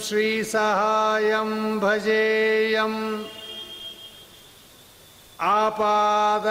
[0.06, 1.50] श्रीसहायं
[1.84, 2.98] भजेयम्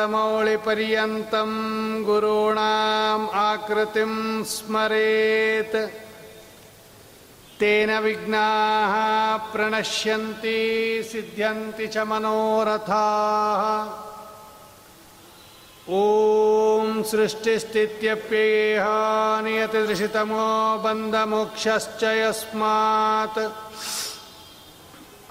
[0.09, 1.51] आपादमौलिपर्यन्तं
[2.09, 4.13] गुरूणाम् आकृतिं
[4.53, 5.77] स्मरेत्
[7.59, 8.93] तेन विघ्नाः
[9.53, 10.59] प्रणश्यन्ति
[11.11, 13.63] सिद्ध्यन्ति च मनोरथाः।
[15.89, 18.85] ॐ सृष्टिस्थित्यप्ययेह
[19.45, 20.47] नियतिदृशितमो
[20.83, 23.39] बन्धमोक्षश्च यस्मात्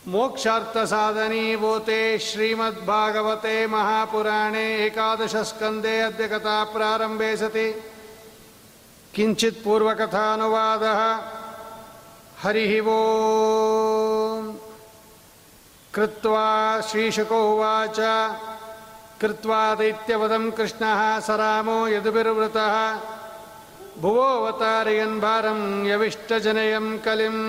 [0.08, 7.82] मोक्षार्थसाधनीभूते श्रीमद्भागवते महापुराणे एकादशस्कन्दे अद्य कथा प्रारम्भे सति।
[9.14, 11.20] किञ्चित् पूर्वकथानुवादः।
[12.42, 13.00] हरिः वो
[15.94, 18.00] कृत्वा श्रीशुको उवाच।
[19.20, 22.74] कृत्वा दैत्यवदं कृष्णः स रामो यदुभिर्वृतः।
[24.02, 27.40] भुवोऽवतारयन् भारं यविष्टजनयं कलिम्।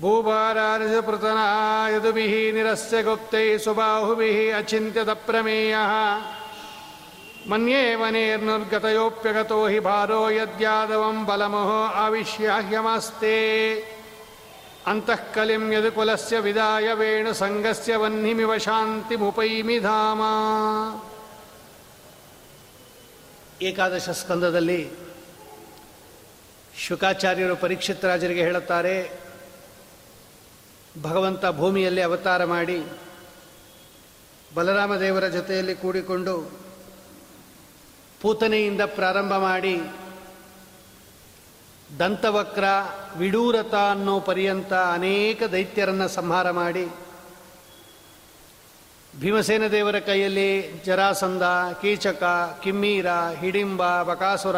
[0.00, 1.46] भूभारार्जपृतना
[1.90, 5.92] यदुभिः निरस्य गुप्तैः सुबाहुभिः अचिन्त्यदप्रमेयः
[7.50, 11.70] मन्ये वनेर्नुर्गतयोऽप्यगतो हि भारो यद्यादवं बलमोह
[12.04, 13.36] आविश्याह्यमस्ते
[14.90, 20.22] ಅಂತಃಕಲಿಂ ಯದುಕುಲಸ್ಯ ವಿದಾಯ ವೇಣು ಸಂಗಸ್ಯ ವನ್ನಿಮಿವ ಶಾಂತಿಮುಪೈಮಿ ಧಾಮ.
[23.62, 24.80] ಏಕಾದಶ ಸ್ಕಂದದಲ್ಲಿ
[26.84, 28.96] ಶುಕಾಚಾರ್ಯರು ಪರೀಕ್ಷಿತ್ ರಾಜರಿಗೆ ಹೇಳುತ್ತಾರೆ,
[31.02, 32.78] ಭಗವಂತ ಭೂಮಿಯಲ್ಲಿ ಅವತಾರ ಮಾಡಿ
[34.54, 36.34] ಬಲರಾಮ ದೇವರ ಜೊತೆಯಲ್ಲಿ ಕೂಡಿಕೊಂಡು
[38.22, 39.76] ಪೂತನೆಯಿಂದ ಪ್ರಾರಂಭ ಮಾಡಿ
[41.96, 42.64] ದಂತವಕ್ರ
[43.16, 46.88] ವಿಡೂರತ ಅನ್ನೋ ಪರ್ಯಂತ ಅನೇಕ ದೈತ್ಯರನ್ನು ಸಂಹಾರ ಮಾಡಿ
[49.20, 51.42] ಭೀಮಸೇನ ದೇವರ ಕೈಯಲ್ಲಿ ಜರಾಸಂಧ,
[51.80, 52.22] ಕೀಚಕ,
[52.62, 53.06] ಕಿಮ್ಮೀರ,
[53.40, 54.56] ಹಿಡಿಂಬ, ಬಕಾಸುರ,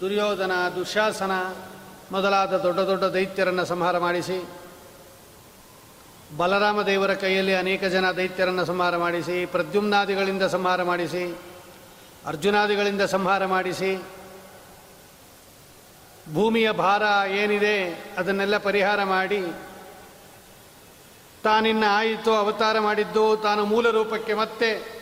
[0.00, 1.32] ದುರ್ಯೋಧನ, ದುಶಾಸನ
[2.12, 4.48] ಮೊದಲಾದ ದೊಡ್ಡ ದೊಡ್ಡ ದೈತ್ಯರನ್ನು ಸಂಹಾರ ಮಾಡಿಸಿ,
[6.36, 11.38] ಬಲರಾಮ ದೇವರ ಕೈಯಲ್ಲಿ ಅನೇಕ ಜನ ದೈತ್ಯರನ್ನು ಸಂಹಾರ ಮಾಡಿಸಿ, ಪ್ರದ್ಯುಮ್ನಾದಿಗಳಿಂದ ಸಂಹಾರ ಮಾಡಿಸಿ,
[12.26, 14.02] ಅರ್ಜುನಾದಿಗಳಿಂದ ಸಂಹಾರ ಮಾಡಿಸಿ
[16.32, 19.42] ಭೂಮಿಯ ಭಾರ ಏನಿದೆ ಅದನ್ನೆಲ್ಲ ಪರಿಹಾರ ಮಾಡಿ
[21.42, 24.94] ತಾನಿನ್ನ ಆಯಿತು ಅವತಾರ ಮಾಡಿದ್ದು ತಾನು ಮೂಲ ರೂಪಕ್ಕೆ ಮತ್ತೆ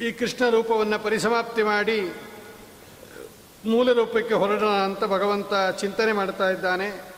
[0.00, 2.12] ಈ ಕೃಷ್ಣ ರೂಪವನ್ನು ಪರಿಸಮಾಪ್ತಿ ಮಾಡಿ
[3.64, 7.14] ಮೂಲ ರೂಪಕ್ಕೆ ಹೊರಡೋಣ ಅಂತ ಭಗವಂತ ಚಿಂತನೆ ಮಾಡ್ತಾ ಇದ್ದಾನೆ.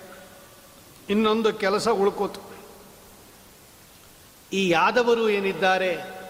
[1.09, 2.41] ಇನ್ನೊಂದು ಕೆಲಸ ಉಳ್ಕೋತು.
[4.53, 6.23] ಈ ಯಾದವರು ಏನಿದ್ದಾರೆ?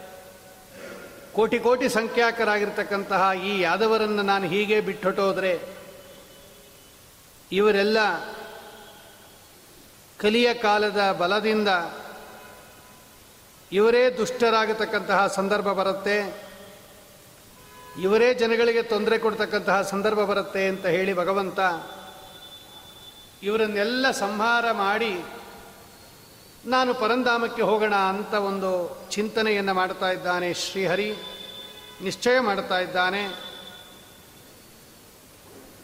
[1.32, 5.81] ಕೋಟಿ ಕೋಟಿ ಸಂಖ್ಯಾಕರಾಗಿರ್ತಕ್ಕಂತಹ ಈ ಯಾದವರನ್ನು ನಾನು ಹೀಗೆ ಬಿಟ್ಟೊಟ್ಟೋದ್ರೆ
[7.52, 7.99] ಇವರೆಲ್ಲ
[10.19, 11.69] ಕಲಿಯ ಕಾಲದ ಬಲದಿಂದ
[13.72, 16.49] ಇವರೇ ದುಷ್ಟರಾಗತಕ್ಕಂತಹ ಸಂದರ್ಭ ಬರುತ್ತೆ.
[18.02, 21.58] ಇವರೇ ಜನಗಳಿಗೆ ತೊಂದರೆ ಕೊಡ್ತಕ್ಕಂತಹ ಸಂದರ್ಭ ಬರುತ್ತೆ ಅಂತ ಹೇಳಿ ಭಗವಂತ
[23.43, 25.25] ಇವರನ್ನೆಲ್ಲ ಸಂಹಾರ ಮಾಡಿ
[26.66, 31.14] ನಾನು ಪರಂಧಾಮಕ್ಕೆ ಹೋಗೋಣ ಅಂತ ಒಂದು ಚಿಂತನೆಯನ್ನು ಮಾಡ್ತಾ ಇದ್ದಾನೆ ಶ್ರೀಹರಿ.
[32.02, 33.51] ನಿಶ್ಚಯ ಮಾಡ್ತಾ ಇದ್ದಾನೆ.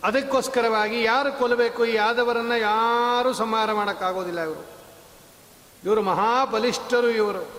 [0.04, 4.66] ಅದಕ್ಕೋಸ್ಕರವಾಗಿ ಯಾರು ಕೊಲ್ಲಬೇಕು ಈ ಯಾದವರನ್ನು ಯಾರೂ ಸಂಹಾರ ಮಾಡೋಕ್ಕಾಗೋದಿಲ್ಲ ಇವರು.
[5.84, 7.58] ಇವರು ಮಹಾಬಲಿಷ್ಠರು ಇವರು.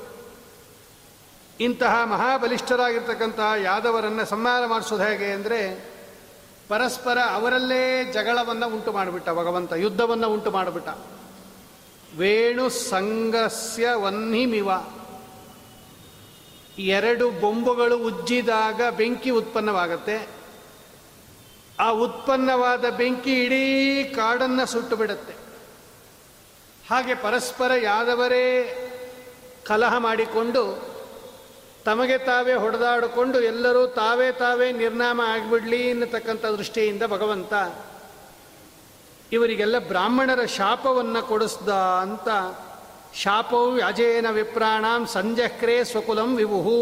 [1.60, 5.90] ಇಂತಹ ಮಹಾಬಲಿಷ್ಠರಾಗಿರ್ತಕ್ಕಂತಹ ಯಾದವರನ್ನು ಸಂಹಾರ ಮಾಡಿಸೋದು ಹೇಗೆ ಅಂದರೆ
[6.70, 10.90] ಪರಸ್ಪರ ಅವರಲ್ಲೇ ಜಗಳವನ್ನು ಉಂಟು ಮಾಡಿಬಿಟ್ಟ, ಭಗವಂತ ಯುದ್ಧವನ್ನು ಉಂಟು ಮಾಡಿಬಿಟ್ಟ.
[12.18, 14.70] ವೇಣು ಸಂಗಸ್ಯ ವನ್ಹಿಮಿವ
[16.80, 20.39] ಎರಡು ಬೊಂಬುಗಳು ಉಜ್ಜಿದಾಗ ಬೆಂಕಿ ಉತ್ಪನ್ನವಾಗತ್ತೆ.
[21.80, 25.34] ಆ ಉತ್ಪನ್ನವಾದ ಬೆಂಕಿ ಇಡೀ ಕಾಡನ್ನು ಸುಟ್ಟು ಬಿಡುತ್ತೆ
[26.90, 28.46] ಹಾಗೆ ಪರಸ್ಪರ ಯಾದವರೇ
[29.64, 30.64] ಕಲಹ ಮಾಡಿಕೊಂಡು
[31.86, 37.54] ತಮಗೆ ತಾವೇ ಹೊಡೆದಾಡಿಕೊಂಡು ಎಲ್ಲರೂ ತಾವೇ ತಾವೇ ನಿರ್ನಾಮ ಆಗಿಬಿಡ್ಲಿ ಅನ್ನತಕ್ಕಂಥ ದೃಷ್ಟಿಯಿಂದ ಭಗವಂತ
[39.32, 41.70] ಇವರಿಗೆಲ್ಲ ಬ್ರಾಹ್ಮಣರ ಶಾಪವನ್ನು ಕೊಡಿಸ್ದ
[42.02, 42.28] ಅಂತ
[43.16, 46.82] ಶಾಪವು ಅಜೇನ ವಿಪ್ರಾಣಾಂ ಸಂಜಕ್ರೇ ಸ್ವಕುಲಂ ವಿಭುಹು.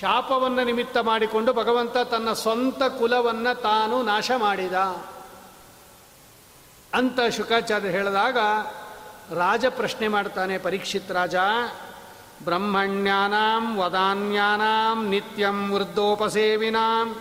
[0.00, 4.72] ಶಾಪವನ್ನು ನಿಮಿತ್ತ ಮಾಡಿಕೊಂಡು ಭಗವಂತ ತನ್ನ ಸ್ವಂತ ಕುಲವನ್ನು ತಾನು ನಾಶ ಮಾಡಿದ.
[6.94, 8.38] ಅಂತ ಶುಕಾಚಾರ್ಯ ಹೇಳಿದಾಗ
[9.34, 11.34] ರಾಜ ಪ್ರಶ್ನೆ ಮಾಡ್ತಾನೆ ಪರೀಕ್ಷಿತ್ ರಾಜ,
[12.44, 17.16] ಬ್ರಹ್ಮಣ್ಯಾನಾಂ ವದಾನ್ಯಾನಾಂ ನಿತ್ಯಂ ವೃದ್ಧೋಪಸೇವಿನಾಂ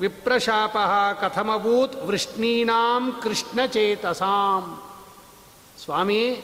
[0.00, 0.76] ವಿಪ್ರಶಾಪ
[1.20, 4.82] ಕಥಮಭೂತ್ ವೃಷ್ಣೀನಾಂ ಕೃಷ್ಣಚೇತಸಾಂ.
[5.84, 6.42] ಸ್ವಾಮಿ,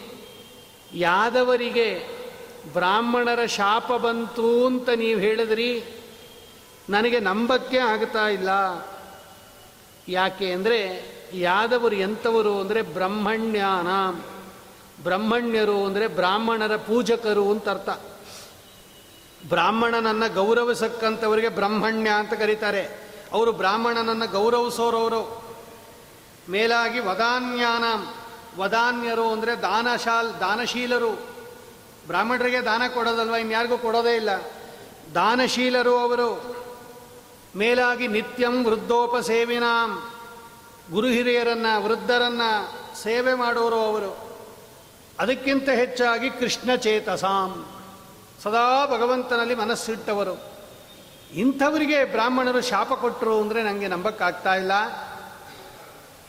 [0.94, 2.19] ಯಾದವರಿಗೆ
[2.68, 5.84] ಬ್ರಾಹ್ಮಣರ ಶಾಪ ಬಂತು ಅಂತ ನೀವು ಹೇಳಿದ್ರಿ,
[6.90, 8.48] ನನಗೆ ನಂಬಕ್ಕೆ ಆಗ್ತಾ ಇಲ್ಲ.
[10.08, 11.04] ಯಾಕೆ ಅಂದರೆ,
[11.34, 13.88] ಯಾದವರು ಎಂಥವರು ಅಂದರೆ ಬ್ರಹ್ಮಣ್ಯಾನ.
[15.02, 17.88] ಬ್ರಹ್ಮಣ್ಯರು ಅಂದರೆ ಬ್ರಾಹ್ಮಣರ ಪೂಜಕರು ಅಂತ ಅರ್ಥ.
[19.48, 23.10] ಬ್ರಾಹ್ಮಣನನ್ನು ಗೌರವಿಸಕ್ಕಂಥವರಿಗೆ ಬ್ರಹ್ಮಣ್ಯ ಅಂತ ಕರೀತಾರೆ.
[23.32, 25.42] ಅವರು ಬ್ರಾಹ್ಮಣನನ್ನು ಗೌರವಿಸೋರವರು.
[26.48, 27.84] ಮೇಲಾಗಿ ವದಾನ್ಯಾನ.
[28.60, 31.29] ವದಾನ್ಯರು ಅಂದರೆ ದಾನಶಾಲ್, ದಾನಶೀಲರು.
[32.10, 33.36] ಬ್ರಾಹ್ಮಣರಿಗೆ ದಾನ ಕೊಡೋದಲ್ವ?
[33.36, 34.30] ಇನ್ಯಾರಿಗೂ ಕೊಡೋದೇ ಇಲ್ಲ.
[35.14, 36.30] ದಾನಶೀಲರು ಅವರು,
[37.56, 39.90] ಮೇಲಾಗಿ ನಿತ್ಯಂ ವೃದ್ಧೋಪಸೇವಿನಾಂ
[40.92, 42.50] ಗುರು ಹಿರಿಯರನ್ನು ವೃದ್ಧರನ್ನು
[43.02, 44.10] ಸೇವೆ ಮಾಡೋರು ಅವರು.
[45.18, 47.50] ಅದಕ್ಕಿಂತ ಹೆಚ್ಚಾಗಿ ಕೃಷ್ಣ ಚೇತಸಾಂ
[48.42, 50.34] ಸದಾ ಭಗವಂತನಲ್ಲಿ ಮನಸ್ಸಿಟ್ಟವರು.
[51.34, 54.72] ಇಂಥವರಿಗೆ ಬ್ರಾಹ್ಮಣರು ಶಾಪ ಕೊಟ್ಟರು ಅಂದರೆ ನನಗೆ ನಂಬಕ್ಕಾಗ್ತಾ ಇಲ್ಲ.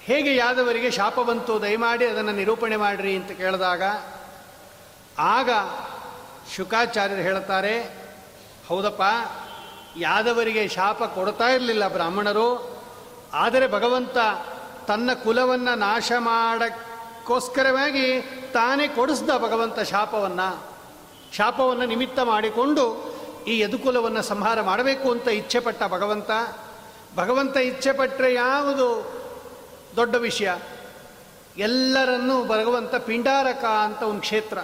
[0.01, 3.83] ಹೇಗೆ ಯಾದವರಿಗೆ ಶಾಪ ಬಂತು, ದಯಮಾಡಿ ಅದನ್ನು ನಿರೂಪಣೆ ಮಾಡಿರಿ ಅಂತ ಕೇಳಿದಾಗ
[5.17, 5.49] ಆಗ
[6.55, 8.01] ಶುಕಾಚಾರ್ಯರು ಹೇಳ್ತಾರೆ
[8.69, 9.01] ಹೌದಪ್ಪ,
[9.97, 12.79] ಯಾದವರಿಗೆ ಶಾಪ ಕೊಡ್ತಾ ಇರಲಿಲ್ಲ ಬ್ರಾಹ್ಮಣರು,
[13.33, 14.17] ಆದರೆ ಭಗವಂತ
[14.87, 18.21] ತನ್ನ ಕುಲವನ್ನು ನಾಶ ಮಾಡಕ್ಕೋಸ್ಕರವಾಗಿ
[18.53, 20.71] ತಾನೇ ಕೊಡಿಸ್ದ ಭಗವಂತ ಶಾಪವನ್ನು
[21.33, 23.13] ಶಾಪವನ್ನು ನಿಮಿತ್ತ ಮಾಡಿಕೊಂಡು
[23.47, 26.31] ಈ ಯದುಕುಲವನ್ನು ಸಂಹಾರ ಮಾಡಬೇಕು ಅಂತ ಇಚ್ಛೆ ಪಟ್ಟ ಭಗವಂತ.
[27.15, 29.13] ಭಗವಂತ ಇಚ್ಛೆಪಟ್ಟರೆ ಯಾವುದು
[29.95, 30.51] ದೊಡ್ಡ ವಿಷಯ?
[31.57, 34.57] ಎಲ್ಲರನ್ನೂ ಭಗವಂತ ಪಿಂಡಾರಕ ಅಂತ ಒಂದು ಕ್ಷೇತ್ರ.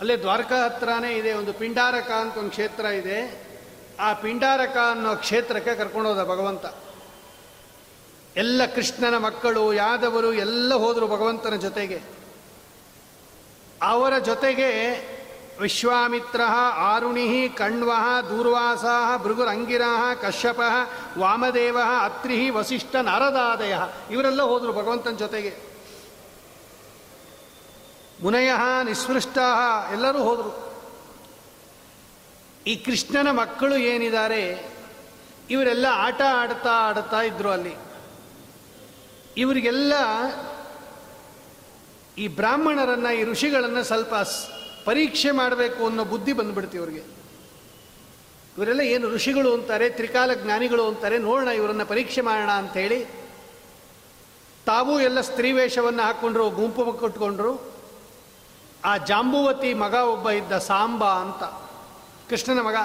[0.00, 3.48] ಅಲ್ಲೇ ದ್ವಾರಕಾ ಹತ್ರನೇ ಇದೆ, ಒಂದು ಪಿಂಡಾರಕ ಅಂತ ಒಂದು ಕ್ಷೇತ್ರ ಇದೆ.
[4.00, 6.66] ಆ ಪಿಂಡಾರಕ ಅನ್ನೋ ಕ್ಷೇತ್ರಕ್ಕೆ ಕರ್ಕೊಂಡೋದ ಭಗವಂತ.
[8.36, 12.02] ಎಲ್ಲ ಕೃಷ್ಣನ ಮಕ್ಕಳು, ಯಾದವರು ಎಲ್ಲ ಹೋದರು ಭಗವಂತನ ಜೊತೆಗೆ.
[13.82, 15.00] ಅವರ ಜೊತೆಗೆ
[15.60, 16.40] ವಿಶ್ವಾಮಿತ್ರ,
[16.76, 17.92] ಆರುಣಿ, ಕಣ್ವ,
[18.28, 18.84] ದೂರ್ವಾಸ
[19.22, 19.82] ಭೃಗುರಂಗಿರ
[20.22, 20.60] ಕಶ್ಯಪ,
[21.18, 23.74] ವಾಮದೇವ, ಅತ್ರಿ, ವಸಿಷ್ಠ, ನಾರದಾದಯ,
[24.10, 25.67] ಇವರೆಲ್ಲ ಹೋದರು ಭಗವಂತನ ಜೊತೆಗೆ.
[28.22, 28.52] ಮುನಯ
[28.84, 29.38] ನಿಸ್ಪೃಷ್ಟ
[29.92, 30.68] ಎಲ್ಲರೂ ಹೋದರು.
[32.66, 34.70] ಈ ಕೃಷ್ಣನ ಮಕ್ಕಳು ಏನಿದ್ದಾರೆ?
[35.50, 37.74] ಇವರೆಲ್ಲ ಆಟ ಆಡ್ತಾ ಆಡ್ತಾ ಇದ್ರು ಅಲ್ಲಿ.
[39.36, 39.92] ಇವರಿಗೆಲ್ಲ
[42.18, 44.14] ಈ ಬ್ರಾಹ್ಮಣರನ್ನ, ಈ ಋಷಿಗಳನ್ನು ಸ್ವಲ್ಪ
[44.84, 47.02] ಪರೀಕ್ಷೆ ಮಾಡಬೇಕು ಅನ್ನೋ ಬುದ್ಧಿ ಬಂದ್ಬಿಡ್ತು ಇವರಿಗೆ.
[48.58, 53.04] ಇವರೆಲ್ಲ ಏನು ಋಷಿಗಳು ಅಂತಾರೆ, ತ್ರಿಕಾಲ ಜ್ಞಾನಿಗಳು ಅಂತಾರೆ, ನೋಡೋಣ ಇವರನ್ನು ಪರೀಕ್ಷೆ ಮಾಡೋಣ ಹೇಳಿ
[54.66, 57.67] ತಾವೂ ಎಲ್ಲ ಸ್ತ್ರೀ ವೇಷವನ್ನು ಹಾಕ್ಕೊಂಡ್ರು, ಗುಂಪು ಕಟ್ಕೊಂಡ್ರು.
[58.84, 61.42] ಆ ಜಾಂಬುವತಿ ಮಗ ಒಬ್ಬ ಇದ್ದ ಸಾಂಬ ಅಂತ.
[62.30, 62.76] ಕೃಷ್ಣನ ಮಗ.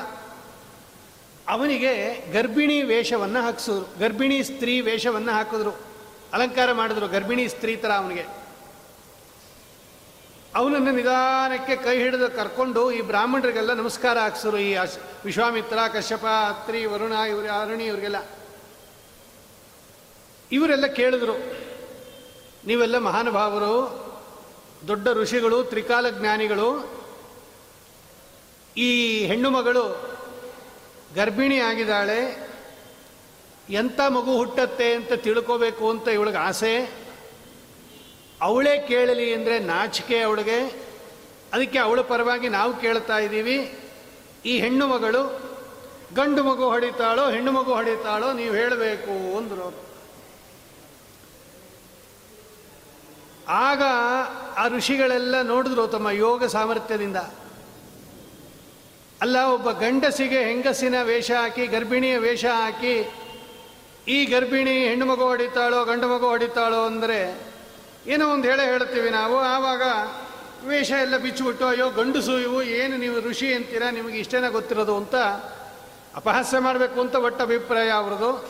[1.47, 3.99] ಅವನಿಗೆ ಗರ್ಭಿಣಿ ವೇಷವನ್ನು ಹಾಕಿಸಿದ್ರು.
[3.99, 5.71] ಗರ್ಭಿಣಿ ಸ್ತ್ರೀ ವೇಷವನ್ನು ಹಾಕಿದ್ರು.
[6.33, 7.07] ಅಲಂಕಾರ ಮಾಡಿದ್ರು.
[7.07, 8.43] ಗರ್ಭಿಣಿ ಸ್ತ್ರೀ ಥರ ಅವನಿಗೆ.
[10.55, 14.77] ಅವನನ್ನು ನಿಧಾನಕ್ಕೆ ಕೈ ಹಿಡಿದು ಕರ್ಕೊಂಡು ಈ ಬ್ರಾಹ್ಮಣರಿಗೆಲ್ಲ ನಮಸ್ಕಾರ ಹಾಕ್ಸರು ಈ
[15.25, 18.29] ವಿಶ್ವಾಮಿತ್ರ, ಕಶ್ಯಪ, ಅತ್ರಿ, ವರುಣ, ಇವ್ರ ಅರುಣಿ ಇವರಿಗೆಲ್ಲ.
[20.51, 21.33] ಇವರೆಲ್ಲ ಕೇಳಿದ್ರು.
[22.67, 24.02] ನೀವೆಲ್ಲ ಮಹಾನುಭಾವರು
[24.87, 26.69] ದೊಡ್ಡ ಋಷಿಗಳು, ತ್ರಿಕಾಲ ಜ್ಞಾನಿಗಳು,
[28.77, 28.89] ಈ
[29.29, 29.83] ಹೆಣ್ಣು ಮಗಳು
[31.15, 32.19] ಗರ್ಭಿಣಿ ಆಗಿದ್ದಾಳೆ
[33.69, 36.73] ಎಂಥ ಮಗು ಹುಟ್ಟತ್ತೆ ಅಂತ ತಿಳ್ಕೋಬೇಕು ಅಂತ ಇವಳಿಗೆ ಆಸೆ.
[38.41, 40.59] ಅವಳೇ ಕೇಳಲಿ ಅಂದರೆ ನಾಚಿಕೆ ಅವಳಿಗೆ.
[41.53, 43.57] ಅದಕ್ಕೆ ಅವಳ ಪರವಾಗಿ ನಾವು ಕೇಳ್ತಾ ಇದ್ದೀವಿ,
[44.45, 45.23] ಈ ಹೆಣ್ಣು ಮಗಳು
[46.15, 49.67] ಗಂಡು ಮಗು ಹೊಡಿತಾಳೋ, ಹೆಣ್ಣು ಮಗು ಹೊಡಿತಾಳೋ, ನೀವು ಹೇಳಬೇಕು ಅಂದರು
[53.47, 53.81] ಆಗ
[54.57, 57.17] ಆ ಋಷಿಗಳೆಲ್ಲ ನೋಡಿದ್ರು, ತಮ್ಮ ಯೋಗ ಸಾಮರ್ಥ್ಯದಿಂದ.
[59.21, 63.13] ಅಲ್ಲ, ಒಬ್ಬ ಗಂಡಸಿಗೆ ಹೆಂಗಸಿನ ವೇಷ ಹಾಕಿ, ಗರ್ಭಿಣಿಯ ವೇಷ ಹಾಕಿ,
[64.07, 67.39] ಈ ಗರ್ಭಿಣಿ ಹೆಣ್ಣು ಮಗು ಹೊಡಿತಾಳೋ, ಗಂಡು ಮಗು ಹೊಡಿತಾಳೋ ಅಂದರೆ,
[68.07, 69.39] ಏನೋ ಒಂದು ಹೇಳೇ ಹೇಳ್ತೀವಿ ನಾವು.
[69.39, 69.81] ಆವಾಗ
[70.67, 73.91] ವೇಷ ಎಲ್ಲ ಬಿಚ್ಚಿಬಿಟ್ಟು ಅಯ್ಯೋ, ಗಂಡಸು ಇವು, ಏನು ನೀವು ಋಷಿ ಅಂತೀರಾ?
[73.91, 74.97] ನಿಮಗೆ ಇಷ್ಟೇನ ಗೊತ್ತಿರೋದು?
[74.97, 75.15] ಅಂತ
[76.15, 78.49] ಅಪಹಾಸ್ಯ ಮಾಡಬೇಕು ಅಂತ ಒಟ್ಟ ಅಭಿಪ್ರಾಯ ಅವ್ರದ್ದು.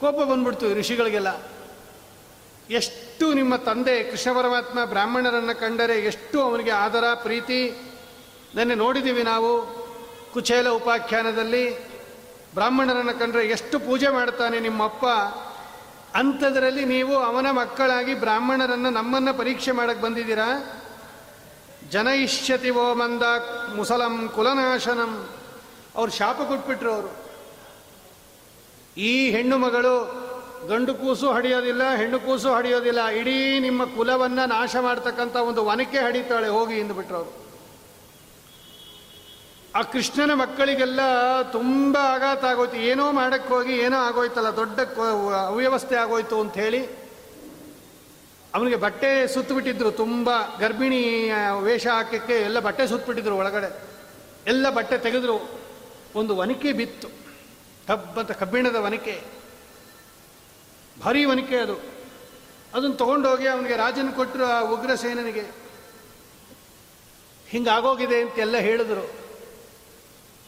[0.00, 1.55] ಕೋಪ ಬಂದ್ಬಿಡ್ತು ಋಷಿಗಳಿಗೆಲ್ಲ.
[2.70, 7.72] ಎಷ್ಟು ನಿಮ್ಮ ತಂದೆ ಕೃಷ್ಣ ಪರಮಾತ್ಮ ಬ್ರಾಹ್ಮಣರನ್ನು ಕಂಡರೆ ಎಷ್ಟು ಅವನಿಗೆ ಆದರ, ಪ್ರೀತಿ?
[8.54, 9.66] ನೆನ್ನೆ ನೋಡಿದ್ದೀವಿ ನಾವು
[10.32, 11.88] ಕುಚೇಲ ಉಪಾಖ್ಯಾನದಲ್ಲಿ
[12.54, 15.06] ಬ್ರಾಹ್ಮಣರನ್ನು ಕಂಡರೆ ಎಷ್ಟು ಪೂಜೆ ಮಾಡ್ತಾನೆ ನಿಮ್ಮಪ್ಪ.
[16.16, 20.80] ಅಂಥದ್ರಲ್ಲಿ ನೀವು ಅವನ ಮಕ್ಕಳಾಗಿ ಬ್ರಾಹ್ಮಣರನ್ನು ನಮ್ಮನ್ನು ಪರೀಕ್ಷೆ ಮಾಡಕ್ಕೆ ಬಂದಿದ್ದೀರಾ?
[21.90, 23.22] ಜನಯಿಷ್ಯತಿ ಓ ಮಂದ
[23.76, 25.28] ಮುಸಲಂ ಕುಲನಾಶನಂ.
[25.94, 27.26] ಅವ್ರು ಶಾಪ ಕೊಟ್ಬಿಟ್ರು ಅವರು.
[28.96, 30.25] ಈ ಹೆಣ್ಣು ಮಗಳು
[30.68, 36.76] ಗಂಡು ಕೂಸು ಹಡಿಯೋದಿಲ್ಲ, ಹೆಣ್ಣು ಕೂಸು ಹಡಿಯೋದಿಲ್ಲ, ಇಡೀ ನಿಮ್ಮ ಕುಲವನ್ನು ನಾಶ ಮಾಡ್ತಕ್ಕಂಥ ಒಂದು ವನಕ್ಕೆ ಹಡಿತಾಳೆ, ಹೋಗಿ
[36.78, 37.32] ಎಂದುಬಿಟ್ರು ಅವರು
[39.74, 41.00] ಆ ಕೃಷ್ಣನ ಮಕ್ಕಳಿಗೆಲ್ಲ
[41.52, 42.76] ತುಂಬ ಆಘಾತ ಆಗೋಯ್ತು.
[42.76, 44.80] ಏನೋ ಮಾಡಕ್ಕೆ ಹೋಗಿ, ಏನೋ ಆಗೋಯ್ತಲ್ಲ, ದೊಡ್ಡ
[45.46, 46.80] ಅವ್ಯವಸ್ಥೆ ಆಗೋಯ್ತು ಅಂತ ಹೇಳಿ
[48.54, 50.30] ಅವನಿಗೆ ಬಟ್ಟೆ ಸುತ್ತಬಿಟ್ಟಿದ್ರು ತುಂಬ.
[50.60, 51.30] ಗರ್ಭಿಣಿ
[51.60, 53.70] ವೇಷ ಹಾಕಕ್ಕೆ ಎಲ್ಲ ಬಟ್ಟೆ ಸುತ್ತಬಿಟ್ಟಿದ್ರು ಒಳಗಡೆ.
[54.46, 55.36] ಎಲ್ಲ ಬಟ್ಟೆ ತೆಗೆದ್ರು.
[56.14, 57.08] ಒಂದು ವನಿಕೆ ಬಿತ್ತು.
[57.88, 59.22] ಕಬ್ಬಂತ ಕಬ್ಬಿಣದ ವನಿಕೆ
[61.04, 61.76] ಭಾರಿ ವನಿಕೆ ಅದು.
[62.74, 65.44] ಅದನ್ನು ತಗೊಂಡೋಗಿ ಅವನಿಗೆ ರಾಜನ ಕೊಟ್ಟರು ಆ ಉಗ್ರಸೇನನಿಗೆ,
[67.48, 69.04] ಹಿಂಗಾಗೋಗಿದೆ ಅಂತೆಲ್ಲ ಹೇಳಿದ್ರು.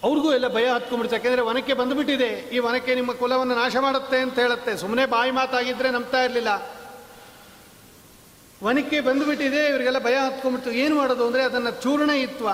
[0.02, 1.14] ಅವ್ರಿಗೂ ಎಲ್ಲ ಭಯ ಹತ್ಕೊಂಡ್ಬಿಡ್ತು.
[1.16, 2.28] ಯಾಕೆಂದರೆ ವನಕ್ಕೆ ಬಂದುಬಿಟ್ಟಿದೆ.
[2.54, 4.76] ಈ ವನಕ್ಕೆ ನಿಮ್ಮ ಕುಲವನ್ನು ನಾಶ ಮಾಡುತ್ತೆ ಅಂತ ಹೇಳುತ್ತೆ.
[4.76, 6.52] ಸುಮ್ಮನೆ ಬಾಯಿ ಮಾತಾಗಿದ್ರೆ ನಂಬ್ತಾ ಇರಲಿಲ್ಲ.
[8.64, 10.70] ವನಕ್ಕೆ ಬಂದುಬಿಟ್ಟಿದೆ, ಇವರಿಗೆಲ್ಲ ಭಯ ಹತ್ಕೊಂಡ್ಬಿಡ್ತು.
[10.70, 12.48] ಏನು ಮಾಡೋದು ಅಂದರೆ ಅದನ್ನು ಚೂರ್ಣ ಇತ್ವ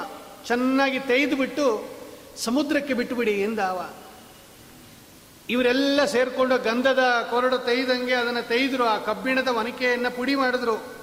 [0.46, 1.66] ಚೆನ್ನಾಗಿ ತೆಗೆದುಬಿಟ್ಟು
[2.38, 3.78] ಸಮುದ್ರಕ್ಕೆ ಬಿಟ್ಟುಬಿಡಿ ಎಂದಾವ
[5.50, 8.84] ಇವರೆಲ್ಲ ಸೇರಿಕೊಂಡು ಗಂಧದ ಕೊರಡು ತೆಯ್ದಂಗೆ ಅದನ್ನು ತೆಗೆದ್ರು.
[8.84, 10.94] ಆ ಕಬ್ಬಿಣದ ಒನಕೆಯನ್ನು ಪುಡಿ ಮಾಡಿದ್ರು.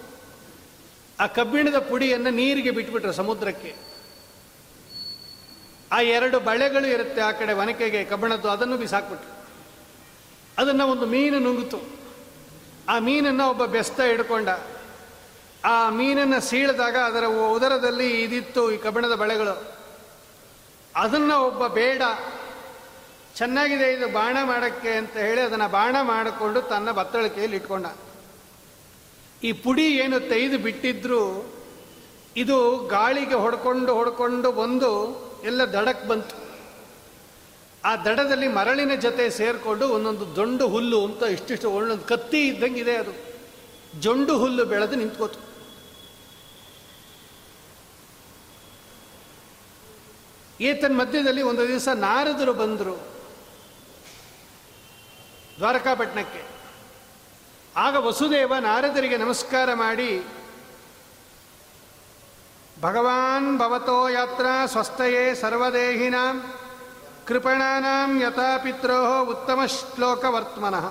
[1.20, 3.76] ಆ ಕಬ್ಬಿಣದ ಪುಡಿಯನ್ನು ನೀರಿಗೆ ಬಿಟ್ಬಿಟ್ರು ಸಮುದ್ರಕ್ಕೆ.
[5.92, 9.42] ಆ ಎರಡು ಬಳೆಗಳು ಇರುತ್ತೆ ಆ ಕಡೆ ಒನಕೆಗೆ, ಕಬ್ಬಿಣದ್ದು, ಅದನ್ನು ಬಿಸಾಕ್ಬಿಟ್ರು
[10.58, 11.80] ಅದನ್ನು ಒಂದು ಮೀನು ನುಂಗಿತು.
[12.90, 14.50] ಆ ಮೀನನ್ನು ಒಬ್ಬ ಬೆಸ್ತ ಹಿಡ್ಕೊಂಡ.
[15.66, 19.72] ಆ ಮೀನನ್ನು ಸೀಳಿದಾಗ ಅದರ ಉದರದಲ್ಲಿ ಇದಿತ್ತು ಈ ಕಬ್ಬಿಣದ ಬಳೆಗಳು.
[20.96, 22.02] ಅದನ್ನು ಒಬ್ಬ ಬೇಡ
[23.36, 27.88] ಚೆನ್ನಾಗಿದೆ, ಇದು ಬಾಣ ಮಾಡೋಕ್ಕೆ ಅಂತ ಹೇಳಿ ಅದನ್ನು ಬಾಣ ಮಾಡಿಕೊಂಡು ತನ್ನ ಬತ್ತಳಿಕೆಯಲ್ಲಿ ಇಟ್ಕೊಂಡ.
[29.48, 31.22] ಈ ಪುಡಿ ಏನು ತೆಗೆದು ಬಿಟ್ಟಿದ್ರು
[32.42, 32.58] ಇದು
[32.96, 34.92] ಗಾಳಿಗೆ ಹೊಡ್ಕೊಂಡು ಹೊಡ್ಕೊಂಡು ಬಂದು
[35.50, 36.36] ಎಲ್ಲ ದಡಕ್ಕೆ ಬಂತು.
[37.90, 43.14] ಆ ದಡದಲ್ಲಿ ಮರಳಿನ ಜೊತೆ ಸೇರಿಕೊಂಡು ಒಂದೊಂದು ದೊಂಡು ಹುಲ್ಲು ಅಂತ ಇಷ್ಟಿಷ್ಟು ಒಂದೊಂದು ಕತ್ತಿ ಇದ್ದಂಗಿದೆ ಅದು.
[44.04, 45.40] ಜೊಂಡು ಹುಲ್ಲು ಬೆಳೆದು ನಿಂತ್ಕೋತು.
[50.70, 52.96] ಏತನ್ ಮಧ್ಯದಲ್ಲಿ ಒಂದು ದಿವಸ ನಾರದರು ಬಂದರು.
[55.62, 56.42] ದ್ವಾರಕಾಪಟ್ಟಣಕ್ಕೆ.
[57.76, 60.12] ಆಗ ವಸುದೇವ ನಾರದರಿಗೆ ನಮಸ್ಕಾರ ಮಾಡಿ,
[62.82, 66.36] ಭಗವಾನ್ ಭವತೋ ಯಾತ್ರ ಸ್ವಸ್ಥಯೇ ಸರ್ವದೇಹಿನಾಂ,
[67.28, 70.88] ಕೃಪಣಾನಾಂ ಯಥಾ ಪಿತ್ರೋ ಉತ್ತಮ ಶ್ಲೋಕವರ್ತ್ಮನಃ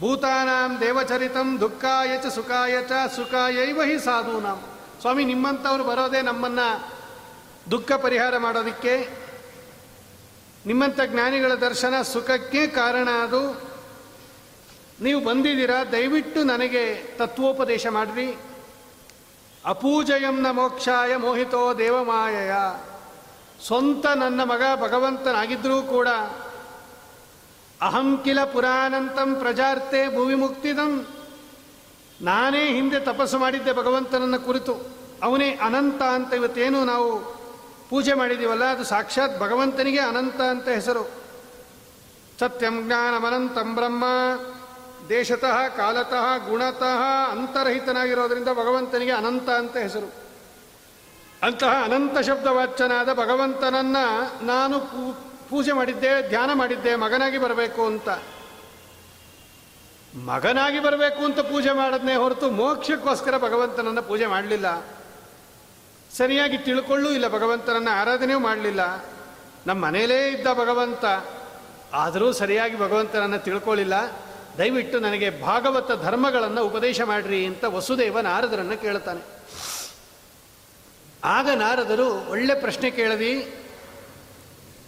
[0.00, 4.58] ಭೂತಾನಾಂ ದೇವಚರಿತಂ ದುಃಖಾಯ ಚ ಸುಖಾಯ ಚ ಸುಖಾಯೈವ ಹಿ ಸಾಧೂನಾಂ.
[5.00, 6.68] ಸ್ವಾಮಿ, ನಿಮ್ಮಂಥವ್ರು ಬರೋದೇ ನಮ್ಮನ್ನು
[7.70, 8.94] ದುಃಖ ಪರಿಹಾರ ಮಾಡೋದಕ್ಕೆ
[10.66, 13.72] ನಿಮ್ಮಂಥ ಜ್ಞಾನಿಗಳ ದರ್ಶನ ಸುಖಕ್ಕೆ ಕಾರಣ ಅದು.
[15.00, 15.84] ನೀವು ಬಂದಿದ್ದೀರಾ?
[15.84, 18.38] ದಯವಿಟ್ಟು ನನಗೆ ತತ್ವೋಪದೇಶ ಮಾಡಿರಿ.
[19.64, 22.52] ಅಪೂಜಯಂನ ಮೋಕ್ಷಾಯ ಮೋಹಿತೋ ದೇವಮಾಯಯ.
[23.66, 26.08] ಸ್ವಂತ ನನ್ನ ಮಗ ಭಗವಂತನಾಗಿದ್ದರೂ ಕೂಡ
[27.80, 31.06] ಅಹಂ ಕಿಲ ಪುರಾಣಂತಂ ಪ್ರಜಾರ್ತೆ ಭೂವಿ ಮುಕ್ತಿದಂ
[32.20, 34.74] ನಾನೇ ಹಿಂದೆ ತಪಸ್ಸು ಮಾಡಿದ್ದೆ ಭಗವಂತನನ್ನ ಕುರಿತು.
[35.22, 37.41] ಅವನೇ ಅನಂತ ಅಂತ ಇವತ್ತೇನು ನಾವು
[37.92, 41.02] ಪೂಜೆ ಮಾಡಿದ್ದೀವಲ್ಲ ಅದು ಸಾಕ್ಷಾತ್ ಭಗವಂತನಿಗೆ ಅನಂತ ಅಂತ ಹೆಸರು.
[42.40, 44.04] ಸತ್ಯಂ ಜ್ಞಾನಮನಂತಂ ಬ್ರಹ್ಮ,
[45.08, 50.12] ದೇಶತಃ, ಕಾಲತಃ, ಗುಣತಃ ಅಂತರಹಿತನಾಗಿರೋದ್ರಿಂದ ಭಗವಂತನಿಗೆ ಅನಂತ ಅಂತ ಹೆಸರು.
[51.42, 53.96] ಅಂತಹ ಅನಂತ ಶಬ್ದವಾಚನಾದ ಭಗವಂತನನ್ನ
[54.42, 54.80] ನಾನು
[55.50, 58.08] ಪೂಜೆ ಮಾಡಿದ್ದೆ, ಧ್ಯಾನ ಮಾಡಿದ್ದೆ, ಮಗನಾಗಿ ಬರಬೇಕು ಅಂತ.
[60.16, 65.01] ಮಗನಾಗಿ ಬರಬೇಕು ಅಂತ ಪೂಜೆ ಮಾಡದ್ನೇ ಹೊರತು ಮೋಕ್ಷಕ್ಕೋಸ್ಕರ ಭಗವಂತನನ್ನು ಪೂಜೆ ಮಾಡಲಿಲ್ಲ.
[66.16, 69.04] ಸರಿಯಾಗಿ ತಿಳ್ಕೊಳ್ಳೂ ಇಲ್ಲ ಭಗವಂತನನ್ನ ಆರಾಧನೆ ಮಾಡಲಿಲ್ಲ.
[69.66, 71.04] ನಮ್ಮ ಮನೆಯಲ್ಲೇ ಇದ್ದ ಭಗವಂತ.
[71.92, 73.94] ಆದರೂ ಸರಿಯಾಗಿ ಭಗವಂತನನ್ನು ತಿಳ್ಕೊಳ್ಳಿಲ್ಲ
[74.58, 79.20] ದಯವಿಟ್ಟು ನನಗೆ ಭಾಗವತ ಧರ್ಮಗಳನ್ನು ಉಪದೇಶ ಮಾಡ್ರಿ ಅಂತ ವಸುದೇವ ನಾರದರನ್ನು ಕೇಳ್ತಾನೆ.
[81.24, 83.54] ಆಗ ನಾರದರು, ಒಳ್ಳೆ ಪ್ರಶ್ನೆ ಕೇಳದಿ.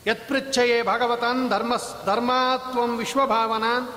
[0.07, 1.75] ಯತ್ಪೃಚ್ಛಯೇ ಭಾಗವತಾನ್ ಧರ್ಮ
[2.07, 3.89] ಧರ್ಮಾತ್ವಂ ವಿಶ್ವಭಾವನಾನ್.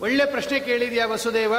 [0.00, 1.54] ಒಳ್ಳೆ ಪ್ರಶ್ನೆ ಕೇಳಿದ್ಯಾ ವಸುದೇವ?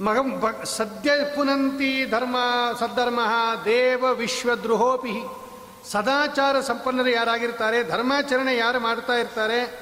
[0.00, 2.36] ಮಗ ಸದ್ಯ ಪುನಂತಿ ಧರ್ಮ
[2.80, 3.20] ಸದ್ಧರ್ಮ
[3.64, 5.46] ದೇವ ವಿಶ್ವದ್ರೋಹೋಪಿ.
[5.90, 9.80] ಸದಾಚಾರ ಸಂಪನ್ನರು ಯಾರಾಗಿರ್ತಾರೆ, ಧರ್ಮಾಚರಣೆ ಯಾರು ಮಾಡ್ತಾ ಇರ್ತಾರೆ,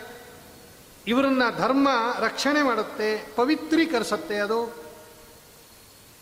[1.06, 4.76] ಇವರನ್ನ ಧರ್ಮ ರಕ್ಷಣೆ ಮಾಡುತ್ತೆ, ಪವಿತ್ರೀಕರಿಸುತ್ತೆ ಅದು.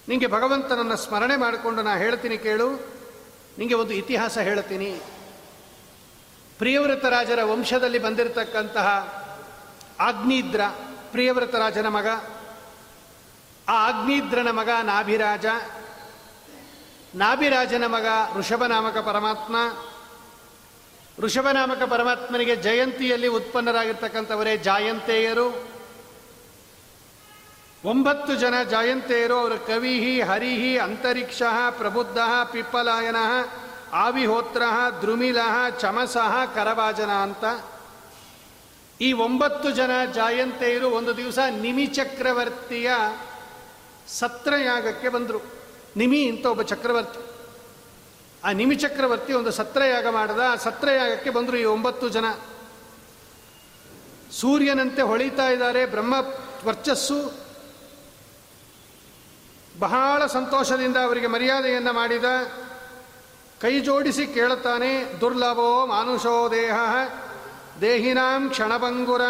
[0.09, 2.73] ನಿಮಗೆ ಭಗವಂತನನ್ನು ಸ್ಮರಣೆ ಮಾಡಿಕೊಂಡು ನಾ ಹೇಳ್ತೀನಿ ಕೇಳು
[3.59, 5.03] ನಿಮಗೆ ಒಂದು ಇತಿಹಾಸ ಹೇಳ್ತೀನಿ.
[6.59, 8.89] ಪ್ರಿಯವ್ರತರಾಜರ ವಂಶದಲ್ಲಿ ಬಂದಿರತಕ್ಕಂತಹ
[10.01, 10.61] ಆಗ್ನಿದ್ರ,
[11.11, 12.07] ಪ್ರಿಯವ್ರತ ರಾಜನ ಮಗ
[13.69, 15.47] ಆ ಅಗ್ನಿದ್ರನ ಮಗ ನಾಭಿರಾಜ,
[17.15, 19.57] ನಾಭಿರಾಜನ ಮಗ ಋಷಭನಾಮಕ ಪರಮಾತ್ಮ.
[21.19, 25.73] ಋಷಭನಾಮಕ ಪರಮಾತ್ಮನಿಗೆ ಜಯಂತಿಯಲ್ಲಿ ಉತ್ಪನ್ನರಾಗಿರ್ತಕ್ಕಂಥವರೇ ಜಾಯಂತೆಯರು.
[27.85, 32.19] ಒಂಬತ್ತು ಜನ ಜಾಯಂತೆಯರು, ಅವರ ಕವಿಹಿ ಹರಿಹಿ ಅಂತರಿಕ್ಷ, ಪ್ರಬುದ್ಧ,
[32.53, 33.17] ಪಿಪ್ಪಲಾಯನ,
[33.93, 34.63] ಆವಿಹೋತ್ರ,
[35.01, 35.37] ದ್ರುಮಿಲ,
[35.81, 37.45] ಚಮಸಃ ಕರವಾಜನ ಅಂತ.
[39.01, 42.91] ಈ ಒಂಬತ್ತು ಜನ ಜಾಯಂತೆಯರು ಒಂದು ದಿವಸ ನಿಮಿ ಚಕ್ರವರ್ತಿಯ
[44.09, 45.41] ಸತ್ರಯಾಗಕ್ಕೆ ಬಂದರು.
[45.97, 47.33] ನಿಮಿ ಅಂತ ಒಬ್ಬ ಚಕ್ರವರ್ತಿ.
[48.45, 50.39] ಆ ನಿಮಿ ಚಕ್ರವರ್ತಿ ಒಂದು ಸತ್ರಯಾಗ ಮಾಡಿದ.
[50.39, 52.25] ಆ ಸತ್ರಯಾಗಕ್ಕೆ ಬಂದರು ಈ ಒಂಬತ್ತು ಜನ.
[54.33, 55.87] ಸೂರ್ಯನಂತೆ ಹೊಳಿತಾ ಇದ್ದಾರೆ.
[55.87, 56.15] ಬ್ರಹ್ಮ
[56.65, 57.33] ವರ್ಚಸ್ಸು.
[59.79, 62.25] ಬಹಳ ಸಂತೋಷದಿಂದ ಅವರಿಗೆ ಮರ್ಯಾದೆಯನ್ನು ಮಾಡಿದ.
[63.61, 65.21] ಕೈ ಜೋಡಿಸಿ ಕೇಳುತ್ತಾನೆ.
[65.21, 66.75] ದುರ್ಲಭೋ ಮಾನುಷೋ ದೇಹ.
[67.81, 69.21] ದೇಹಿನಾಂ ಕ್ಷಣಭಂಗುರ.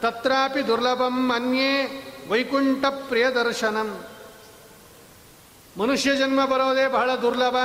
[0.00, 2.04] ತತ್ರಾಪಿ ದುರ್ಲಭಂ ಅನ್ಯೇ.
[2.28, 4.04] ವೈಕುಂಠ ಪ್ರಿಯ ದರ್ಶನಂ
[5.76, 7.56] ಮನುಷ್ಯ ಜನ್ಮ ಬರೋದೇ ಬಹಳ ದುರ್ಲಭ.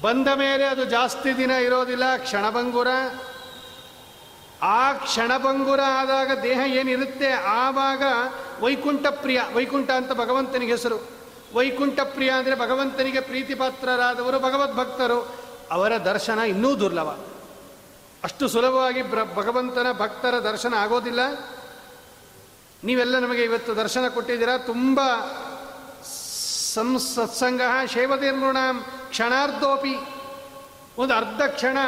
[0.00, 2.88] ಬಂದ ಮೇಲೆ ಅದು ಜಾಸ್ತಿ ದಿನ ಇರೋದಿಲ್ಲ, ಕ್ಷಣಭಂಗುರ.
[4.62, 7.32] ಆ ಕ್ಷಣಭಂಗುರ ಆದಾಗ ದೇಹ ಏನಿರುತ್ತೆ?
[7.32, 8.02] ಆವಾಗ
[8.60, 10.98] ವೈಕುಂಠ ಪ್ರಿಯ ವೈಕುಂಠ ಅಂತ ಭಗವಂತನಿಗೆ ಹೆಸರು.
[11.54, 15.34] ವೈಕುಂಠ ಪ್ರಿಯ ಅಂದರೆ ಭಗವಂತನಿಗೆ ಪ್ರೀತಿಪಾತ್ರರಾದವರು, ಭಗವದ್ಭಕ್ತರು.
[15.70, 17.08] ಅವರ ದರ್ಶನ ಇನ್ನೂ ದುರ್ಲಭ.
[18.22, 19.02] ಅಷ್ಟು ಸುಲಭವಾಗಿ
[19.34, 21.20] ಭಗವಂತನ ಭಕ್ತರ ದರ್ಶನ ಆಗೋದಿಲ್ಲ.
[22.84, 24.58] ನೀವೆಲ್ಲ ನಮಗೆ ಇವತ್ತು ದರ್ಶನ ಕೊಟ್ಟಿದ್ದೀರಾ?
[24.58, 25.00] ತುಂಬ
[26.74, 27.60] ಸಂ ಸತ್ಸಂಗ.
[27.94, 29.94] ಶೈವತೀರ್ಣಾಂ ಕ್ಷಣಾರ್ಧೋಪಿ.
[30.98, 31.78] ಒಂದು ಅರ್ಧ ಕ್ಷಣ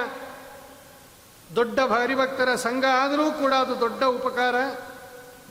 [1.56, 4.54] ದೊಡ್ಡ ಹರಿಭಕ್ತರ ಸಂಘ ಆದರೂ ಕೂಡ ಅದು ದೊಡ್ಡ ಉಪಕಾರ.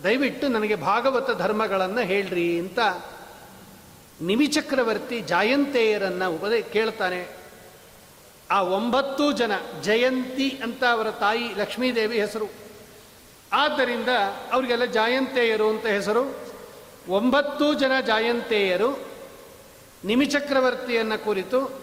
[0.04, 2.80] ದಯವಿಟ್ಟು ನನಗೆ ಭಾಗವತ ಧರ್ಮಗಳನ್ನು ಹೇಳ್ರಿ ಅಂತ
[4.22, 7.28] ನಿಮಿಚಕ್ರವರ್ತಿ ಜಾಯಂತೆಯರನ್ನು ಉಪದೇ ಕೇಳ್ತಾನೆ.
[8.52, 12.61] ಆ ಒಂಬತ್ತು ಜನ ಜಯಂತಿ ಅಂತ ಅವರ ತಾಯಿ ಲಕ್ಷ್ಮೀದೇವಿ ಹೆಸರು.
[13.54, 14.08] ಆದ್ದರಿಂದ
[14.52, 16.52] ಅವರಿಗೆಲ್ಲ ಜಾಯಂತೆಯರು ಅಂತ ಹೆಸರು.
[17.10, 19.00] ಒಂಬತ್ತು ಜನ ಜಾಯಂತೆಯರು
[20.06, 21.82] ನಿಮಿಚಕ್ರವರ್ತಿಯನ್ನು ಕುರಿತು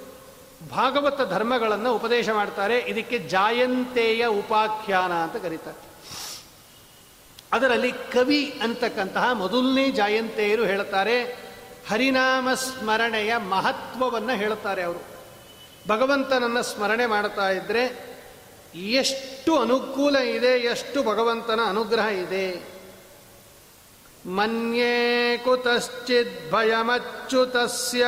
[0.71, 2.79] ಭಾಗವತ ಧರ್ಮಗಳನ್ನು ಉಪದೇಶ ಮಾಡ್ತಾರೆ.
[2.79, 5.89] ಇದಕ್ಕೆ ಜಾಯಂತೆಯ ಉಪಾಖ್ಯಾನ ಅಂತ ಕರೀತಾರೆ.
[7.53, 11.49] ಅದರಲ್ಲಿ ಕವಿ ಅಂತಕ್ಕಂತಹ ಮೊದಲನೇ ಜಾಯಂತೆಯರು ಹೇಳ್ತಾರೆ.
[11.91, 15.03] ಹರಿನಾಮ ಸ್ಮರಣೆಯ ಮಹತ್ವವನ್ನು ಹೇಳ್ತಾರೆ ಅವರು.
[15.89, 18.18] ಭಗವಂತನನ್ನು ಸ್ಮರಣೆ ಮಾಡ್ತಾ ಇದ್ದರೆ
[18.75, 22.79] ಎಷ್ಟು ಅನುಕೂಲ ಇದೆ, ಎಷ್ಟು ಭಗವಂತನ ಅನುಗ್ರಹ ಇದೆ.
[24.27, 25.37] ಮನ್ಯೇ
[26.51, 28.05] ಭಯಮಚ್ಯುತಸ್ಯ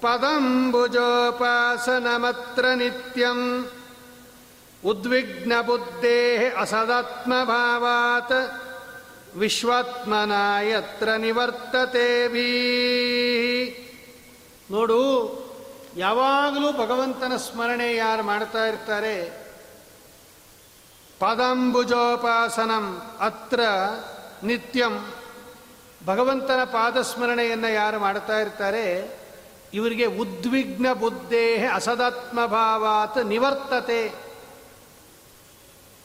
[0.00, 3.70] ಪದಂಬುಜೋಪಾಸನಮತ್ರ ನಿತ್ಯಂ.
[4.84, 8.60] ಉದ್ವಿಗ್ನ ಬುದ್ಧೇ ಅಸದಾತ್ಮಭಾವಾತ್
[9.36, 12.50] ವಿಶ್ವಾತ್ಮನ ಯತ್ರ ನಿವರ್ತತೆ ಭೀ
[14.70, 15.49] ನೋಡು
[15.96, 19.46] ಯಾವಾಗಲೂ ಭಗವಂತನ ಸ್ಮರಣೆ ಯಾರು ಮಾಡ್ತಾ ಇರ್ತಾರೆ?
[21.18, 23.60] ಪಾದಾಂಬುಜೋಪಾಸನಂ ಅತ್ರ
[24.42, 25.14] ನಿತ್ಯಂ.
[26.06, 29.18] ಭಗವಂತನ ಪಾದಸ್ಮರಣೆಯನ್ನು ಯಾರು ಮಾಡ್ತಾ ಇರ್ತಾರೆ?
[29.74, 34.12] ಇವರಿಗೆ ಉದ್ವಿಗ್ನ ಬುದ್ಧೇ ಅಸದಾತ್ಮಭಾವಾತ್ ನಿವರ್ತತೆ.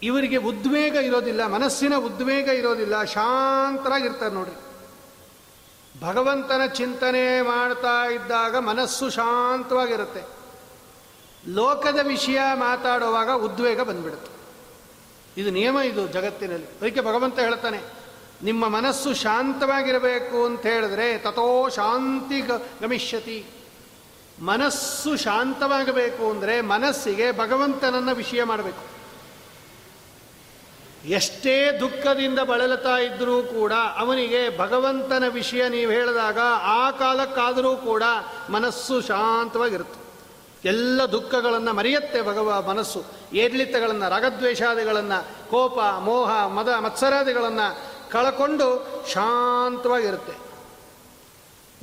[0.03, 4.55] ಇವರಿಗೆ ಉದ್ವೇಗ ಇರೋದಿಲ್ಲ, ಮನಸ್ಸಿನ ಉದ್ವೇಗ ಇರೋದಿಲ್ಲ, ಶಾಂತರಾಗಿರ್ತಾರೆ ನೋಡ್ರಿ.
[6.01, 10.21] ಭಗವಂತನ ಚಿಂತನೆ ಮಾಡ್ತಾ ಇದ್ದಾಗ ಮನಸ್ಸು ಶಾಂತವಾಗಿರುತ್ತೆ.
[11.47, 14.31] ಲೋಕದ ವಿಷಯ ಮಾತಾಡುವಾಗ ಉದ್ವೇಗ ಬಂದ್ಬಿಡುತ್ತೆ.
[15.41, 16.67] ಇದು ನಿಯಮ ಇದು ಜಗತ್ತಿನಲ್ಲಿ.
[16.79, 17.79] ಅದಕ್ಕೆ ಭಗವಂತ ಹೇಳ್ತಾನೆ,
[18.43, 22.41] ನಿಮ್ಮ ಮನಸ್ಸು ಶಾಂತವಾಗಿರಬೇಕು ಅಂತ ಹೇಳಿದ್ರೆ ತಥೋ ಶಾಂತಿ
[22.81, 23.45] ಗಮಿಷ್ಯತಿ.
[24.41, 28.83] ಮನಸ್ಸು ಶಾಂತವಾಗಬೇಕು ಅಂದರೆ ಮನಸ್ಸಿಗೆ ಭಗವಂತನನ್ನು ವಿಷಯ ಮಾಡಬೇಕು.
[31.07, 38.03] ಎಷ್ಟೇ ದುಃಖದಿಂದ ಬಳಲುತ್ತಾ ಇದ್ದರೂ ಕೂಡ ಅವನಿಗೆ ಭಗವಂತನ ವಿಷಯ ನೀವು ಹೇಳಿದಾಗ ಆ ಕಾಲಕ್ಕಾದರೂ ಕೂಡ
[38.49, 40.05] ಮನಸ್ಸು ಶಾಂತವಾಗಿರುತ್ತೆ.
[40.69, 43.05] ಎಲ್ಲ ದುಃಖಗಳನ್ನು ಮರೆಯುತ್ತೆ ಭಗವ ಮನಸ್ಸು.
[43.33, 50.33] ಏರಿಳಿತಗಳನ್ನು, ರಾಗದ್ವೇಷಾದಿಗಳನ್ನು, ಕೋಪ, ಮೋಹ, ಮದ, ಮತ್ಸರಾದಿಗಳನ್ನು ಕಳಕೊಂಡು ಶಾಂತವಾಗಿರುತ್ತೆ.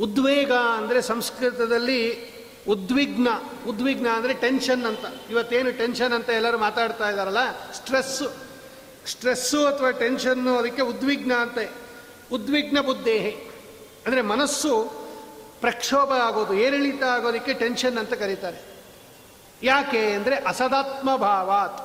[0.03, 2.33] ಉದ್ವೇಗ ಅಂದರೆ ಸಂಸ್ಕೃತದಲ್ಲಿ
[2.69, 3.29] ಉದ್ವಿಗ್ನ.
[3.69, 5.05] ಉದ್ವಿಗ್ನ ಅಂದರೆ ಟೆನ್ಷನ್ ಅಂತ.
[5.31, 8.42] ಇವತ್ತೇನು ಟೆನ್ಷನ್ ಅಂತ ಎಲ್ಲರೂ ಮಾತಾಡ್ತಾ ಇದ್ದಾರಲ್ಲ ಸ್ಟ್ರೆಸ್ಸು
[9.07, 11.65] ಸ್ಟ್ರೆಸ್ಸು ಅಥವಾ ಟೆನ್ಷನ್ನು ಅದಕ್ಕೆ ಉದ್ವಿಗ್ನ ಅಂತೆ.
[12.33, 13.33] ಉದ್ವಿಗ್ನ ಬುದ್ಧೇಹಿ
[14.07, 14.73] ಅಂದರೆ ಮನಸ್ಸು
[15.61, 18.61] ಪ್ರಕ್ಷೋಭ ಆಗೋದು, ಏರಿಳಿತ ಆಗೋದಕ್ಕೆ ಟೆನ್ಷನ್ ಅಂತ ಕರೀತಾರೆ.
[19.63, 21.83] ಯಾಕೆ ಅಂದರೆ ಅಸದಾತ್ಮ ಭಾವಾತ್.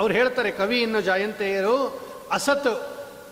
[0.00, 1.76] ಅವ್ರು ಹೇಳ್ತಾರೆ, ಕವಿ ಇನ್ನು ಜಯಂತೆಯರು
[2.30, 2.72] ಅಸತ್.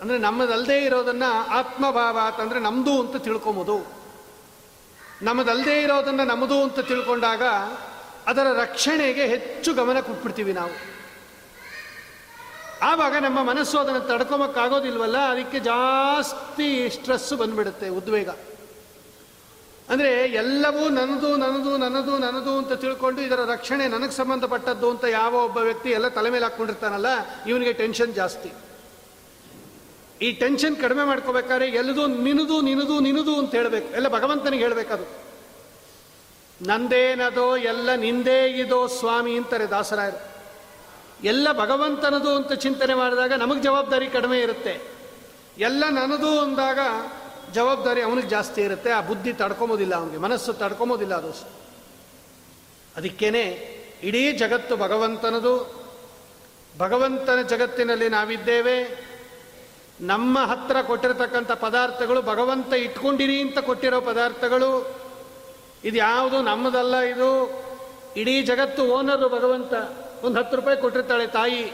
[0.00, 3.76] ಅಂದರೆ ನಮ್ಮದಲ್ಲದೆ ಇರೋದನ್ನು ಆತ್ಮಭಾವಾತ್ ಅಂದರೆ ನಮ್ಮದು ಅಂತ ತಿಳ್ಕೊಬೋದು
[5.22, 7.42] ನಮ್ಮದಲ್ಲದೆ ಇರೋದನ್ನು ನಮ್ಮದು ಅಂತ ತಿಳ್ಕೊಂಡಾಗ
[8.26, 10.74] ಅದರ ರಕ್ಷಣೆಗೆ ಹೆಚ್ಚು ಗಮನ ಕೊಟ್ಬಿಡ್ತೀವಿ ನಾವು.
[12.82, 15.18] ಆವಾಗ ನಮ್ಮ ಮನಸ್ಸು ಅದನ್ನು ತಡ್ಕೊಮಕ್ಕಾಗೋದಿಲ್ವಲ್ಲ?
[15.32, 18.30] ಅದಕ್ಕೆ ಜಾಸ್ತಿ ಸ್ಟ್ರೆಸ್ಸು ಬಂದ್ಬಿಡುತ್ತೆ, ಉದ್ವೇಗ.
[19.88, 25.58] ಅಂದರೆ ಎಲ್ಲವೂ ನನ್ನದು ನನ್ನದು ನನ್ನದು ನನ್ನದು ಅಂತ ತಿಳ್ಕೊಂಡು ಇದರ ರಕ್ಷಣೆ ನನಗೆ ಸಂಬಂಧಪಟ್ಟದ್ದು ಅಂತ ಯಾವ ಒಬ್ಬ
[25.58, 27.06] ವ್ಯಕ್ತಿ ಎಲ್ಲ ತಲೆ ಮೇಲೆ ಹಾಕ್ಕೊಂಡಿರ್ತಾನಲ್ಲ,
[27.46, 28.52] ಇವನಿಗೆ ಟೆನ್ಷನ್ ಜಾಸ್ತಿ.
[30.20, 33.88] ಈ ಟೆನ್ಷನ್ ಕಡಿಮೆ ಮಾಡ್ಕೋಬೇಕಾದ್ರೆ ಎಲ್ಲದು ನಿನದು ನಿನದು ನಿನದು ಅಂತ ಹೇಳಬೇಕು.
[33.92, 35.06] ಎಲ್ಲ ಭಗವಂತನಿಗೆ ಹೇಳಬೇಕದು.
[36.66, 40.31] ನಂದೇನದೋ ಎಲ್ಲ ನಿಂದೇ ಇದೋ ಸ್ವಾಮಿ ಅಂತಾರೆ ದಾಸರಾಯರು.
[41.24, 44.80] ಎಲ್ಲ ಭಗವಂತನದು ಅಂತ ಚಿಂತನೆ ಮಾಡಿದಾಗ ನಮಗೆ ಜವಾಬ್ದಾರಿ ಕಡಿಮೆ ಇರುತ್ತೆ.
[45.58, 46.78] ಎಲ್ಲ ನನ್ನದು ಅಂದಾಗ
[47.52, 48.90] ಜವಾಬ್ದಾರಿ ಅವನಿಗೆ ಜಾಸ್ತಿ ಇರುತ್ತೆ.
[48.90, 51.28] ಆ ಬುದ್ಧಿ ತಡ್ಕೊಬೋದಿಲ್ಲ ಅವನಿಗೆ, ಮನಸ್ಸು ತಡ್ಕೊಬೋದಿಲ್ಲ ಅದು
[52.96, 53.42] ಅದಕ್ಕೇನೆ
[54.02, 55.82] ಇಡೀ ಜಗತ್ತು ಭಗವಂತನದು.
[56.78, 59.06] ಭಗವಂತನ ಜಗತ್ತಿನಲ್ಲಿ ನಾವಿದ್ದೇವೆ.
[60.00, 64.96] ನಮ್ಮ ಹತ್ರ ಕೊಟ್ಟಿರತಕ್ಕಂಥ ಪದಾರ್ಥಗಳು ಭಗವಂತ ಇಟ್ಕೊಂಡಿರಿ ಅಂತ ಕೊಟ್ಟಿರೋ ಪದಾರ್ಥಗಳು.
[65.84, 67.62] ಇದು ಯಾವುದು ನಮ್ಮದಲ್ಲ ಇದು.
[68.16, 70.01] ಇಡೀ ಜಗತ್ತು ಓನರು ಭಗವಂತ.
[70.24, 71.72] ಒಂದು ಹತ್ತು ರೂಪಾಯಿ ಕೊಟ್ಟಿರ್ತಾಳೆ ತಾಯಿ,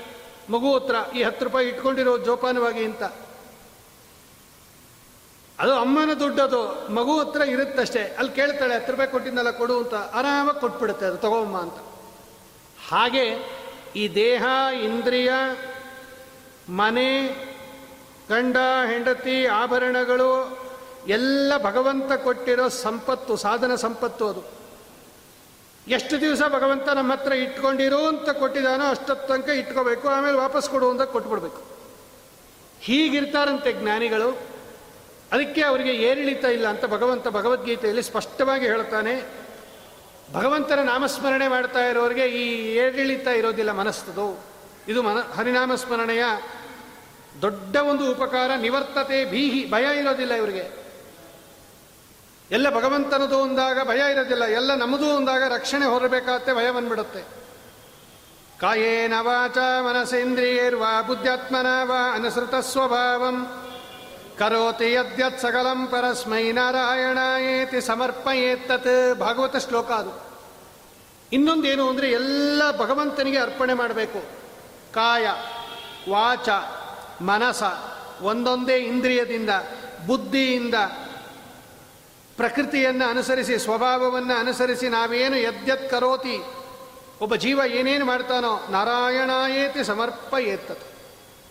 [0.51, 3.03] ಮಗು ಹತ್ರ, ಈ ಹತ್ತು ರೂಪಾಯಿ ಇಟ್ಕೊಂಡಿರೋ ಜೋಪಾನವಾಗಿ ಅಂತ.
[5.59, 8.15] ಅದು ಅಮ್ಮನ ದುಡ್ಡದು ಮಗು ಹತ್ರ ಇರುತ್ತಷ್ಟೇ.
[8.19, 11.75] ಅಲ್ಲಿ ಕೇಳ್ತಾಳೆ, ಹತ್ತು ರೂಪಾಯಿ ಕೊಟ್ಟಿದ್ದಲ್ಲ ಕೊಡು ಅಂತ, ಆರಾಮಾಗಿ ಕೊಟ್ಬಿಡುತ್ತೆ ಅದು, ತಗೋಮ್ಮ ಅಂತ.
[12.89, 13.59] ಹಾಗೆ
[13.97, 14.45] ಈ ದೇಹ,
[14.83, 15.33] ಇಂದ್ರಿಯ,
[16.69, 17.29] ಮನೆ,
[18.29, 18.57] ಗಂಡ,
[18.91, 20.59] ಹೆಂಡತಿ, ಆಭರಣಗಳು,
[21.07, 24.58] ಎಲ್ಲ ಭಗವಂತ ಕೊಟ್ಟಿರೋ ಸಂಪತ್ತು, ಸಾಧನ ಸಂಪತ್ತು ಅದು.
[25.89, 31.03] ಎಷ್ಟು ದಿವಸ ಭಗವಂತ ನಮ್ಮ ಹತ್ರ ಇಟ್ಕೊಂಡಿರೋ ಅಂತ ಕೊಟ್ಟಿದ್ದಾನೋ ಅಷ್ಟೊತ್ತು ತನಕ ಇಟ್ಕೋಬೇಕು, ಆಮೇಲೆ ವಾಪಸ್ ಕೊಡು ಅಂತ
[31.03, 31.63] ಕೊಟ್ಬಿಡ್ಬೇಕು.
[32.81, 34.39] ಹೀಗಿರ್ತಾರಂತೆ ಜ್ಞಾನಿಗಳು.
[35.33, 39.23] ಅದಕ್ಕೆ ಅವರಿಗೆ ಏರಿಳಿತ ಇಲ್ಲ ಅಂತ ಭಗವಂತ ಭಗವದ್ಗೀತೆಯಲ್ಲಿ ಸ್ಪಷ್ಟವಾಗಿ ಹೇಳ್ತಾನೆ.
[40.33, 44.45] ಭಗವಂತನ ನಾಮಸ್ಮರಣೆ ಮಾಡ್ತಾ ಇರೋರಿಗೆ ಈ ಏರಿಳಿತ ಇರೋದಿಲ್ಲ ಮನಸ್ಸದು.
[44.89, 46.25] ಇದು ಮನ ಹರಿನಾಮಸ್ಮರಣೆಯ
[47.43, 50.78] ದೊಡ್ಡ ಒಂದು ಉಪಕಾರ, ನಿವರ್ತತೆ ಬೀಹಿ ಭಯ ಇರೋದಿಲ್ಲ ಇವರಿಗೆ.
[52.51, 57.23] ಎಲ್ಲ ಭಗವಂತನದು ಅಂದಾಗ ಭಯ ಇರೋದಿಲ್ಲ, ಎಲ್ಲ ನಮ್ಮದು ಅಂದಾಗ ರಕ್ಷಣೆ ಹೊರಬೇಕಾಗತ್ತೆ, ಭಯ ಬಂದ್ಬಿಡುತ್ತೆ.
[58.61, 63.37] ಕಾಯೇನ ವಾಚ ಮನಸೇಂದ್ರಿಯೇರ್ವಾ ಬುದ್ಧಾತ್ಮನ ವಾ ಅನುಸೃತ ಸ್ವಭಾವಂ.
[64.39, 70.13] ಕರೋತಿ ಯದ್ಯತ್ ಸಕಲಂ ಪರಸ್ಮೈ ನಾರಾಯಣಾಯೇತಿ ಸಮರ್ಪಯೇತ್ತತ್ ಭಾಗವತ ಶ್ಲೋಕ ಅದು.
[71.33, 74.21] ಇನ್ನೊಂದೇನು ಅಂದರೆ ಎಲ್ಲ ಭಗವಂತನಿಗೆ ಅರ್ಪಣೆ ಮಾಡಬೇಕು.
[74.95, 75.27] ಕಾಯ,
[76.11, 76.49] ವಾಚ,
[77.23, 77.63] ಮನಸ
[78.23, 79.51] ಒಂದೊಂದೇ ಇಂದ್ರಿಯದಿಂದ,
[80.07, 80.75] ಬುದ್ಧಿಯಿಂದ
[82.39, 86.37] ಪ್ರಕೃತಿಯನ್ನು ಅನುಸರಿಸಿ, ಸ್ವಭಾವವನ್ನು ಅನುಸರಿಸಿ ನಾವೇನು ಯದ್ಯತ್ ಕರೋತಿ,
[87.21, 90.85] ಒಬ್ಬ ಜೀವ ಏನೇನು ಮಾಡ್ತಾನೋ ನಾರಾಯಣಾಯೇತಿ ಸಮರ್ಪಯೇತ್ತತ್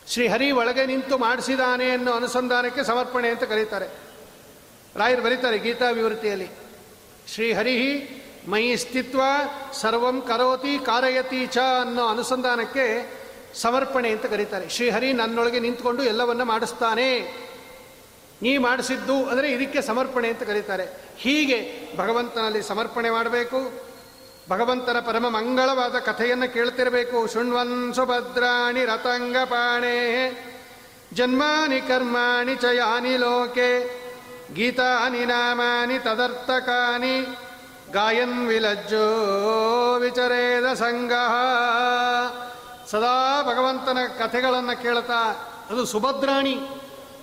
[0.08, 3.88] ಶ್ರೀಹರಿ ಒಳಗೆ ನಿಂತು ಮಾಡಿಸಿದಾನೆ ಅನ್ನೋ ಅನುಸಂಧಾನಕ್ಕೆ ಸಮರ್ಪಣೆ ಅಂತ ಕರೀತಾರೆ.
[4.95, 6.47] ರಾಯರು ಬರೀತಾರೆ ಗೀತಾ ವಿವೃತ್ತಿಯಲ್ಲಿ
[7.34, 7.78] ಶ್ರೀಹರಿ
[8.47, 9.21] ಮೈ ಸ್ಥಿತ್ವ
[9.73, 12.86] ಸರ್ವಂ ಕರೋತಿ ಕಾರಯತಿ ಚ ಅನ್ನೋ ಅನುಸಂಧಾನಕ್ಕೆ
[13.56, 14.69] ಸಮರ್ಪಣೆ ಅಂತ ಕರೀತಾರೆ.
[14.69, 17.10] ಶ್ರೀಹರಿ ನನ್ನೊಳಗೆ ನಿಂತ್ಕೊಂಡು ಎಲ್ಲವನ್ನ ಮಾಡಿಸ್ತಾನೆ.
[18.41, 20.86] ನೀ ಮಾಡಿಸಿದ್ದು ಅಂದರೆ ಇದಕ್ಕೆ ಸಮರ್ಪಣೆ ಅಂತ ಕರೀತಾರೆ.
[21.17, 21.60] ಹೀಗೆ
[21.97, 23.88] ಭಗವಂತನಲ್ಲಿ ಸಮರ್ಪಣೆ ಮಾಡಬೇಕು.
[24.50, 27.28] ಭಗವಂತನ ಪರಮ ಮಂಗಳವಾದ ಕಥೆಯನ್ನು ಕೇಳ್ತಿರಬೇಕು.
[27.28, 29.97] ಶೃಣ್ವನ್ ಸುಭದ್ರಾಣಿ ರತಂಗಪಾಣೆ
[31.13, 33.71] ಜನ್ಮಾನಿ ಕರ್ಮಾಣಿ ಚಯಾನಿ ಲೋಕೆ,
[34.54, 37.38] ಗೀತಾನಿ ನಾಮಾನಿ ತದರ್ಥಕಾನಿ,
[37.91, 39.06] ಗಾಯನ್ ವಿಲಜ್ಜೋ
[40.00, 41.13] ವಿಚರೇದ ಸಂಗ.
[42.91, 45.21] ಸದಾ ಭಗವಂತನ ಕಥೆಗಳನ್ನು ಕೇಳ್ತಾ
[45.69, 46.58] ಅದು ಸುಭದ್ರಾಣಿ.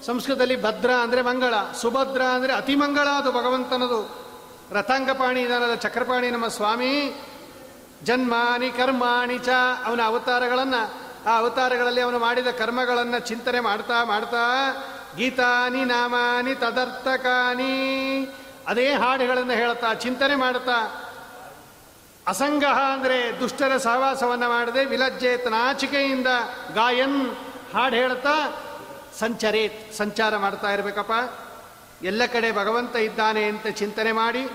[0.06, 4.24] ಸಂಸ್ಕೃತದಲ್ಲಿ ಭದ್ರ ಅಂದರೆ ಮಂಗಳ, ಸುಭದ್ರ ಅಂದರೆ ಅತಿ ಮಂಗಳ, ಅದು ಭಗವಂತನದು.
[4.70, 7.22] ರಥಾಂಗಪಾಣಿ ಇದಾನಲ್ಲ ಚಕ್ರಪಾಣಿ, ನಮ್ಮ ಸ್ವಾಮಿ.
[8.02, 9.48] ಜನ್ಮಾನಿ, ಕರ್ಮಾಣಿ ಚ,
[9.84, 14.44] ಅವನ ಅವತಾರಗಳನ್ನು, ಆ ಅವತಾರಗಳಲ್ಲಿ ಅವನು ಮಾಡಿದ ಕರ್ಮಗಳನ್ನು ಚಿಂತನೆ ಮಾಡ್ತಾ ಮಾಡ್ತಾ,
[15.16, 17.74] ಗೀತಾನಿ, ನಾಮಾನಿ, ತದರ್ಥಕಾನಿ.
[18.68, 21.00] ಅದೇ ಹಾಡುಗಳನ್ನು ಹೇಳ್ತಾ, ಚಿಂತನೆ ಮಾಡ್ತಾ.
[22.26, 26.26] ಅಸಂಗ ಅಂದರೆ ದುಷ್ಟರ ಸಹವಾಸವನ್ನು ಮಾಡದೆ ವಿಲಜ್ಜೆ ನಾಚಿಕೆಯಿಂದ
[26.74, 27.36] ಗಾಯನ್
[27.74, 28.63] ಹಾಡು ಹೇಳ್ತಾ
[29.18, 31.12] ಸಂಚರೇತ್ ಸಂಚಾರ ಮಾಡ್ತಾ ಇರಬೇಕಪ್ಪ.
[32.04, 34.48] ಎಲ್ಲ ಕಡೆ ಭಗವಂತ ಇದ್ದಾನೆ ಅಂತ ಚಿಂತನೆ ಮಾಡಿ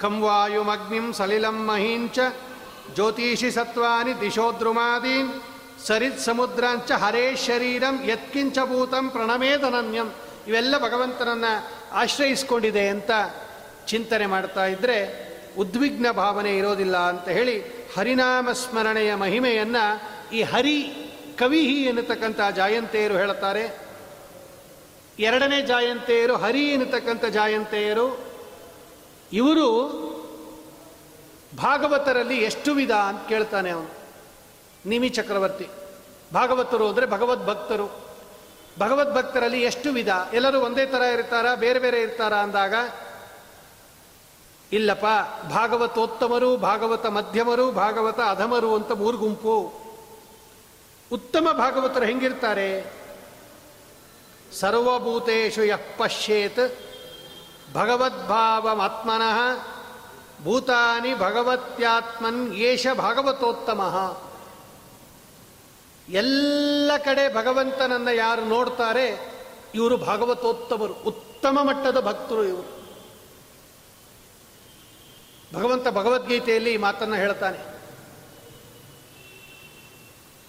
[0.00, 2.18] ಕಂವಾಯುಮಗ್ನಿಂ ಸಲಿಲಂ ಮಹೀಂಚ
[2.94, 5.32] ಜ್ಯೋತಿಷಿ ಸತ್ವಾನಿ ದಿಶೋದ್ರುಮಾದೀನ್
[5.86, 10.12] ಸರಿತ್ ಸಮುದ್ರಾಂಚ ಹರೇ ಶರೀರಂ ಯತ್ಕಿಂಚ ಭೂತಂ ಪ್ರಣಮೇದನನ್ಯಂ.
[10.46, 13.10] ಇವೆಲ್ಲ ಭಗವಂತನನ್ನು ಆಶ್ರಯಿಸಿಕೊಂಡಿದೆ ಅಂತ
[13.86, 14.98] ಚಿಂತನೆ ಮಾಡ್ತಾ ಇದ್ದರೆ
[15.58, 17.60] ಉದ್ವಿಗ್ನ ಭಾವನೆ ಇರೋದಿಲ್ಲ ಅಂತ ಹೇಳಿ
[17.96, 19.84] ಹರಿನಾಮ ಸ್ಮರಣೆಯ ಮಹಿಮೆಯನ್ನು
[20.30, 20.78] ಈ ಹರಿ
[21.38, 23.83] ಕವಿಹಿ ಎನ್ನತಕ್ಕಂಥ ಜಾಯಂತೆಯರು ಹೇಳುತ್ತಾರೆ.
[25.18, 28.18] ಎರಡನೇ ಜಾಯಂತೆಯರು, ಹರಿ ಎನ್ನತಕ್ಕಂಥ ಜಾಯಂತೆಯರು,
[29.32, 29.68] ಇವರು
[31.56, 33.90] ಭಾಗವತರಲ್ಲಿ ಎಷ್ಟು ವಿಧ ಅಂತ ಕೇಳ್ತಾನೆ ಅವನು.
[34.86, 35.68] ನಿಮಿ ಚಕ್ರವರ್ತಿ.
[36.34, 38.04] ಭಾಗವತರು ಅಂದರೆ ಭಗವದ್ ಭಕ್ತರು
[38.78, 40.08] ಭಗವದ್ ಭಕ್ತರಲ್ಲಿ ಎಷ್ಟು ವಿಧ?
[40.32, 41.54] ಎಲ್ಲರೂ ಒಂದೇ ಥರ ಇರ್ತಾರಾ?
[41.54, 42.74] ಬೇರೆ ಬೇರೆ ಇರ್ತಾರಾ ಅಂದಾಗ,
[44.72, 45.04] ಇಲ್ಲಪ್ಪ,
[45.52, 49.72] ಭಾಗವತೋತ್ತಮರು, ಭಾಗವತ ಮಧ್ಯಮರು, ಭಾಗವತ ಅಧಮರು ಅಂತ ಮೂರು ಗುಂಪು.
[51.12, 53.03] ಉತ್ತಮ ಭಾಗವತರು ಹೆಂಗಿರ್ತಾರೆ?
[54.52, 56.78] ಸರ್ವಭೂತೇಷು ಯಃ ಪಶ್ಯೇತ್
[57.74, 59.38] ಭಗವದ್ಭಾವಮಾತ್ಮನಃ
[60.44, 63.80] ಭೂತಾನಿ ಭಗವತ್ಯಾತ್ಮನ್ ಏಷ ಭಾಗವತೋತ್ತಮ.
[66.08, 69.34] ಎಲ್ಲ ಕಡೆ ಭಗವಂತನನ್ನು ಯಾರು ನೋಡ್ತಾರೆ,
[69.74, 72.74] ಇವರು ಭಾಗವತೋತ್ತಮರು, ಉತ್ತಮ ಮಟ್ಟದ ಭಕ್ತರು ಇವರು.
[75.54, 77.74] ಭಗವಂತ ಭಗವದ್ಗೀತೆಯಲ್ಲಿ ಈ ಮಾತನ್ನು ಹೇಳ್ತಾನೆ.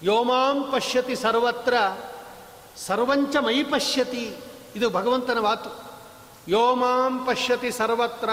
[0.04, 1.74] ಯೋಮಾಂ ಪಶ್ಯತಿ ಸರ್ವತ್ರ
[2.78, 4.36] ಸರ್ವಂಚ ಮೈ ಪಶ್ಯತಿ.
[4.76, 5.70] ಇದು ಭಗವಂತನ ಮಾತು
[6.48, 8.30] ಯೋ ಮಾಂ ಪಶ್ಯತಿ ಸರ್ವತ್ರ.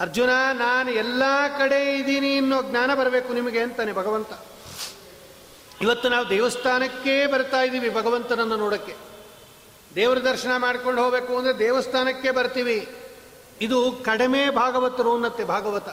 [0.00, 1.22] ಅರ್ಜುನ, ನಾನು ಎಲ್ಲ
[1.58, 4.32] ಕಡೆ ಇದ್ದೀನಿ ಅನ್ನೋ ಜ್ಞಾನ ಬರಬೇಕು ನಿಮಗೆ ಅಂತಾನೆ ಭಗವಂತ.
[5.82, 8.96] ಇವತ್ತು ನಾವು ದೇವಸ್ಥಾನಕ್ಕೇ ಬರ್ತಾ ಇದ್ದೀವಿ ಭಗವಂತನನ್ನು ನೋಡೋಕ್ಕೆ.
[9.94, 12.88] ದೇವರ ದರ್ಶನ ಮಾಡ್ಕೊಂಡು ಹೋಗಬೇಕು ಅಂದರೆ ದೇವಸ್ಥಾನಕ್ಕೆ ಬರ್ತೀವಿ.
[13.60, 15.88] ಇದು ಕಡಿಮೆ ಭಾಗವತರು ಅನ್ನತ್ತೆ ಭಾಗವತ.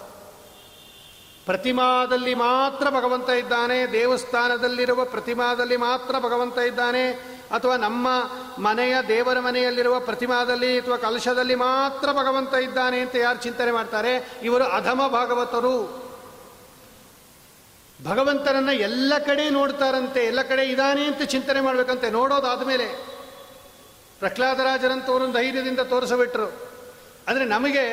[1.45, 7.11] ಪ್ರತಿಮಾದಲ್ಲಿ ಮಾತ್ರ ಭಗವಂತ ಇದ್ದಾನೆ, ದೇವಸ್ಥಾನದಲ್ಲಿರುವ ಪ್ರತಿಮಾದಲ್ಲಿ ಮಾತ್ರ ಭಗವಂತ ಇದ್ದಾನೆ,
[7.51, 8.07] ಅಥವಾ ನಮ್ಮ
[8.57, 14.39] ಮನೆಯ ದೇವರ ಮನೆಯಲ್ಲಿರುವ ಪ್ರತಿಮಾದಲ್ಲಿ ಅಥವಾ ಕಲಶದಲ್ಲಿ ಮಾತ್ರ ಭಗವಂತ ಇದ್ದಾನೆ ಅಂತ ಯಾರು ಚಿಂತನೆ ಮಾಡ್ತಾರೆ?
[14.43, 16.03] ಇವರು ಅಧಮ ಭಾಗವತರು.
[18.03, 22.87] ಭಗವಂತನನ್ನ ಎಲ್ಲ ಕಡೆ ನೋಡ್ತಾರಂತೆ, ಎಲ್ಲ ಕಡೆ ಇದ್ದಾನೆ ಅಂತ ಚಿಂತನೆ ಮಾಡ್ಬೇಕಂತೆ, ನೋಡೋದಾದ್ಮೇಲೆ.
[24.19, 26.47] ಪ್ರಹ್ಲಾದರಾಜರಂತವರು ಧೈರ್ಯದಿಂದ ತೋರಿಸಬಿಟ್ರು.
[27.27, 27.85] ಅಂದರೆ ನಮಗೆ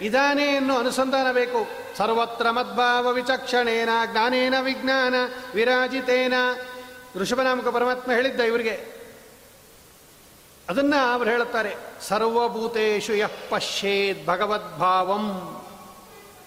[0.00, 1.66] ಇದಾನೆ ಎನ್ನು ಅನುಸಂಧಾನ ಬೇಕು.
[1.96, 5.14] ಸರ್ವತ್ರ ಮದ್ಭಾವ ವಿಚಕ್ಷಣೇನ, ಜ್ಞಾನೇನ ವಿಜ್ಞಾನ,
[5.54, 6.34] ವಿರಾಜಿತೇನ.
[7.16, 8.96] ಋಷಭನಾಮಕ ಪರಮಾತ್ಮ ಹೇಳಿದ್ದ ಇವರಿಗೆ.
[10.68, 11.74] ಅದನ್ನ ಅವರು ಹೇಳುತ್ತಾರೆ.
[12.08, 15.52] ಸರ್ವಭೂತೇಶು ಯಃ ಪಶ್ಯೇದ್ ಭಗವದ್ಭಾವಂ.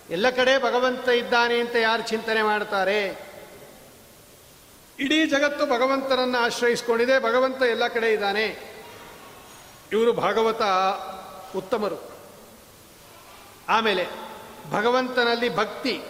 [0.10, 3.30] ಎಲ್ಲ ಕಡೆ ಭಗವಂತ ಇದ್ದಾನೆ ಅಂತ ಯಾರು ಚಿಂತನೆ ಮಾಡ್ತಾರೆ
[5.00, 7.20] ಇಡೀ ಜಗತ್ತು ಭಗವಂತನನ್ನು ಆಶ್ರಯಿಸಿಕೊಂಡಿದೆ.
[7.20, 8.76] ಭಗವಂತ ಎಲ್ಲ ಕಡೆ ಇದ್ದಾನೆ.
[9.92, 10.62] ಇವರು ಭಾಗವತ
[11.58, 12.19] ಉತ್ತಮರು.
[13.70, 14.06] ಆಮೇಲೆ
[14.72, 16.02] ಭಗವಂತನಲ್ಲಿ ಭಕ್ತಿ,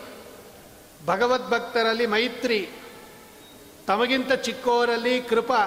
[1.05, 2.59] ಭಗವದ್ಭಕ್ತರಲ್ಲಿ ಮೈತ್ರಿ,
[3.87, 5.61] ತಮಗಿಂತ ಚಿಕ್ಕೋರಲ್ಲಿ ಕೃಪಾ,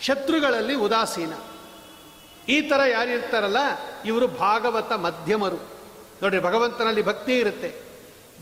[0.00, 1.34] ಶತ್ರುಗಳಲ್ಲಿ ಉದಾಸೀನ.
[2.48, 3.60] ಈ ಥರ ಯಾರಿರ್ತಾರಲ್ಲ,
[4.04, 5.56] ಇವರು ಭಾಗವತ ಮಧ್ಯಮರು.
[6.22, 7.70] ನೋಡ್ರಿ, ಭಗವಂತನಲ್ಲಿ ಭಕ್ತಿ ಇರುತ್ತೆ,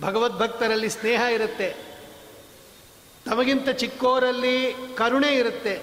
[0.01, 1.69] ಭಗವದ್ಭಕ್ತರಲ್ಲಿ ಸ್ನೇಹ ಇರುತ್ತೆ,
[3.27, 4.57] ತಮಗಿಂತ ಚಿಕ್ಕೋರಲ್ಲಿ
[4.97, 5.75] ಕರುಣೆ ಇರುತ್ತೆ,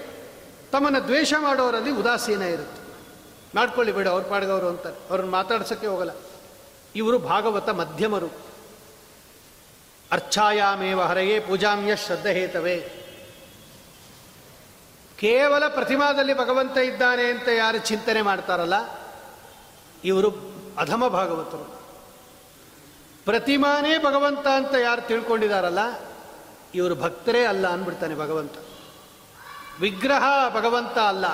[0.72, 2.82] ತಮ್ಮನ್ನು ದ್ವೇಷ ಮಾಡೋರಲ್ಲಿ ಉದಾಸೀನ ಇರುತ್ತೆ.
[3.56, 6.12] ಮಾಡ್ಕೊಳ್ಳಿ ಬಿಡು ಅವ್ರ ಪಾಡ್ಗವರು ಅಂತಾರೆ ಅವ್ರನ್ನ ಮಾತಾಡ್ಸೋಕ್ಕೆ ಹೋಗಲ್ಲ.
[6.96, 8.30] ಇವರು ಭಾಗವತ ಮಧ್ಯಮರು.
[10.12, 12.78] ಅರ್ಚಾಯಾಮೇವ ಹರೆಯೇ ಪೂಜಾಮ್ಯ ಶ್ರದ್ಧೇತವೇ
[15.20, 18.74] ಕೇವಲ ಪ್ರತಿಮಾದಲ್ಲಿ ಭಗವಂತ ಇದ್ದಾನೆ ಅಂತ ಯಾರು ಚಿಂತನೆ ಮಾಡ್ತಾರಲ್ಲ,
[20.04, 20.30] ಇವರು
[20.78, 21.82] ಅಧಮ ಭಾಗವತರು.
[23.26, 25.80] ಪ್ರತಿಮಾನೇ ಭಗವಂತ ಅಂತ ಯಾರು ತಿಳ್ಕೊಂಡಿದಾರಲ್ಲ,
[26.76, 28.54] ಇವರು ಭಕ್ತರೇ ಅಲ್ಲ ಅಂದ್ಬಿಡ್ತಾನೆ ಭಗವಂತ.
[29.80, 31.26] ವಿಗ್ರಹ ಭಗವಂತ ಅಲ್ಲ.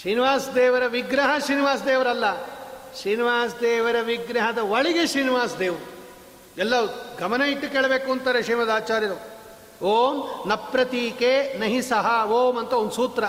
[0.00, 2.53] ಶ್ರೀನಿವಾಸ ದೇವರ ವಿಗ್ರಹ ಶ್ರೀನಿವಾಸ ದೇವರಲ್ಲ.
[3.00, 5.76] ಶ್ರೀನಿವಾಸ ದೇವರ ವಿಗ್ರಹದ ಒಳಗೆ ಶ್ರೀನಿವಾಸ ದೇವ್
[6.58, 6.74] ಎಲ್ಲ
[7.16, 9.34] ಗಮನ ಇಟ್ಟು ಕೇಳಬೇಕು ಅಂತಾರೆ ಶ್ರೀಮದ್ ಆಚಾರ್ಯರು
[9.84, 13.24] ಓಂ ನ ಪ್ರತೀಕೆ ನಹಿ ಸಹ, ಓಂ ಅಂತ ಒಂದು ಸೂತ್ರ.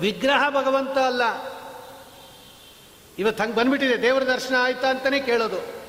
[0.00, 1.22] ವಿಗ್ರಹ ಭಗವಂತ ಅಲ್ಲ.
[3.18, 5.84] ಇವತ್ತು ಹಂಗೆ ಬಂದ್ಬಿಟ್ಟಿದೆ, ದೇವ್ರ ದರ್ಶನ ಆಯ್ತಾ ಅಂತಾನೆ ಕೇಳೋದು.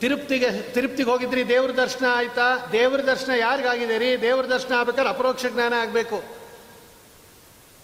[0.00, 2.66] ತಿರುಪ್ತಿಗೆ ತಿರುಪ್ತಿಗೆ ಹೋಗಿದ್ರಿ, ದೇವ್ರ ದರ್ಶನ ಆಯ್ತಾ?
[2.72, 4.16] ದೇವ್ರ ದರ್ಶನ ಯಾರಿಗಾಗಿದೆ ರೀ?
[4.16, 6.22] ದೇವ್ರ ದರ್ಶನ ಆಗ್ಬೇಕಾದ್ರೆ ಅಪರೋಕ್ಷ ಜ್ಞಾನ ಆಗಬೇಕು.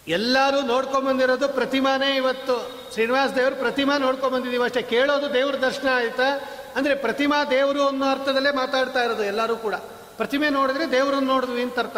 [0.08, 2.75] ಎಲ್ಲರೂ ನೋಡ್ಕೊಂಬಂದಿರೋದು ಪ್ರತಿಮಾನೇ ಇವತ್ತು.
[2.92, 4.82] ಶ್ರೀನಿವಾಸ ದೇವರು ಪ್ರತಿಮಾ ನೋಡ್ಕೊಂಬಂದಿದ್ದೀವಿ ಅಷ್ಟೇ.
[4.82, 6.40] ಕೇಳೋದು ದೇವ್ರ ದರ್ಶನ ಆಯ್ತಾ?
[6.76, 9.74] ಅಂದರೆ ಪ್ರತಿಮಾ ದೇವರು ಅನ್ನೋ ಅರ್ಥದಲ್ಲೇ ಮಾತಾಡ್ತಾ ಇರೋದು ಎಲ್ಲರೂ ಕೂಡ.
[10.16, 11.96] ಪ್ರತಿಮೆ ನೋಡಿದ್ರೆ ದೇವರನ್ನು ನೋಡಿದ್ವಿ ಅಂತ ಅರ್ಥ.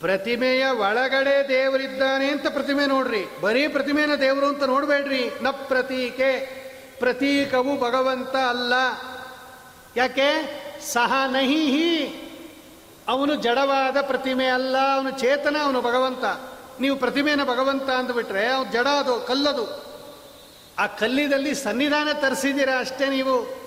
[0.00, 3.40] ಪ್ರತಿಮೆಯ ಒಳಗಡೆ ದೇವರಿದ್ದಾನೆ ಅಂತ ಪ್ರತಿಮೆ ನೋಡ್ರಿ.
[3.40, 5.30] ಬರೀ ಪ್ರತಿಮೆನ ದೇವರು ಅಂತ ನೋಡಬೇಡ್ರಿ.
[5.42, 6.60] ನ ಪ್ರತೀಕೆ.
[6.98, 8.74] ಪ್ರತೀಕವು ಭಗವಂತ ಅಲ್ಲ.
[9.96, 10.60] ಯಾಕೆ?
[10.80, 12.06] ಸಹ ನಹಿ
[13.08, 14.76] ಅವನು ಜಡವಾದ ಪ್ರತಿಮೆ ಅಲ್ಲ.
[14.94, 16.49] ಅವನು ಚೇತನ, ಅವನು ಭಗವಂತ.
[16.80, 19.90] ನೀವು ಪ್ರತಿಮೆನ ಭಗವಂತ ಅಂದ್ಬಿಟ್ರೆ ಅವನು ಜಡ ಅದು, ಕಲ್ಲದು.
[20.78, 23.60] ಆ ಕಲ್ಲಿದಲ್ಲಿ ಸನ್ನಿಧಾನ ತರಿಸಿದ್ದೀರಾ ಅಷ್ಟೇ ನೀವು?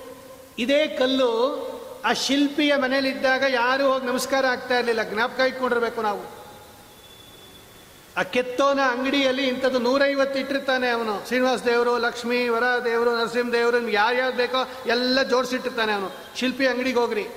[0.59, 1.73] ಇದೇ ಕಲ್ಲು
[2.05, 5.03] ಆ ಶಿಲ್ಪಿಯ ಮನೇಲಿದ್ದಾಗ ಯಾರು ಹೋಗಿ ನಮಸ್ಕಾರ ಆಗ್ತಾ ಇರಲಿಲ್ಲ.
[5.03, 6.43] ಜ್ಞಾಪಕ ಇಟ್ಕೊಂಡಿರ್ಬೇಕು ನಾವು.
[8.17, 11.27] ಆ ಕೆತ್ತೋನ ಅಂಗಡಿಯಲ್ಲಿ ಇಂಥದ್ದು ನೂರೈವತ್ತು ಇಟ್ಟಿರ್ತಾನೆ ಅವನು.
[11.27, 16.11] ಶ್ರೀನಿವಾಸ ದೇವರು, ಲಕ್ಷ್ಮೀ, ವರ ದೇವರು, ನರಸಿಂಹ ದೇವರು ಯಾರ್ಯಾರು ಬೇಕೋ ಎಲ್ಲ ಜೋಡಿಸಿಟ್ಟಿರ್ತಾನೆ ಅವನು.
[16.35, 17.27] ಶಿಲ್ಪಿ ಅಂಗಡಿಗೆ ಹೋಗ್ರಿ.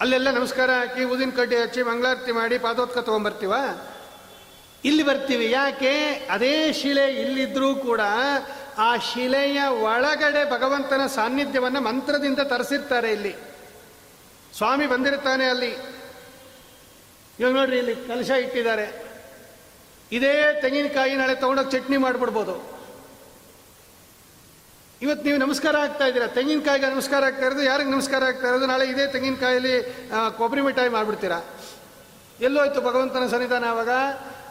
[0.00, 3.54] ಅಲ್ಲೆಲ್ಲ ನಮಸ್ಕಾರ ಹಾಕಿ ಊದಿನ ಕಡ್ಡಿ ಹಚ್ಚಿ, ಮಂಗಳಾರತಿ ಮಾಡಿ, ಪಾದೋತ್ಕ ತೊಗೊಂಬರ್ತೀವ?
[4.84, 5.50] ಇಲ್ಲಿ ಬರ್ತೀವಿ.
[5.50, 5.92] ಯಾಕೆ?
[6.30, 8.00] ಅದೇ ಶಿಲೆ ಇಲ್ಲಿದ್ರೂ ಕೂಡ
[8.78, 13.34] ಆ ಶಿಲೆಯ ಒಳಗಡೆ ಭಗವಂತನ ಸಾನ್ನಿಧ್ಯವನ್ನು ಮಂತ್ರದಿಂದ ತರಿಸಿರ್ತಾರೆ ಇಲ್ಲಿ.
[14.56, 15.72] ಸ್ವಾಮಿ ಬಂದಿರ್ತಾನೆ ಅಲ್ಲಿ.
[17.38, 18.86] ಇವಾಗ ನೋಡ್ರಿ, ಇಲ್ಲಿ ಕಲಶ ಇಟ್ಟಿದ್ದಾರೆ.
[20.12, 22.54] ಇದೇ ತೆಂಗಿನಕಾಯಿ ನಾಳೆ ತಗೊಂಡೋಗಿ ಚಟ್ನಿ ಮಾಡಿಬಿಡ್ಬೋದು.
[25.02, 26.26] ಇವತ್ತು ನೀವು ನಮಸ್ಕಾರ ಆಗ್ತಾ ಇದ್ದೀರಾ?
[26.26, 28.66] ತೆಂಗಿನಕಾಯಿಗೆ ನಮಸ್ಕಾರ ಆಗ್ತಾ ಇರೋದು, ಯಾರಿಗೆ ನಮಸ್ಕಾರ ಆಗ್ತಾ ಇರೋದು?
[28.66, 29.74] ನಾಳೆ ಇದೇ ತೆಂಗಿನಕಾಯಲ್ಲಿ
[30.36, 31.38] ಕೊಬ್ಬರಿ ಮಿಠಾಯಿ ಮಾಡಿಬಿಡ್ತೀರಾ?
[32.40, 33.88] ಎಲ್ಲೋಯ್ತು ಭಗವಂತನ ಸನ್ನಿಧಾನ ಅವಾಗ.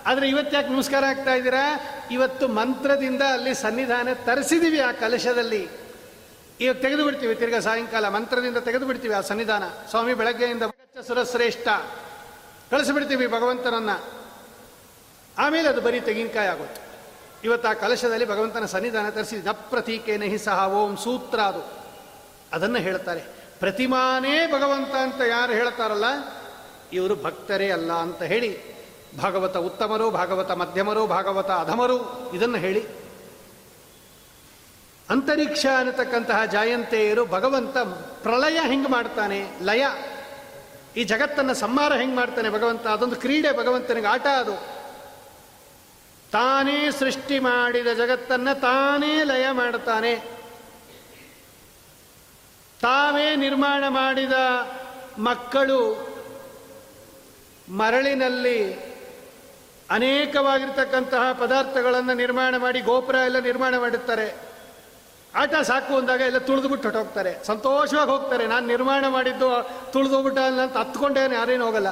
[0.10, 1.80] ಆದರೆ ಇವತ್ತು ಯಾಕೆ ನಮಸ್ಕಾರ ಆಗ್ತಾ ಇದ್ದೀರಾ?
[2.12, 5.69] ಇವತ್ತು ಮಂತ್ರದಿಂದ ಅಲ್ಲಿ ಸನ್ನಿಧಾನ ತರಿಸಿದೀವಿ ಆ ಕಲಶದಲ್ಲಿ.
[6.62, 9.63] ಇವಾಗ ತೆಗೆದು ಬಿಡ್ತೀವಿ ತಿರ್ಗಾ ಸಾಯಂಕಾಲ ಮಂತ್ರದಿಂದ ತೆಗೆದು ಬಿಡ್ತೀವಿ ಆ ಸನ್ನಿಧಾನ.
[9.89, 10.63] ಸ್ವಾಮಿ ಬೆಳಗ್ಗೆಯಿಂದ
[11.08, 11.67] ಸುರಶ್ರೇಷ್ಠ.
[12.72, 13.89] ಕಳಿಸಿಬಿಡ್ತೀವಿ ಭಗವಂತನನ್ನ.
[15.38, 16.82] ಆಮೇಲೆ ಅದು ಬರೀ ತೆಂಗಿನಕಾಯಿ ಆಗುತ್ತೆ
[17.43, 21.86] ಇವತ್ತು ಆ ಕಲಶದಲ್ಲಿ ಭಗವಂತನ ಸನ್ನಿಧಾನ ತರಿಸಿ ನ ಪ್ರತೀಕೇನ ಹಿ ಸಹ ಓಂ ಸೂತ್ರ ಅದು.
[22.54, 23.22] ಅದನ್ನು ಹೇಳ್ತಾರೆ.
[23.60, 26.06] ಪ್ರತಿಮಾನೇ ಭಗವಂತ ಅಂತ ಯಾರು ಹೇಳ್ತಾರಲ್ಲ?
[26.93, 28.80] ಇವರು ಭಕ್ತರೇ ಅಲ್ಲ ಅಂತ ಹೇಳಿ.
[29.17, 32.88] ಭಾಗವತ ಉತ್ತಮರು, ಭಾಗವತ ಮಧ್ಯಮರು, ಭಾಗವತ ಅಧಮರು, ಇದನ್ನು ಹೇಳಿ.
[35.10, 37.78] ಅಂತರಿಕ್ಷ ಅನ್ನತಕ್ಕಂತಹ ಜಾಯಂತೆಯರು ಭಗವಂತ
[38.24, 39.86] ಪ್ರಳಯ ಹೆಂಗೆ ಮಾಡ್ತಾನೆ, ಲಯ,
[40.95, 44.54] ಈ ಜಗತ್ತನ್ನು ಸಂಹಾರ ಹೆಂಗೆ ಮಾಡ್ತಾನೆ ಭಗವಂತ, ಅದೊಂದು ಕ್ರೀಡೆ ಭಗವಂತನಿಗೆ ಆಟ ಅದು.
[46.32, 50.15] ತಾನೇ ಸೃಷ್ಟಿ ಮಾಡಿದ ಜಗತ್ತನ್ನು ತಾನೇ ಲಯ ಮಾಡ್ತಾನೆ.
[52.82, 54.34] ತಾವೇ ನಿರ್ಮಾಣ ಮಾಡಿದ
[55.17, 56.10] ಮಕ್ಕಳು
[57.69, 58.88] ಮರಳಿನಲ್ಲಿ
[59.89, 64.49] ಅನೇಕವಾಗಿರ್ತಕ್ಕಂತಹ ಪದಾರ್ಥಗಳನ್ನು ನಿರ್ಮಾಣ ಮಾಡಿ, ಗೋಪುರ ಎಲ್ಲ ನಿರ್ಮಾಣ ಮಾಡುತ್ತಾರೆ.
[65.36, 68.47] ಆಟ, ಸಾಕು ಅಂದಾಗ ಎಲ್ಲ ತುಳಿದುಬಿಟ್ಟು ಹೊಟ್ಟೋಗ್ತಾರೆ ಸಂತೋಷವಾಗಿ ಹೋಗ್ತಾರೆ.
[68.47, 69.49] ನಾನು ನಿರ್ಮಾಣ ಮಾಡಿದ್ದು
[69.91, 71.91] ತುಳಿದೋಗ್ಬಿಟ್ಟ ಅಂತ ಹತ್ಕೊಂಡೇನು ಯಾರೇನು ಹೋಗಲ್ಲ.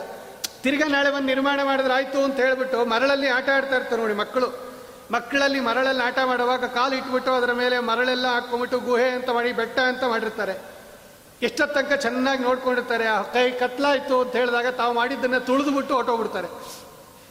[0.63, 4.47] ತಿರ್ಗಾ ನಾಳೆ ಬಂದು ನಿರ್ಮಾಣ ಮಾಡಿದ್ರೆ ಆಯಿತು ಅಂತ ಹೇಳಿಬಿಟ್ಟು ಮರಳಲ್ಲಿ ಆಟ ಆಡ್ತಾ ಇರ್ತಾರೆ ನೋಡಿ ಮಕ್ಕಳು.
[5.11, 10.03] ಮಕ್ಕಳಲ್ಲಿ ಮರಳಲ್ಲಿ ಆಟ ಮಾಡುವಾಗ ಕಾಲು ಇಟ್ಬಿಟ್ಟು ಅದರ ಮೇಲೆ ಮರಳೆಲ್ಲ ಹಾಕೊಂಡ್ಬಿಟ್ಟು ಗುಹೆ ಅಂತ ಮಾಡಿ, ಬೆಟ್ಟ ಅಂತ
[10.03, 10.55] ಮಾಡಿರ್ತಾರೆ.
[11.41, 13.07] ಎಷ್ಟೊತ್ತ ತನಕ ಚೆನ್ನಾಗಿ ನೋಡ್ಕೊಂಡಿರ್ತಾರೆ.
[13.07, 16.47] ಆ ಕೈ ಕತ್ಲಾಯ್ತು ಅಂತ ಹೇಳಿದಾಗ ತಾವು ಮಾಡಿದ್ದನ್ನು ತುಳಿದುಬಿಟ್ಟು ಹೊಟ್ಟೋಗ್ಬಿಡ್ತಾರೆ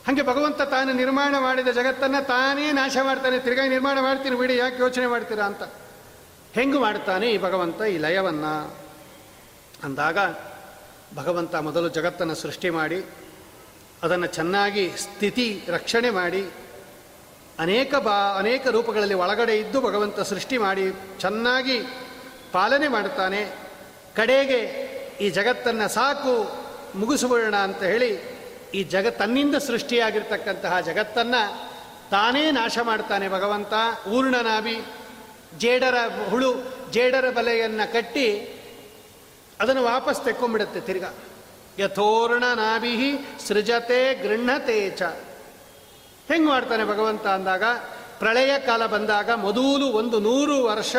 [0.06, 5.06] ಹಾಗೆ ಭಗವಂತ ತಾನು ನಿರ್ಮಾಣ ಮಾಡಿದ ಜಗತ್ತನ್ನು ತಾನೇ ನಾಶ ಮಾಡ್ತಾನೆ ತಿರುಗಾಯಿ ನಿರ್ಮಾಣ ಮಾಡ್ತೀನಿ ಬಿಡಿ, ಯಾಕೆ ಯೋಚನೆ
[5.06, 5.62] ಮಾಡ್ತೀರಾ ಅಂತ.
[6.52, 8.52] ಹೆಂಗು ಮಾಡ್ತಾನೆ ಈ ಭಗವಂತ ಈ ಲಯವನ್ನು?
[9.84, 10.18] ಅಂದಾಗ
[11.16, 13.00] ಭಗವಂತ ಮೊದಲು ಜಗತ್ತನ್ನು ಸೃಷ್ಟಿ ಮಾಡಿ,
[14.02, 16.42] ಅದನ್ನು ಚೆನ್ನಾಗಿ ಸ್ಥಿತಿ ರಕ್ಷಣೆ ಮಾಡಿ,
[17.58, 20.86] ಅನೇಕ ಬಾ, ಅನೇಕ ರೂಪಗಳಲ್ಲಿ ಒಳಗಡೆ ಇದ್ದು ಭಗವಂತ ಸೃಷ್ಟಿ ಮಾಡಿ
[21.20, 21.78] ಚೆನ್ನಾಗಿ
[22.52, 23.42] ಪಾಲನೆ ಮಾಡುತ್ತಾನೆ.
[24.16, 24.60] ಕಡೆಗೆ
[25.20, 26.34] ಈ ಜಗತ್ತನ್ನು ಸಾಕು,
[26.98, 28.35] ಮುಗಿಸಿಬಿಡೋಣ ಅಂತ ಹೇಳಿ
[28.74, 31.70] ಈ ಜಗ ತನ್ನಿಂದ ಸೃಷ್ಟಿಯಾಗಿರ್ತಕ್ಕಂತಹ ಜಗತ್ತನ್ನು
[32.10, 33.72] ತಾನೇ ನಾಶ ಮಾಡ್ತಾನೆ ಭಗವಂತ.
[34.08, 34.80] ಊರ್ಣನಾಭಿ
[35.58, 35.94] ಜೇಡರ
[36.30, 36.54] ಹುಳು,
[36.92, 38.56] ಜೇಡರ ಬಲೆಯನ್ನು ಕಟ್ಟಿ
[39.60, 41.14] ಅದನ್ನು ವಾಪಸ್ ತೆಕ್ಕೊಂಬಿಡುತ್ತೆ ತಿರ್ಗಾ.
[41.78, 45.02] ಯಥೋರ್ಣ ನಾಭಿ ಸೃಜತೆ ಗೃಹತೆ ಚ.
[46.28, 47.62] ಹೆಂಗೆ ಮಾಡ್ತಾನೆ ಭಗವಂತ ಅಂದಾಗ,
[48.18, 50.96] ಪ್ರಳಯ ಕಾಲ ಬಂದಾಗ ಮೊದಲು ಒಂದು ನೂರು ವರ್ಷ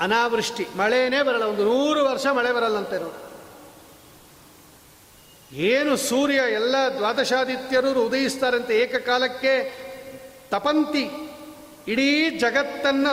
[0.00, 0.66] ಅನಾವೃಷ್ಟಿ.
[0.76, 3.27] ಮಳೆನೇ ಬರಲ್ಲ, ಒಂದು ನೂರು ವರ್ಷ ಮಳೆ ಬರಲ್ಲಂತೆ ನೋಡಿ.
[5.52, 9.72] ಏನು ಸೂರ್ಯ ಎಲ್ಲ ದ್ವಾದಶಾದಿತ್ಯರು ಉದಯಿಸ್ತಾರಂತೆ ಏಕಕಾಲಕ್ಕೆ?
[10.50, 11.10] ತಪಂತಿ.
[11.88, 13.06] ಇಡೀ ಜಗತ್ತನ್ನ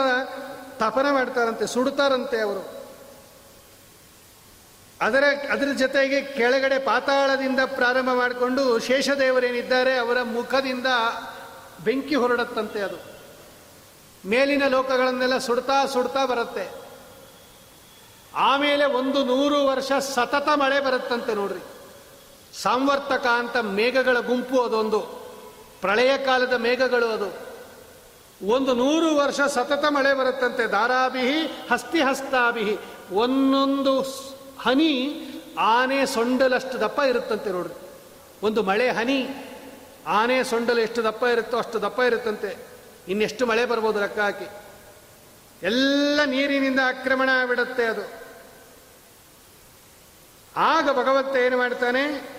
[0.78, 2.76] ತಪನ ಮಾಡ್ತಾರಂತೆ ಸುಡ್ತಾರಂತೆ ಅವರು.
[5.00, 10.86] ಅದರ ಅದರ ಜೊತೆಗೆ ಕೆಳಗಡೆ ಪಾತಾಳದಿಂದ ಪ್ರಾರಂಭ ಮಾಡಿಕೊಂಡು ಶೇಷದೇವರೇನಿದ್ದಾರೆ, ಅವರ ಮುಖದಿಂದ
[11.84, 12.96] ಬೆಂಕಿ ಹೊರಡತ್ತಂತೆ ಅದು.
[14.28, 16.70] ಮೇಲಿನ ಲೋಕಗಳನ್ನೆಲ್ಲ ಸುಡ್ತಾ ಸುಡ್ತಾ ಬರುತ್ತೆ.
[18.34, 21.75] ಆಮೇಲೆ ಒಂದು ನೂರು ವರ್ಷ ಸತತ ಮಳೆ ಬರುತ್ತಂತೆ ನೋಡ್ರಿ.
[22.62, 25.00] ಸಾಂವರ್ತಕ ಅಂತ ಮೇಘಗಳ ಗುಂಪು ಅದೊಂದು.
[25.80, 27.46] ಪ್ರಳಯ ಕಾಲದ ಮೇಘಗಳು ಅದು.
[28.46, 30.66] ಒಂದು ನೂರು ವರ್ಷ ಸತತ ಮಳೆ ಬರುತ್ತಂತೆ.
[30.66, 32.78] ದಾರಾಭಿಹಿ ಹಸ್ತಿ ಹಸ್ತಾಭಿಹಿ.
[33.12, 34.00] ಒಂದೊಂದು
[34.60, 35.22] ಹನಿ
[35.58, 37.74] ಆನೆ ಸೊಂಡಲಷ್ಟು ದಪ್ಪ ಇರುತ್ತಂತೆ ನೋಡ್ರಿ.
[38.42, 39.28] ಒಂದು ಮಳೆ ಹನಿ,
[40.06, 42.66] ಆನೆ ಸೊಂಡಲು ಎಷ್ಟು ದಪ್ಪ ಇರುತ್ತೋ ಅಷ್ಟು ದಪ್ಪ ಇರುತ್ತಂತೆ.
[43.08, 44.48] ಇನ್ನೆಷ್ಟು ಮಳೆ ಬರ್ಬೋದು ಲೆಕ್ಕ ಹಾಕಿ
[45.62, 48.26] ಎಲ್ಲ ನೀರಿನಿಂದ ಆಕ್ರಮಣ ಬಿಡುತ್ತೆ ಅದು.
[50.56, 52.35] ಆಗ ಭಗವಂತ ಏನು ಮಾಡ್ತಾನೆ?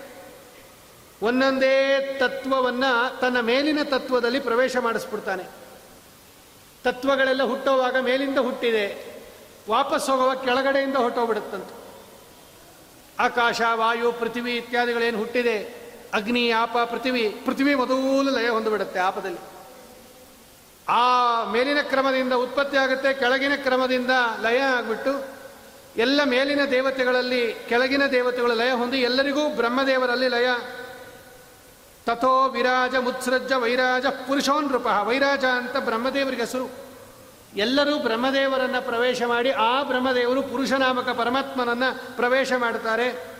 [1.21, 1.73] ಒಂದೊಂದೇ
[2.19, 5.43] ತತ್ವವನ್ನು ತನ್ನ ಮೇಲಿನ ತತ್ವದಲ್ಲಿ ಪ್ರವೇಶ ಮಾಡಿಸ್ಬಿಡ್ತಾನೆ.
[6.83, 8.85] ತತ್ವಗಳೆಲ್ಲ ಹುಟ್ಟೋವಾಗ ಮೇಲಿಂದ ಹುಟ್ಟಿದೆ,
[9.69, 11.69] ವಾಪಸ್ ಹೋಗುವಾಗ ಕೆಳಗಡೆಯಿಂದ ಹೊಟ್ಟೋಗ್ಬಿಡುತ್ತಂತ
[13.19, 15.57] ಆಕಾಶ, ವಾಯು, ಪೃಥ್ವಿ ಇತ್ಯಾದಿಗಳೇನು ಹುಟ್ಟಿದೆ,
[16.13, 19.39] ಅಗ್ನಿ, ಆಪ, ಪೃಥ್ವಿ ಪೃಥ್ವಿ ಮೊದಲು ಲಯ ಹೊಂದಿಬಿಡುತ್ತೆ ಆಪದಲ್ಲಿ.
[20.87, 21.03] ಆ
[21.51, 25.37] ಮೇಲಿನ ಕ್ರಮದಿಂದ ಉತ್ಪತ್ತಿ ಆಗುತ್ತೆ, ಕೆಳಗಿನ ಕ್ರಮದಿಂದ ಲಯ ಆಗಿಬಿಟ್ಟು
[25.97, 30.49] ಎಲ್ಲ ಮೇಲಿನ ದೇವತೆಗಳಲ್ಲಿ, ಕೆಳಗಿನ ದೇವತೆಗಳು ಲಯ ಹೊಂದಿ ಎಲ್ಲರಿಗೂ ಬ್ರಹ್ಮದೇವರಲ್ಲಿ ಲಯ
[32.07, 36.69] ತಥೋ ವಿರಾಜ ಮುತ್ಸೃಜ್ಜ ವೈರಾಜ ಪುರುಷೋನ್ ನೃಪ ವೈರಾಜ ಅಂತ ಬ್ರಹ್ಮದೇವರಿಗೆ ಹೆಸರು.
[37.55, 43.37] ಎಲ್ಲರೂ ಬ್ರಹ್ಮದೇವರನ್ನು ಪ್ರವೇಶ ಮಾಡಿ ಆ ಬ್ರಹ್ಮದೇವರು ಪುರುಷನಾಮಕ ಪರಮಾತ್ಮನನ್ನು ಪ್ರವೇಶ ಮಾಡ್ತಾರೆ.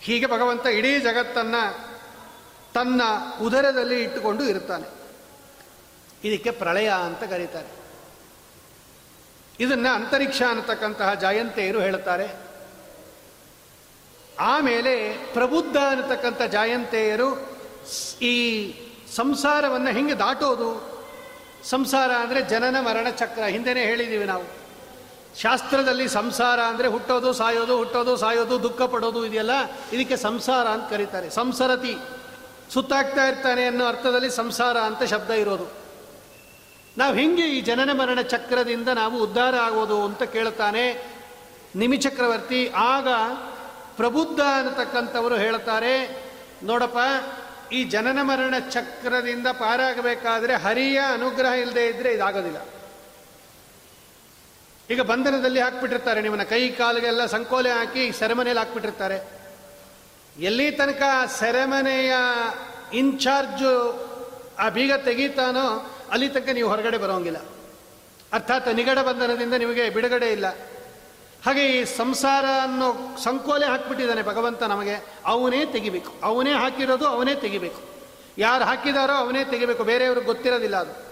[0.00, 1.88] ಹೀಗೆ ಭಗವಂತ ಇಡೀ ಜಗತ್ತನ್ನು
[2.74, 3.02] ತನ್ನ
[3.42, 4.88] ಉದರದಲ್ಲಿ ಇಟ್ಟುಕೊಂಡು ಇರುತ್ತಾನೆ.
[6.24, 7.68] ಇದಕ್ಕೆ ಪ್ರಳಯ ಅಂತ ಕರೀತಾರೆ.
[9.60, 12.49] ಇದನ್ನು ಅಂತರಿಕ್ಷ ಅನ್ನತಕ್ಕಂತಹ ಜಾಯಂತೆಯರು ಹೇಳುತ್ತಾರೆ.
[14.40, 17.50] ಆಮೇಲೆ ಪ್ರಬುದ್ಧ ಅನ್ನತಕ್ಕಂಥ ಜಾಯಂತೆಯರು
[18.22, 18.36] ಈ
[19.16, 21.00] ಸಂಸಾರವನ್ನು ಹೆಂಗೆ ದಾಟೋದು?
[21.64, 24.44] ಸಂಸಾರ ಅಂದರೆ ಜನನ ಮರಣ ಚಕ್ರ, ಹಿಂದೆನೇ ಹೇಳಿದ್ದೀವಿ ನಾವು.
[25.38, 29.50] ಶಾಸ್ತ್ರದಲ್ಲಿ ಸಂಸಾರ ಅಂದರೆ ಹುಟ್ಟೋದು, ಸಾಯೋದು ಹುಟ್ಟೋದು, ಸಾಯೋದು, ದುಃಖ ಪಡೋದು ಇದೆಯಲ್ಲ,
[29.92, 31.30] ಇದಕ್ಕೆ ಸಂಸಾರ ಅಂತ ಕರೀತಾರೆ.
[31.30, 31.96] ಸಂಸರತಿ.
[32.72, 35.66] ಸುತ್ತಾಗ್ತಾ ಇರ್ತಾನೆ ಅನ್ನೋ ಅರ್ಥದಲ್ಲಿ ಸಂಸಾರ ಅಂತ ಶಬ್ದ ಇರೋದು.
[36.98, 41.14] ನಾವು ಹೆಂಗೆ ಈ ಜನನ ಮರಣ ಚಕ್ರದಿಂದ ನಾವು ಉದ್ಧಾರ ಆಗೋದು ಅಂತ ಕೇಳ್ತಾನೆ
[41.76, 42.68] ನಿಮಿಚಕ್ರವರ್ತಿ.
[42.68, 43.08] ಆಗ
[43.96, 46.24] ಪ್ರಬುದ್ಧ ಅನ್ನತಕ್ಕಂಥವರು ಹೇಳ್ತಾರೆ,
[46.62, 46.98] ನೋಡಪ್ಪ,
[47.72, 52.56] ಈ ಜನನ ಮರಣ ಚಕ್ರದಿಂದ ಪಾರಾಗಬೇಕಾದ್ರೆ ಹರಿಯ ಅನುಗ್ರಹ ಇಲ್ಲದೆ ಇದ್ರೆ ಇದಾಗೋದಿಲ್ಲ.
[54.90, 59.40] ಈಗ ಬಂಧನದಲ್ಲಿ ಹಾಕ್ಬಿಟ್ಟಿರ್ತಾರೆ, ನಿಮ್ಮನ್ನ ಕೈ ಕಾಲಿಗೆಲ್ಲ ಸಂಕೋಲೆ ಹಾಕಿ ಸೆರೆಮನೆಯಲ್ಲಿ ಹಾಕ್ಬಿಟ್ಟಿರ್ತಾರೆ.
[60.38, 61.02] ಎಲ್ಲಿ ತನಕ
[61.40, 62.12] ಸೆರೆಮನೆಯ
[62.92, 63.74] ಇನ್ಚಾರ್ಜು
[64.58, 67.38] ಆ ಬೀಗ ತೆಗೀತಾನೋ, ಅಲ್ಲಿ ತನಕ ನೀವು ಹೊರಗಡೆ ಬರೋಂಗಿಲ್ಲ.
[68.32, 70.46] ಅರ್ಥಾತ್ ನಿಗಡ ಬಂಧನದಿಂದ ನಿಮಗೆ ಬಿಡುಗಡೆ ಇಲ್ಲ.
[71.46, 75.14] ಹಾಗೆ ಈ ಸಂಸಾರ ಅನ್ನೋ ಸಂಕೋಲೆ ಹಾಕಿಬಿಟ್ಟಿದ್ದಾನೆ ಭಗವಂತ ನಮಗೆ.
[75.26, 76.12] ಅವನೇ ತೆಗಿಬೇಕು.
[76.22, 77.82] ಅವನೇ ಹಾಕಿರೋದು ಅವನೇ ತೆಗಿಬೇಕು.
[78.38, 79.84] ಯಾರು ಹಾಕಿದಾರೋ ಅವನೇ ತೆಗಿಬೇಕು.
[79.84, 81.10] ಬೇರೆಯವ್ರಿಗೆ ಗೊತ್ತಿರೋದಿಲ್ಲ ಅದು.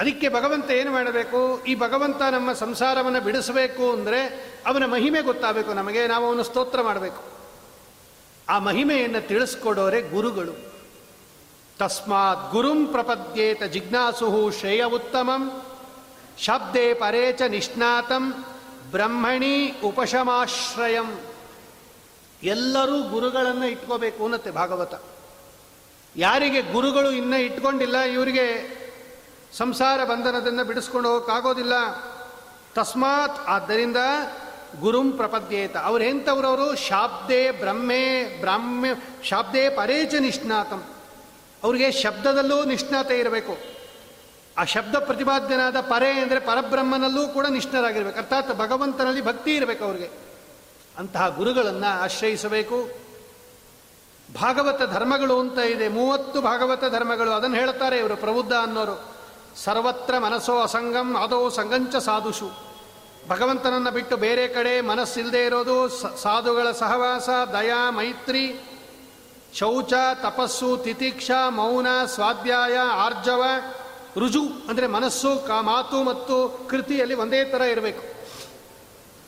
[0.00, 1.64] ಅದಕ್ಕೆ ಭಗವಂತ ಏನು ಮಾಡಬೇಕು?
[1.64, 4.26] ಈ ಭಗವಂತ ನಮ್ಮ ಸಂಸಾರವನ್ನು ಬಿಡಿಸಬೇಕು ಅಂದರೆ
[4.66, 6.06] ಅವನ ಮಹಿಮೆ ಗೊತ್ತಾಗಬೇಕು ನಮಗೆ.
[6.06, 7.22] ನಾವು ಅವನು ಸ್ತೋತ್ರ ಮಾಡಬೇಕು.
[8.48, 10.72] ಆ ಮಹಿಮೆಯನ್ನು ತಿಳಿಸ್ಕೊಡೋರೆ ಗುರುಗಳು.
[11.78, 15.62] ತಸ್ಮಾತ್ ಗುರುಂ ಪ್ರಪದ್ಯೇತ ಜಿಜ್ಞಾಸು ಶ್ರೇಯ ಉತ್ತಮಂ.
[16.38, 18.44] ಶಬ್ದೇ ಪರೇಚ ನಿಷ್ಣಾತಂ.
[18.90, 21.20] ಬ್ರಹ್ಮಣಿ ಉಪಶಮಾಶ್ರಯಂ.
[22.42, 25.02] ಎಲ್ಲರೂ ಗುರುಗಳನ್ನು ಇಟ್ಕೋಬೇಕು ಅನ್ನತ್ತೆ ಭಾಗವತ.
[26.16, 28.74] ಯಾರಿಗೆ ಗುರುಗಳು ಇನ್ನೂ ಇಟ್ಕೊಂಡಿಲ್ಲ, ಇವರಿಗೆ
[29.56, 31.72] ಸಂಸಾರ ಬಂಧನದಿಂದ ಬಿಡಿಸ್ಕೊಂಡು ಹೋಗೋಕ್ಕಾಗೋದಿಲ್ಲ.
[32.74, 33.96] ತಸ್ಮಾತ್ ಆದ್ದರಿಂದ
[34.80, 35.76] ಗುರುಂ ಪ್ರಪದ್ಯೇತ.
[35.76, 36.76] ಅವ್ರು ಎಂಥವ್ರವರು?
[36.76, 38.90] ಶಾಬ್ದೇ ಬ್ರಹ್ಮೆ ಬ್ರಾಹ್ಮ್ಯ
[39.24, 40.84] ಶಾಬ್ದೆ ಪರೇಚ ನಿಷ್ಣಾತಂ.
[41.64, 43.73] ಅವರಿಗೆ ಶಬ್ದದಲ್ಲೂ ನಿಷ್ಣಾತೆ ಇರಬೇಕು.
[44.58, 48.18] ಆ ಶಬ್ದ ಪ್ರತಿಪಾದ್ಯನಾದ ಪರೆ ಅಂದರೆ ಪರಬ್ರಹ್ಮನಲ್ಲೂ ಕೂಡ ನಿಷ್ಠರಾಗಿರ್ಬೇಕು.
[48.18, 50.10] ಅರ್ಥಾತ್ ಭಗವಂತನಲ್ಲಿ ಭಕ್ತಿ ಇರಬೇಕು ಅವರಿಗೆ.
[50.98, 52.88] ಅಂತಹ ಗುರುಗಳನ್ನು ಆಶ್ರಯಿಸಬೇಕು.
[54.34, 55.88] ಭಾಗವತ ಧರ್ಮಗಳು ಅಂತ ಇದೆ.
[55.88, 57.30] ಮೂವತ್ತು ಭಾಗವತ ಧರ್ಮಗಳು.
[57.30, 59.14] ಅದನ್ನು ಹೇಳ್ತಾರೆ ಇವರು ಪ್ರಬುದ್ಧ ಅನ್ನೋರು.
[59.56, 62.50] ಸರ್ವತ್ರ ಮನಸ್ಸೋ ಅಸಂಗಂ ಅದೋ ಸಂಗಂಚ ಸಾಧುಷು.
[63.28, 65.88] ಭಗವಂತನನ್ನು ಬಿಟ್ಟು ಬೇರೆ ಕಡೆ ಮನಸ್ಸಿಲ್ಲದೆ ಇರೋದು
[66.22, 68.60] ಸಾಧುಗಳ ಸಹವಾಸ, ದಯಾ, ಮೈತ್ರಿ,
[69.54, 69.92] ಶೌಚ,
[70.22, 73.42] ತಪಸ್ಸು, ತಿತಿಕ್ಷಾ, ಮೌನ, ಸ್ವಾಧ್ಯಾಯ, ಆರ್ಜವ
[74.18, 78.02] ರುಜು ಅಂದರೆ ಮನಸ್ಸು, ಕಾ, ಮಾತು ಮತ್ತು ಕೃತಿಯಲ್ಲಿ ಒಂದೇ ಥರ ಇರಬೇಕು.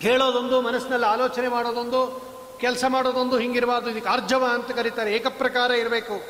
[0.01, 2.27] ಹೇಳೋದೊಂದು, ಮನಸ್ಸಿನಲ್ಲಿ ಆಲೋಚನೆ ಮಾಡೋದೊಂದು,
[2.61, 5.13] ಕೆಲಸ ಮಾಡೋದೊಂದು ಹಿಂಗಿರಬಾರ್ದು ಇದಕ್ಕೆ ಅರ್ಜವ ಅಂತ ಕರೀತಾರೆ.
[5.13, 6.21] ಏಕಪ್ರಕಾರ ಇರಬೇಕು.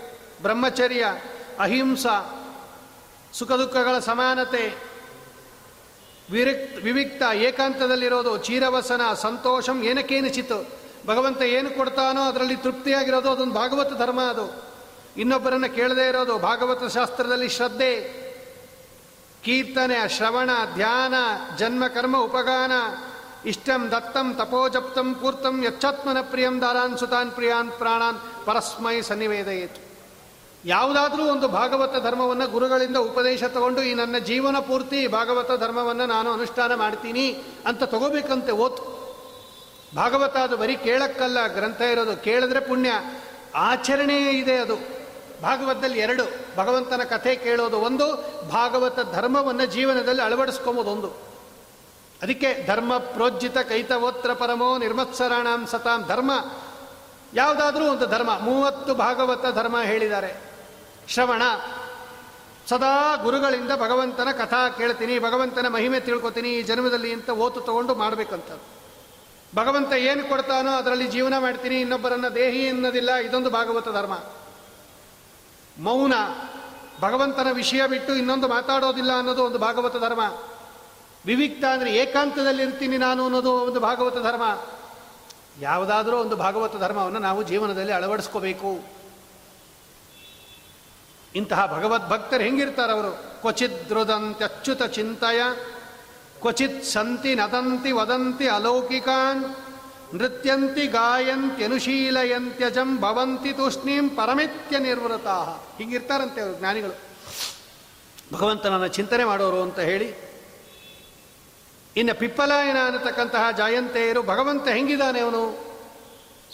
[0.42, 1.06] ಬ್ರಹ್ಮಚರ್ಯ,
[1.60, 2.06] ಅಹಿಂಸ,
[3.32, 4.74] ಸುಖ ದುಃಖಗಳ ಸಮಾನತೆ,
[6.30, 10.66] ವಿರಕ್ತ, ವಿವಿಕ್ತ, ಏಕಾಂತದಲ್ಲಿರೋದು, ಚೀರವಸನ, ಸಂತೋಷಂ ಏನಕ್ಕೇನಿಸಿತು
[11.06, 14.76] ಭಗವಂತ ಏನು ಕೊಡ್ತಾನೋ ಅದರಲ್ಲಿ ತೃಪ್ತಿಯಾಗಿರೋದು, ಅದೊಂದು ಭಾಗವತ ಧರ್ಮ ಅದು.
[15.16, 18.25] ಇನ್ನೊಬ್ಬರನ್ನು ಕೇಳದೇ ಇರೋದು, ಭಾಗವತ ಶಾಸ್ತ್ರದಲ್ಲಿ ಶ್ರದ್ಧೆ
[19.46, 21.14] ಕೀರ್ತನೆ, ಶ್ರವಣ, ಧ್ಯಾನ,
[21.56, 22.72] ಜನ್ಮ, ಕರ್ಮ, ಉಪಗಾನ.
[23.46, 29.80] ಇಷ್ಟಂ ದತ್ತಂ ತಪೋಜಪ್ತಂ ಪೂರ್ತಂ ಯಚ್ಚಾತ್ಮನ ಪ್ರಿಯಂ ದಾರಾನ್ ಸುತಾನ್ ಪ್ರಿಯಾನ್ ಪ್ರಾಣಾನ್ ಪರಸ್ಮೈ ಸನ್ನಿವೇದಯಿತು.
[30.64, 36.74] ಯಾವುದಾದ್ರೂ ಒಂದು ಭಾಗವತ ಧರ್ಮವನ್ನು ಗುರುಗಳಿಂದ ಉಪದೇಶ ತಗೊಂಡು ಈ ನನ್ನ ಜೀವನ ಪೂರ್ತಿ ಭಾಗವತ ಧರ್ಮವನ್ನು ನಾನು ಅನುಷ್ಠಾನ
[36.74, 37.26] ಮಾಡ್ತೀನಿ
[37.66, 38.82] ಅಂತ ತಗೋಬೇಕಂತೆ ಓತು
[39.96, 42.90] ಭಾಗವತ ಅದು ಬರೀ ಕೇಳಕ್ಕಲ್ಲ, ಗ್ರಂಥ ಇರೋದು ಕೇಳಿದ್ರೆ ಪುಣ್ಯ.
[43.54, 45.05] ಆಚರಣೆಯೇ ಇದೆ ಅದು.
[45.42, 46.24] ಭಾಗವತದಲ್ಲಿ ಎರಡು,
[46.56, 48.06] ಭಗವಂತನ ಕಥೆ ಕೇಳೋದು ಒಂದು,
[48.48, 51.08] ಭಾಗವತ ಧರ್ಮವನ್ನು ಜೀವನದಲ್ಲಿ ಅಳವಡಿಸ್ಕೊಂಬೋದು ಒಂದು.
[52.22, 56.30] ಅದಕ್ಕೆ ಧರ್ಮ ಪ್ರೋಜ್ಜಿತ ಕೈತವೋತ್ರ ಪರಮೋ ನಿರ್ಮತ್ಸರಾಣಾಂ ಸತಾಂ ಧರ್ಮ.
[57.34, 60.42] ಯಾವುದಾದ್ರೂ ಒಂದು ಧರ್ಮ, ಮೂವತ್ತು ಭಾಗವತ ಧರ್ಮ ಹೇಳಿದ್ದಾರೆ.
[61.08, 61.42] ಶ್ರವಣ,
[62.68, 68.50] ಸದಾ ಗುರುಗಳಿಂದ ಭಗವಂತನ ಕಥಾ ಕೇಳ್ತೀನಿ, ಭಗವಂತನ ಮಹಿಮೆ ತಿಳ್ಕೊತೀನಿ, ಈ ಜನ್ಮದಲ್ಲಿ ಅಂತ ಓತು ತಗೊಂಡು ಮಾಡಬೇಕಂತ
[69.54, 74.14] ಭಗವಂತ ಏನು ಕೊಡ್ತಾನೋ ಅದರಲ್ಲಿ ಜೀವನ ಮಾಡ್ತೀನಿ, ಇನ್ನೊಬ್ಬರನ್ನ ದೇಹಿ ಅನ್ನೋದಿಲ್ಲ, ಇದೊಂದು ಭಾಗವತ ಧರ್ಮ.
[75.78, 76.12] ಮೌನ.
[77.00, 80.20] ಭಗವಂತನ ವಿಷಯ ಬಿಟ್ಟು ಇನ್ನೊಂದು ಮಾತಾಡೋದಿಲ್ಲ ಅನ್ನೋದು ಒಂದು ಭಾಗವತ ಧರ್ಮ.
[81.26, 84.58] ವಿವಿಕ್ತ ಅಂದರೆ ಏಕಾಂತದಲ್ಲಿ ಇರ್ತೀನಿ ನಾನು ಅನ್ನೋದು ಒಂದು ಭಾಗವತ ಧರ್ಮ.
[85.60, 88.80] ಯಾವುದಾದ್ರೂ ಒಂದು ಭಾಗವತ ಧರ್ಮವನ್ನು ನಾವು ಜೀವನದಲ್ಲಿ ಅಳವಡಿಸ್ಕೋಬೇಕು.
[91.34, 95.40] ಇಂತಹ ಭಗವದ್ಭಕ್ತರು ಹೆಂಗಿರ್ತಾರವರು ಕ್ವಚಿತ್ ರುದಂತ್ಯಚ್ಯುತ ಚಿಂತಯ,
[96.40, 99.44] ಕ್ವಚಿತ್ ಸಂತಿ ನದಂತಿ ವದಂತಿ ಅಲೌಕಿಕಾನ್
[100.14, 105.26] ನೃತ್ಯಂತಿ ಗಾಯಂತ್ಯನುಶೀಲಯಂತ್ಯಜಂ ಭವಂತಿ ತೂಷ್ಣೀಂ ಪರಮಿತ್ಯ ನಿರ್ವೃತ
[105.78, 106.92] ಹಿಂಗಿರ್ತಾರಂತೆ ಅವರು ಜ್ಞಾನಿಗಳು.
[108.34, 110.36] ಭಗವಂತನನ್ನು ಚಿಂತನೆ ಮಾಡೋರು ಅಂತ ಹೇಳಿ,
[111.96, 115.66] ಇನ್ನು ಪಿಪ್ಪಲಾಯನ ಅನ್ನತಕ್ಕಂತಹ ಜಾಯಂತೆಯರು ಭಗವಂತ ಹೆಂಗಿದ್ದಾನೆ ಅವನು?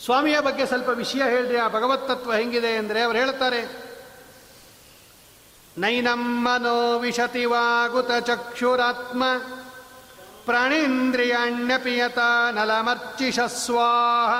[0.05, 3.82] ಸ್ವಾಮಿಯ ಬಗ್ಗೆ ಸ್ವಲ್ಪ ವಿಷಯ ಹೇಳ್ರಿ, ಆ ಭಗವತ್ ತತ್ವ ಹೆಂಗಿದೆ ಅಂದರೆ ಅವ್ರು ಹೇಳ್ತಾರೆ,
[5.78, 9.24] ನೈನಂ ಮನೋ ವಿಶತಿವಾಗುತ ಚಕ್ಷುರಾತ್ಮ
[10.47, 12.18] ಪ್ರಾಣೇಂದ್ರಿಯಾಣ್ಯಪಿಯತ
[12.53, 14.32] ನಲಮರ್ಚಿಷಸ್ವಾಹ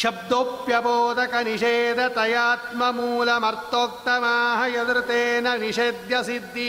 [0.00, 6.68] ಶಬ್ದೋಪ್ಯಬೋಧಕ ನಿಷೇಧ ತಯಾತ್ಮ ಮೂಲಮರ್ಥೋಕ್ತಮಾಹ ಯದೃತೇನ ನಿಷೇಧ್ಯ ಸಿದ್ಧಿ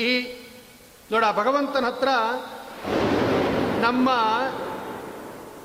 [1.11, 2.09] ನೋಡ, ಭಗವಂತನ ಹತ್ರ
[3.81, 4.09] ನಮ್ಮ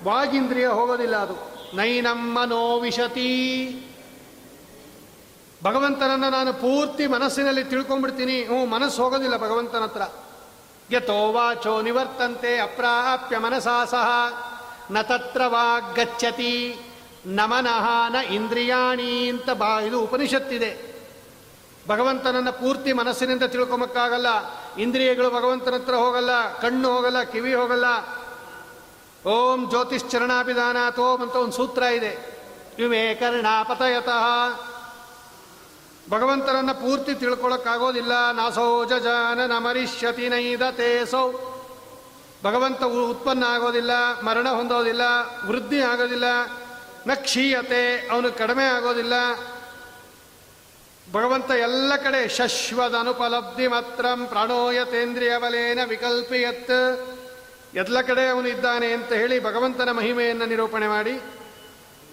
[0.07, 1.37] ವಾಗಿಂದ್ರಿಯ ಹೋಗೋದಿಲ್ಲ ಅದು.
[1.77, 3.31] ನೈನಮ್ಮ ನೋವಿಶತಿ
[5.65, 8.45] ಭಗವಂತನನ್ನು ನಾನು ಪೂರ್ತಿ ಮನಸ್ಸಿನಲ್ಲಿ ತಿಳ್ಕೊಂಡ್ಬಿಡ್ತೀನಿ.
[8.45, 10.03] ಹ್ಞೂ, ಮನಸ್ಸು ಹೋಗೋದಿಲ್ಲ ಭಗವಂತನ ಹತ್ರ.
[10.91, 14.09] ಯಥೋ ವಾಚೋ ನಿವರ್ತಂತೆ ಅಪ್ರಾಪ್ಯ ಮನಸಾ ಸಹ
[14.91, 16.79] ನ ತತ್ರ ವಾಗಚ್ಚತಿ
[17.27, 20.89] ನಮನಃ ನ ಇಂದ್ರಿಯಾಣಿ ಅಂತ ಬಾ ಇದು ಉಪನಿಷತ್ತಿದೆ.
[21.89, 24.27] ಭಗವಂತನನ್ನು ಪೂರ್ತಿ ಮನಸ್ಸಿನಿಂದ ತಿಳ್ಕೊಮಕ್ಕಾಗಲ್ಲ.
[24.79, 27.85] ಇಂದ್ರಿಯಗಳು ಭಗವಂತನ ಹತ್ರ ಹೋಗಲ್ಲ, ಕಣ್ಣು ಹೋಗಲ್ಲ, ಕಿವಿ ಹೋಗಲ್ಲ.
[29.29, 32.39] ಓಂ ಜ್ಯೋತಿಶ್ಚರಣಾಭಿಧಾನ ಓಂ ಅಂತ ಒಂದು ಸೂತ್ರ ಇದೆ.
[32.79, 33.15] ಇವೆ
[36.11, 38.33] ಭಗವಂತನನ್ನು ಪೂರ್ತಿ ತಿಳ್ಕೊಳಕ್ಕಾಗೋದಿಲ್ಲ.
[38.33, 41.33] ನಾಸೋ ಜಜಾನ ನಮರಿಷ್ಯತಿ ನೈದ ತೇಸೌ.
[42.45, 45.03] ಭಗವಂತ ಉತ್ಪನ್ನ ಆಗೋದಿಲ್ಲ, ಮರಣ ಹೊಂದೋದಿಲ್ಲ,
[45.47, 46.25] ವೃದ್ಧಿ ಆಗೋದಿಲ್ಲ,
[47.07, 49.15] ನ ಕ್ಷೀಯತೆ ಅವನು ಕಡಿಮೆ ಆಗೋದಿಲ್ಲ.
[51.13, 56.75] ಭಗವಂತ ಎಲ್ಲ ಕಡೆ ಶಶ್ವದ ಅನುಪಲಬ್ಧಿ ಮಾತ್ರ ಪ್ರಾಣೋಯತೇಂದ್ರಿಯ ಬಲೇನ ವಿಕಲ್ಪಿಯತ್.
[57.75, 61.21] ಎಲ್ಲ ಕಡೆ ಅವನು ಇದ್ದಾನೆ ಅಂತ ಹೇಳಿ ಭಗವಂತನ ಮಹಿಮೆಯನ್ನು ನಿರೂಪಣೆ ಮಾಡಿ.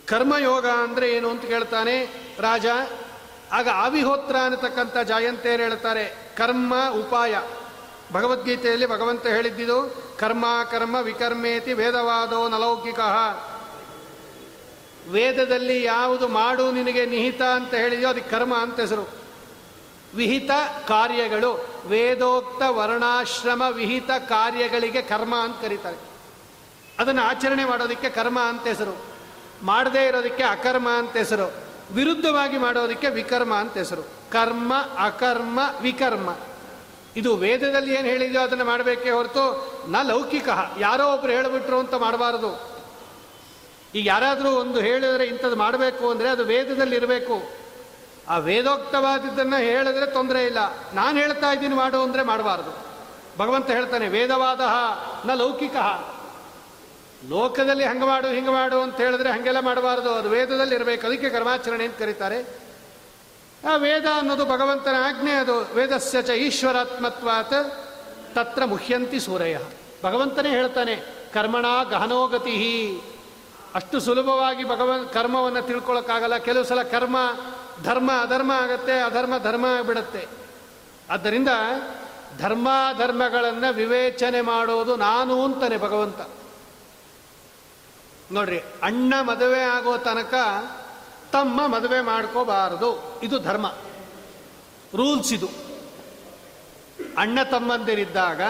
[0.08, 1.96] ಕರ್ಮಯೋಗ ಅಂದರೆ ಏನು ಅಂತ ಕೇಳ್ತಾನೆ
[2.40, 2.66] ರಾಜ?
[3.56, 6.34] ಆಗ ಆವಿಹೋತ್ರ ಅನ್ನತಕ್ಕಂಥ ಜಾಯಂತೇರು ಹೇಳ್ತಾರೆ?
[6.38, 7.36] ಕರ್ಮ ಉಪಾಯ.
[8.14, 13.00] ಭಗವದ್ಗೀತೆಯಲ್ಲಿ ಭಗವಂತ ಹೇಳಿದ್ದಿದು, ಕರ್ಮ ಕರ್ಮ ವಿಕರ್ಮೇತಿ ವೇದವಾದೋ ನಲೌಕಿಕ.
[15.10, 19.10] ವೇದದಲ್ಲಿ ಯಾವುದು ಮಾಡು ನಿನಗೆ ನಿಹಿತ ಅಂತ ಹೇಳಿದೆಯೋ ಅದಕ್ಕೆ ಕರ್ಮ ಅಂತ ಹೆಸರು.
[20.16, 20.52] ವಿಹಿತ
[20.88, 25.98] ಕಾರ್ಯಗಳು, ವೇದೋಕ್ತ ವರ್ಣಾಶ್ರಮ ವಿಹಿತ ಕಾರ್ಯಗಳಿಗೆ ಕರ್ಮ ಅಂತ ಕರೀತಾರೆ.
[27.00, 29.06] ಅದನ್ನು ಆಚರಣೆ ಮಾಡೋದಕ್ಕೆ ಕರ್ಮ ಅಂತ ಹೆಸರು.
[29.64, 31.65] ಮಾಡದೇ ಇರೋದಕ್ಕೆ ಅಕರ್ಮ ಅಂತ ಹೆಸರು.
[31.94, 34.02] ವಿರುದ್ಧವಾಗಿ ಮಾಡೋದಕ್ಕೆ ವಿಕರ್ಮ ಅಂತ ಹೆಸರು.
[34.32, 36.36] ಕರ್ಮ, ಅಕರ್ಮ, ವಿಕರ್ಮ.
[37.16, 40.50] ಇದು ವೇದದಲ್ಲಿ ಏನು ಹೇಳಿದೆಯೋ ಅದನ್ನು ಮಾಡಬೇಕೇ ಹೊರತು ನ ಲೌಕಿಕ.
[40.80, 42.76] ಯಾರೋ ಒಬ್ರು ಹೇಳಿಬಿಟ್ರು ಅಂತ ಮಾಡಬಾರದು.
[43.96, 47.50] ಈಗ ಯಾರಾದರೂ ಒಂದು ಹೇಳಿದ್ರೆ ಇಂಥದ್ದು ಮಾಡಬೇಕು ಅಂದರೆ ಅದು ವೇದದಲ್ಲಿ ಇರಬೇಕು.
[48.30, 50.58] ಆ ವೇದೋಕ್ತವಾದದ್ದನ್ನು ಹೇಳಿದ್ರೆ ತೊಂದರೆ ಇಲ್ಲ.
[50.94, 52.86] ನಾನು ಹೇಳ್ತಾ ಇದ್ದೀನಿ ಮಾಡು ಅಂದರೆ ಮಾಡಬಾರ್ದು.
[53.38, 54.62] ಭಗವಂತ ಹೇಳ್ತಾನೆ ವೇದವಾದ
[55.28, 55.76] ನ ಲೌಕಿಕ.
[57.30, 60.14] ಲೋಕದಲ್ಲಿ ಹಂಗೆ ಮಾಡು, ಹಿಂಗೆ ಮಾಡು ಅಂತ ಹೇಳಿದ್ರೆ ಹಾಗೆಲ್ಲ ಮಾಡಬಾರ್ದು.
[60.14, 62.40] ಅದು ವೇದದಲ್ಲಿ ಇರಬೇಕು ಅದಕ್ಕೆ ಕರ್ಮಾಚರಣೆ ಅಂತ ಕರೀತಾರೆ.
[63.70, 65.76] ಆ ವೇದ ಅನ್ನೋದು ಭಗವಂತನ ಆಜ್ಞೆ ಅದು.
[65.76, 67.58] ವೇದಸ್ಯ ಚ ಈಶ್ವರಾತ್ಮತ್ವಾತ್
[68.36, 69.58] ತತ್ರ ಮುಹ್ಯಂತಿ ಸೂರಯ.
[70.04, 70.96] ಭಗವಂತನೇ ಹೇಳ್ತಾನೆ,
[71.34, 72.56] ಕರ್ಮಣ ಗಹನೋಗತಿ
[73.76, 77.18] ಅಷ್ಟು ಸುಲಭವಾಗಿ ಭಗವನ್ ಕರ್ಮವನ್ನು ತಿಳ್ಕೊಳ್ಳೋಕ್ಕಾಗಲ್ಲ ಕೆಲವು ಸಲ ಕರ್ಮ,
[77.84, 80.28] ಧರ್ಮ, ಅಧರ್ಮ ಆಗತ್ತೆ, ಅಧರ್ಮ, ಧರ್ಮ ಆಗಿಬಿಡತ್ತೆ.
[81.10, 81.50] ಆದ್ದರಿಂದ
[82.38, 86.22] ಧರ್ಮಾಧರ್ಮಗಳನ್ನು ವಿವೇಚನೆ ಮಾಡೋದು ನಾನು ಅಂತಾನೆ ಭಗವಂತ.
[88.32, 90.34] ನೋಡ್ರಿ, ಅಣ್ಣ ಮದುವೆ ಆಗೋ ತನಕ
[91.32, 93.20] ತಮ್ಮ ಮದುವೆ ಮಾಡ್ಕೋಬಾರದು.
[93.24, 93.68] ಇದು ಧರ್ಮ.
[94.96, 95.50] ರೂಲ್ಸ್ ಇದು.
[97.18, 98.42] ಅಣ್ಣ ತಮ್ಮಂದಿರಿದ್ದಾಗ,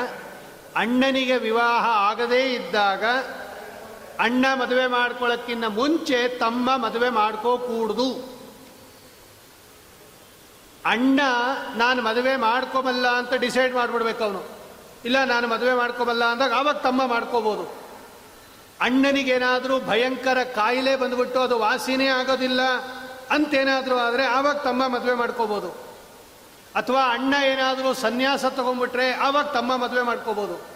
[0.76, 3.06] ಅಣ್ಣನಿಗೆ ವಿವಾಹ ಆಗದೇ ಇದ್ದಾಗ,
[4.20, 8.36] ಅಣ್ಣ ಮದುವೆ ಮಾಡ್ಕೊಳ್ಳೋಕ್ಕಿಂತ ಮುಂಚೆ ತಮ್ಮ ಮದುವೆ ಮಾಡ್ಕೋಕೂಡ್ದು.
[10.86, 11.20] ಅಣ್ಣ,
[11.76, 14.44] ನಾನು ಮದುವೆ ಮಾಡ್ಕೊಬಲ್ಲ ಅಂತ ಡಿಸೈಡ್ ಮಾಡಿಬಿಡ್ಬೇಕು ಅವನು.
[15.06, 17.85] ಇಲ್ಲ, ನಾನು ಮದುವೆ ಮಾಡ್ಕೊಬಲ್ಲ ಅಂದಾಗ ಆವಾಗ ತಮ್ಮ ಮಾಡ್ಕೋಬೋದು.
[18.82, 22.62] ಅಣ್ಣನಿಗೇನಾದರೂ ಭಯಂಕರ ಕಾಯಿಲೆ ಬಂದ್ಬಿಟ್ಟು ಅದು ವಾಸಿನೇ ಆಗೋದಿಲ್ಲ
[23.30, 25.86] ಅಂತೇನಾದರೂ ಆದರೆ ಆವಾಗ ತಮ್ಮ ಮದುವೆ ಮಾಡ್ಕೋಬೋದು.
[26.76, 30.76] ಅಥವಾ ಅಣ್ಣ ಏನಾದರೂ ಸನ್ಯಾಸ ತಗೊಂಡ್ಬಿಟ್ರೆ ಆವಾಗ ತಮ್ಮ ಮದುವೆ ಮಾಡ್ಕೋಬೋದು.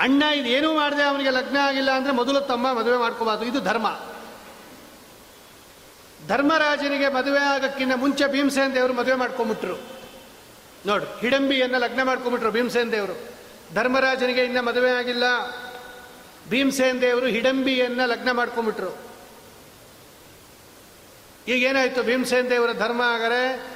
[0.00, 3.44] ಅಣ್ಣ ಇದೇನೂ ಮಾಡಿದೆ ಅವನಿಗೆ ಲಗ್ನ ಆಗಿಲ್ಲ ಅಂದರೆ ಮೊದಲು ತಮ್ಮ ಮದುವೆ ಮಾಡ್ಕೋಬಾರ್ದು.
[3.44, 4.00] ಇದು ಧರ್ಮ.
[6.28, 9.76] ಧರ್ಮರಾಜನಿಗೆ ಮದುವೆ ಆಗಕ್ಕಿಂತ ಮುಂಚೆ ಭೀಮಸೇನ್ ದೇವರು ಮದುವೆ ಮಾಡ್ಕೊಂಬಿಟ್ರು.
[10.86, 13.30] ನೋಡು, ಹಿಡಂಬಿಯನ್ನು ಲಗ್ನ ಮಾಡ್ಕೊಂಬಿಟ್ರು ಭೀಮಸೇನ್ ದೇವರು.
[13.74, 15.24] ಧರ್ಮರಾಜನಿಗೆ ಇನ್ನ ಮದುವೆ ಆಗಿಲ್ಲ.
[16.48, 19.08] ಭೀಮಸೇನ್ ದೇವರು ಹಿಡಂಬಿಯನ್ನ ಲಗ್ನ ಮಾಡ್ಕೊಂಬಿಟ್ರು
[21.48, 22.02] ಈಗ ಏನಾಯ್ತು?
[22.02, 23.66] ಭೀಮಸೇನ್ ದೇವರ ಧರ್ಮ ಆಗರೆ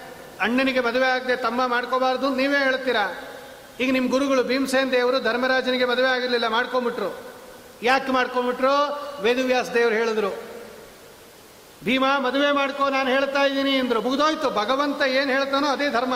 [0.41, 3.20] ಅಣ್ಣನಿಗೆ ಮದುವೆ ಆಗದೆ ತಮ್ಮ ಮಾಡ್ಕೋಬಾರ್ದು ನೀವೇ ಹೇಳ್ತೀರಾ?
[3.81, 7.33] ಈಗ ನಿಮ್ಮ ಗುರುಗಳು ಭೀಮಸೇನ್ ದೇವರು ಧರ್ಮರಾಜನಿಗೆ ಮದುವೆ ಆಗಿರಲಿಲ್ಲ ಮಾಡ್ಕೊಂಬಿಟ್ರು
[7.83, 8.75] ಯಾಕೆ ಮಾಡ್ಕೊಂಬಿಟ್ರು
[9.23, 10.53] ವೇದವ್ಯಾಸ ದೇವರು ಹೇಳಿದ್ರು.
[11.85, 14.01] ಭೀಮಾ, ಮದುವೆ ಮಾಡ್ಕೋ, ನಾನು ಹೇಳ್ತಾ ಇದ್ದೀನಿ ಅಂದ್ರು.
[14.01, 14.51] ಮುಗಿದೋಯ್ತು.
[14.51, 16.14] ಭಗವಂತ ಏನು ಹೇಳ್ತಾನೋ ಅದೇ ಧರ್ಮ.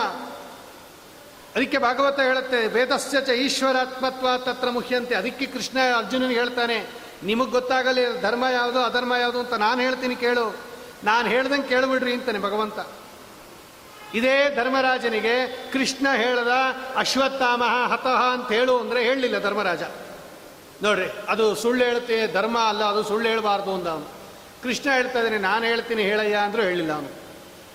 [1.56, 6.76] ಅದಕ್ಕೆ ಭಾಗವತ ಹೇಳುತ್ತೆ, ವೇದಸ್ಯ ಚ ಈಶ್ವರಾತ್ಮತ್ವ ತತ್ರ ಮುಖ್ಯಂತೆ ಅದಕ್ಕೆ ಕೃಷ್ಣ ಅರ್ಜುನನಿಗೆ ಹೇಳ್ತಾನೆ,
[7.28, 10.44] ನಿಮಗೆ ಗೊತ್ತಾಗಲಿ, ಧರ್ಮ ಯಾವುದು, ಅಧರ್ಮ ಯಾವುದು ಅಂತ ನಾನು ಹೇಳ್ತೀನಿ ಕೇಳು.
[11.04, 12.78] ನಾನು ಹೇಳ್ದಂಗೆ ಕೇಳ್ಬಿಡ್ರಿ ಅಂತಾನೆ ಭಗವಂತ.
[14.18, 15.34] ಇದೇ ಧರ್ಮರಾಜನಿಗೆ
[15.72, 16.52] ಕೃಷ್ಣ ಹೇಳದ,
[16.96, 19.82] ಅಶ್ವತ್ಥಾಮ ಹತಃ ಅಂತ ಹೇಳು ಅಂದರೆ ಹೇಳಲಿಲ್ಲ ಧರ್ಮರಾಜ.
[20.82, 24.08] ನೋಡ್ರಿ, ಅದು ಸುಳ್ಳು ಹೇಳುತ್ತೆ, ಧರ್ಮ ಅಲ್ಲ, ಅದು ಸುಳ್ಳು ಹೇಳಬಾರ್ದು ಅಂತ ಅವನು.
[24.62, 27.10] ಕೃಷ್ಣ ಹೇಳ್ತಾ ಇದ್ದಾನೆ, ನಾನು ಹೇಳ್ತೀನಿ ಹೇಳಯ್ಯ ಅಂದರೂ ಹೇಳಿಲ್ಲ ಅವನು.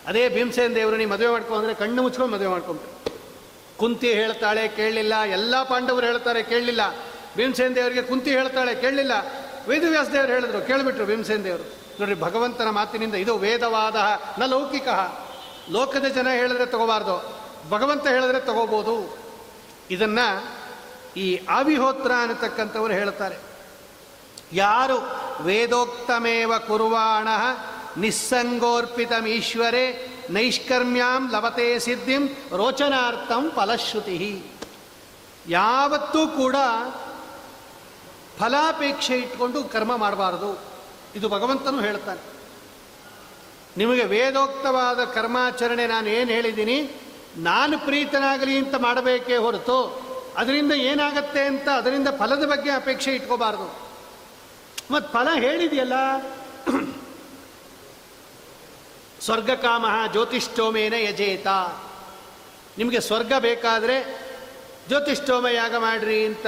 [0.09, 2.89] ಅದೇ ಭೀಮಸೇನ ದೇವರು ನೀವು ಮದುವೆ ಮಾಡ್ಕೊ ಅಂದರೆ ಕಣ್ಣು ಮುಚ್ಕೊಂಡು ಮದುವೆ ಮಾಡ್ಕೊಂಡ್ರು.
[3.81, 6.83] ಕುಂತಿ ಹೇಳ್ತಾಳೆ ಕೇಳಲಿಲ್ಲ, ಎಲ್ಲ ಪಾಂಡವರು ಹೇಳ್ತಾರೆ ಕೇಳಲಿಲ್ಲ.
[7.37, 9.13] ಭೀಮಸೇನ್ ದೇವರಿಗೆ ಕುಂತಿ ಹೇಳ್ತಾಳೆ ಕೇಳಲಿಲ್ಲ.
[9.67, 11.65] ವೇದವ್ಯಾಸ ದೇವರು ಹೇಳಿದ್ರು, ಕೇಳಿಬಿಟ್ರು ಭೀಮಸೇನ್ ದೇವರು
[11.99, 13.97] ನೋಡ್ರಿ, ಭಗವಂತನ ಮಾತಿನಿಂದ ಇದು ವೇದವಾದ
[14.39, 14.87] ನ ಲೌಕಿಕ.
[15.69, 17.15] ಲೋಕದ ಜನ ಹೇಳಿದ್ರೆ ತಗೋಬಾರ್ದು,
[17.69, 18.95] ಭಗವಂತ ಹೇಳಿದ್ರೆ ತಗೋಬೋದು.
[19.89, 20.19] ಇದನ್ನ
[21.17, 23.37] ಈ ಆವಿಹೋತ್ರ ಅನ್ನತಕ್ಕಂಥವ್ರು ಹೇಳ್ತಾರೆ.
[24.53, 24.97] ಯಾರು
[25.43, 27.27] ವೇದೋಕ್ತಮೇವ ಕುರ್ವಾಣ
[28.01, 29.85] ನಿಸ್ಸಂಗೋರ್ಪಿತಮೀಶ್ವರೇ
[30.31, 32.23] ನೈಷ್ಕರ್ಮ್ಯಾಂ ಲವತೆ ಸಿದ್ಧಿಂ
[32.57, 34.17] ರೋಚನಾರ್ಥಂ ಫಲಶ್ರುತಿ.
[35.47, 36.55] ಯಾವತ್ತೂ ಕೂಡ
[38.39, 40.51] ಫಲಾಪೇಕ್ಷೆ ಇಟ್ಕೊಂಡು ಕರ್ಮ ಮಾಡಬಾರದು.
[41.15, 42.21] ಇದು ಭಗವಂತನು ಹೇಳ್ತಾನೆ
[43.77, 46.77] ನಿಮಗೆ ವೇದೋಕ್ತವಾದ ಕರ್ಮಾಚರಣೆ ನಾನು ಏನು ಹೇಳಿದ್ದೀನಿ?
[47.37, 49.77] ನಾನು ಪ್ರೀತನಾಗಲಿ ಅಂತ ಮಾಡಬೇಕೇ ಹೊರತು
[50.37, 53.67] ಅದರಿಂದ ಏನಾಗತ್ತೆ ಅಂತ ಅದರಿಂದ ಫಲದ ಬಗ್ಗೆ ಅಪೇಕ್ಷೆ ಇಟ್ಕೋಬಾರ್ದು.
[54.93, 55.97] ಮತ್ತು ಫಲ ಹೇಳಿದೆಯಲ್ಲ?
[59.21, 61.47] ಸ್ವರ್ಗಕಾಮ ಜ್ಯೋತಿಷ್ಠೋಮೇನ ಯಜೇತ.
[62.77, 64.27] ನಿಮಗೆ ಸ್ವರ್ಗ ಬೇಕಾದರೆ
[64.87, 66.47] ಜ್ಯೋತಿಷ್ಠೋಮ ಯಾಗ ಮಾಡ್ರಿ ಅಂತ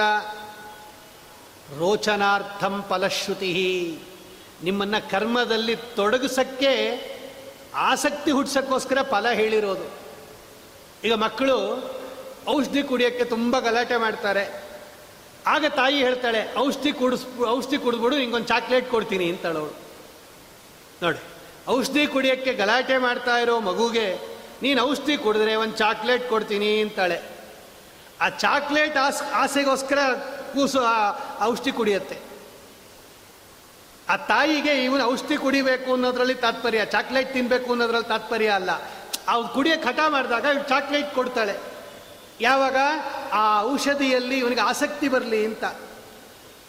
[1.79, 3.51] ರೋಚನಾರ್ಥಂ ಫಲಶ್ರುತಿ.
[4.63, 6.73] ನಿಮ್ಮನ್ನು ಕರ್ಮದಲ್ಲಿ ತೊಡಗಿಸಕ್ಕೆ
[7.75, 9.85] ಆಸಕ್ತಿ ಹುಡ್ಸಕ್ಕೋಸ್ಕರ ಫಲ ಹೇಳಿರೋದು.
[11.03, 11.57] ಈಗ ಮಕ್ಕಳು
[12.49, 14.63] ಔಷಧಿ ಕುಡಿಯೋಕ್ಕೆ ತುಂಬ ಗಲಾಟೆ ಮಾಡ್ತಾರೆ.
[15.47, 19.73] ಆಗ ತಾಯಿ ಹೇಳ್ತಾಳೆ, ಔಷಧಿ ಕುಡಿಸ್, ಔಷಧಿ ಕುಡಿದ್ಬಿಡು, ಹಿಂಗೊಂದು ಚಾಕ್ಲೇಟ್ ಕೊಡ್ತೀನಿ ಅಂತಾಳವಳು
[21.01, 21.32] ನೋಡಿ
[21.67, 24.17] ಔಷಧಿ ಕುಡಿಯೋಕ್ಕೆ ಗಲಾಟೆ ಮಾಡ್ತಾ ಇರೋ ಮಗುಗೆ,
[24.61, 27.21] ನೀನು ಔಷಧಿ ಕುಡಿದ್ರೆ ಒಂದು ಚಾಕ್ಲೇಟ್ ಕೊಡ್ತೀನಿ ಅಂತಾಳೆ.
[28.21, 29.97] ಆ ಚಾಕ್ಲೇಟ್ ಆಸ್, ಆಸೆಗೋಸ್ಕರ
[30.53, 31.11] ಕೂಸು ಆ
[31.43, 32.17] ಔಷಧಿ ಕುಡಿಯುತ್ತೆ.
[34.09, 38.69] ಆ ತಾಯಿಗೆ ಇವನು ಔಷಧಿ ಕುಡಿಬೇಕು ಅನ್ನೋದ್ರಲ್ಲಿ ತಾತ್ಪರ್ಯ, ಚಾಕ್ಲೇಟ್ ತಿನ್ನಬೇಕು ಅನ್ನೋದ್ರಲ್ಲಿ ತಾತ್ಪರ್ಯ ಅಲ್ಲ.
[39.27, 41.57] ಅವ್ರು ಕುಡಿಯೋಕೆ ಹಠ ಮಾಡಿದಾಗ ಇವ್ ಚಾಕ್ಲೇಟ್ ಕೊಡ್ತಾಳೆ.
[42.41, 42.75] ಯಾವಾಗ?
[43.31, 45.63] ಆ ಔಷಧಿಯಲ್ಲಿ ಇವನಿಗೆ ಆಸಕ್ತಿ ಬರಲಿ ಅಂತ.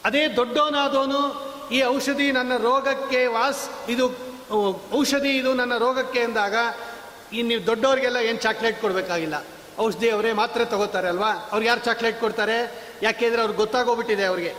[0.05, 1.21] ಅದೇ ದೊಡ್ಡೋನಾದೋನು
[1.69, 4.34] ಈ ಔಷಧಿ ನನ್ನ ರೋಗಕ್ಕೆ ವಾಸ್, ಇದು
[4.95, 6.55] ಔಷಧಿ ಇದು ನನ್ನ ರೋಗಕ್ಕೆ ಅಂದಾಗ
[7.33, 9.45] ಇನ್ನು ನೀವು ದೊಡ್ಡವ್ರಿಗೆಲ್ಲ ಏನು ಚಾಕ್ಲೇಟ್ ಕೊಡಬೇಕಾಗಿಲ್ಲ.
[9.79, 11.31] ಔಷಧಿ ಅವರೇ ಮಾತ್ರ ತಗೋತಾರೆ ಅಲ್ವಾ?
[11.31, 12.89] ಅವ್ರಿಗೆ ಯಾರು ಚಾಕ್ಲೇಟ್ ಕೊಡ್ತಾರೆ?
[13.03, 14.55] ಯಾಕೆಂದರೆ ಅವ್ರಿಗೆ ಗೊತ್ತಾಗೋಗ್ಬಿಟ್ಟಿದೆ ಅವ್ರಿಗೆ.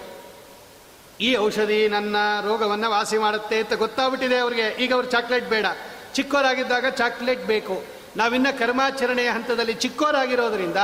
[1.22, 2.16] ಈ ಔಷಧಿ ನನ್ನ
[2.48, 4.84] ರೋಗವನ್ನು ವಾಸಿ ಮಾಡುತ್ತೆ ಅಂತ ಗೊತ್ತಾಗ್ಬಿಟ್ಟಿದೆ ಅವ್ರಿಗೆ.
[4.84, 5.66] ಈಗ ಅವ್ರು ಚಾಕ್ಲೇಟ್ ಬೇಡ.
[6.14, 7.84] ಚಿಕ್ಕವರಾಗಿದ್ದಾಗ ಚಾಕ್ಲೇಟ್ ಬೇಕು.
[8.18, 10.78] ನಾವಿನ್ನ ಕರ್ಮಾಚರಣೆಯ ಹಂತದಲ್ಲಿ ಚಿಕ್ಕವರಾಗಿರೋದ್ರಿಂದ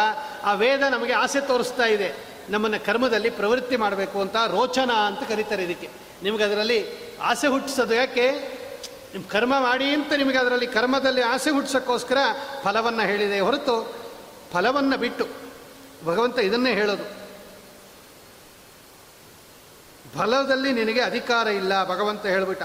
[0.43, 2.13] ಆ ವೇದ ನಮಗೆ ಆಸೆ ತೋರಿಸ್ತಾ ಇದೆ.
[2.49, 5.89] ನಮ್ಮನ್ನು ಕರ್ಮದಲ್ಲಿ ಪ್ರವೃತ್ತಿ ಮಾಡಬೇಕು ಅಂತ ರೋಚನ ಅಂತ ಕರೀತಾರೆ ಇದಕ್ಕೆ.
[6.23, 6.85] ನಿಮಗೆ ಅದರಲ್ಲಿ
[7.21, 8.60] ಆಸೆ ಹುಟ್ಟಿಸೋದು ಯಾಕೆ?
[9.13, 12.17] ನಿಮ್ಮ ಕರ್ಮ ಮಾಡಿ ಅಂತ ನಿಮಗೆ ಅದರಲ್ಲಿ ಕರ್ಮದಲ್ಲಿ ಆಸೆ ಹುಟ್ಟಿಸೋಕ್ಕೋಸ್ಕರ
[12.63, 13.95] ಫಲವನ್ನು ಹೇಳಿದೆ ಹೊರತು
[14.51, 15.27] ಫಲವನ್ನು ಬಿಟ್ಟು
[16.05, 17.21] ಭಗವಂತ ಇದನ್ನೇ ಹೇಳೋದು.
[20.19, 22.63] ಫಲದಲ್ಲಿ ನಿನಗೆ ಅಧಿಕಾರ ಇಲ್ಲ ಭಗವಂತ ಹೇಳಿಬಿಟ್ಟ.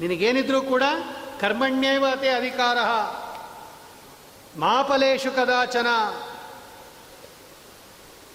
[0.00, 0.82] ನಿನಗೇನಿದ್ರೂ ಕೂಡ
[1.40, 2.78] ಕರ್ಮಣ್ಯೇವತೆ ಅಧಿಕಾರ.
[4.58, 5.86] ಮಾಪಲೇಶು ಕದಾಚನ.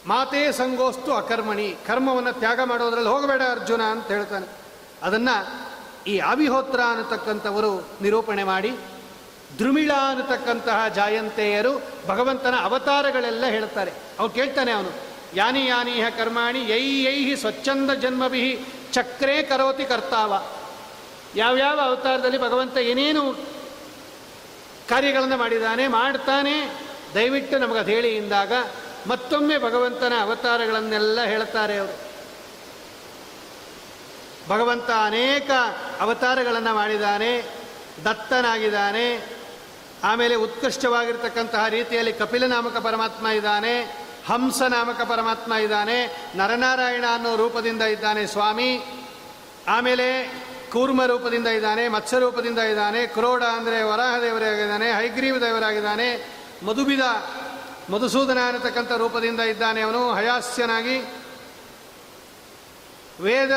[0.07, 1.75] ಮಾತೇ ಸಂಗೋಸ್ತು ಅಕರ್ಮಣಿ.
[1.87, 4.47] ಕರ್ಮವನ್ನು ತ್ಯಾಗ ಮಾಡೋದ್ರಲ್ಲಿ ಹೋಗಬೇಡ ಅರ್ಜುನ ಅಂತ ಹೇಳ್ತಾನೆ.
[5.03, 5.64] ಅದನ್ನು
[6.07, 8.71] ಈ ಅವಿಹೋತ್ರ ಅನ್ನತಕ್ಕಂಥವರು ನಿರೂಪಣೆ ಮಾಡಿ,
[9.57, 14.91] ದ್ರುಮಿಳ ಅನ್ನತಕ್ಕಂತಹ ಜಾಯಂತೆಯರು ಭಗವಂತನ ಅವತಾರಗಳೆಲ್ಲ ಹೇಳ್ತಾರೆ ಅವ್ನು ಕೇಳ್ತಾನೆ ಅವನು,
[15.35, 18.59] ಯಾನಿ ಯಾನೀಹ ಕರ್ಮಾಣಿ ಯೈ ಯೈಹಿ ಸ್ವಚ್ಛಂದ ಜನ್ಮಭಿ
[18.93, 20.43] ಚಕ್ರೇ ಕರೋತಿ ಕರ್ತಾವ.
[21.35, 23.33] ಯಾವ್ಯಾವ ಅವತಾರದಲ್ಲಿ ಭಗವಂತ ಏನೇನು
[24.89, 26.75] ಕಾರ್ಯಗಳನ್ನು ಮಾಡಿದ್ದಾನೆ, ಮಾಡ್ತಾನೆ,
[27.13, 28.51] ದಯವಿಟ್ಟು ನಮಗೆ ಅದು ಹೇಳಿ ಇಂದಾಗ
[29.07, 32.04] ಮತ್ತೊಮ್ಮೆ ಭಗವಂತನ ಅವತಾರಗಳನ್ನೆಲ್ಲ ಹೇಳ್ತಾರೆ ಅವರು.
[34.49, 35.51] ಭಗವಂತ ಅನೇಕ
[35.99, 37.43] ಅವತಾರಗಳನ್ನು ಮಾಡಿದ್ದಾನೆ,
[38.05, 39.27] ದತ್ತನಾಗಿದ್ದಾನೆ,
[40.03, 48.27] ಆಮೇಲೆ ಉತ್ಕೃಷ್ಟವಾಗಿರ್ತಕ್ಕಂತಹ ರೀತಿಯಲ್ಲಿ ಕಪಿಲ ನಾಮಕ ಪರಮಾತ್ಮ ಇದ್ದಾನೆ ಹಂಸ ನಾಮಕ ಪರಮಾತ್ಮ ಇದ್ದಾನೆ, ನರನಾರಾಯಣ ಅನ್ನೋ ರೂಪದಿಂದ ಇದ್ದಾನೆ
[48.27, 48.85] ಸ್ವಾಮಿ,
[49.67, 50.07] ಆಮೇಲೆ
[50.71, 56.27] ಕೂರ್ಮ ರೂಪದಿಂದ ಇದ್ದಾನೆ, ಮತ್ಸ್ಯ ರೂಪದಿಂದ ಇದ್ದಾನೆ, ಕ್ರೋಡ ಅಂದರೆ ವರಾಹ ದೇವರಾಗಿದ್ದಾನೆ, ಹೈಗ್ರೀವ ದೇವರಾಗಿದ್ದಾನೆ,
[56.65, 56.99] ಮಧುಬಿದ
[57.89, 61.01] ಮಧುಸೂದನ ಅನ್ನತಕ್ಕಂಥ ರೂಪದಿಂದ ಇದ್ದಾನೆ ಅವನು, ಹಯಾಸ್ಯನಾಗಿ
[63.21, 63.51] ವೇದ,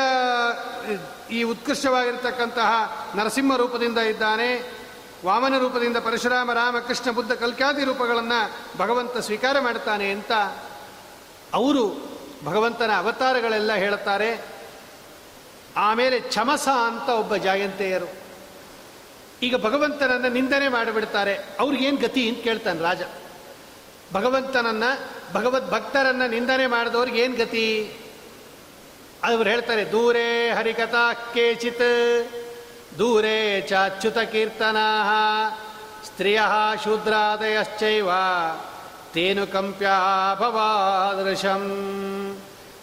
[1.31, 2.71] ಈ ಉತ್ಕೃಷ್ಟವಾಗಿರ್ತಕ್ಕಂತಹ
[3.15, 4.79] ನರಸಿಂಹ ರೂಪದಿಂದ ಇದ್ದಾನೆ.
[5.25, 10.31] ವಾಮನ ರೂಪದಿಂದ ಪರಶುರಾಮ, ರಾಮ, ಕೃಷ್ಣ, ಬುದ್ಧ, ಕಲ್ಕ್ಯಾದಿ ರೂಪಗಳನ್ನು ಭಗವಂತ ಸ್ವೀಕಾರ ಮಾಡ್ತಾನೆ ಅಂತ
[11.53, 12.09] ಅವರು
[12.45, 14.45] ಭಗವಂತನ ಅವತಾರಗಳೆಲ್ಲ ಹೇಳುತ್ತಾರೆ.
[15.77, 18.07] ಆಮೇಲೆ ಚಮಸ ಅಂತ ಒಬ್ಬ ಜಾಯಂತೆಯರು.
[19.43, 21.37] ಈಗ ಭಗವಂತನನ್ನು ನಿಂದನೆ ಮಾಡಿಬಿಡ್ತಾರೆ.
[21.59, 23.01] ಅವ್ರಿಗೇನು ಗತಿ ಅಂತ ಕೇಳ್ತಾನೆ ರಾಜ.
[24.13, 27.98] ಭಗವಂತನನ್ನು ಭಗವದ್ ಭಕ್ತರನ್ನು ನಿಂದನೆ ಮಾಡಿದವ್ರಿಗೆ ಏನು ಗತಿ?
[29.28, 31.86] ಅವ್ರು ಹೇಳ್ತಾರೆ ದೂರೇ ಹರಿಕಥಾ ಕೇಚಿತ್
[32.98, 34.86] ದೂರೇ ಚಾಚ್ಯುತ ಕೀರ್ತನಾ
[36.06, 36.40] ಸ್ತ್ರಿಯ
[36.84, 38.08] ಶೂದ್ರಾದಯಶ್ಚೈವ
[39.14, 39.86] ತೇನು ಕಂಪ್ಯ
[40.40, 41.64] ಭವಾದೃಶಂ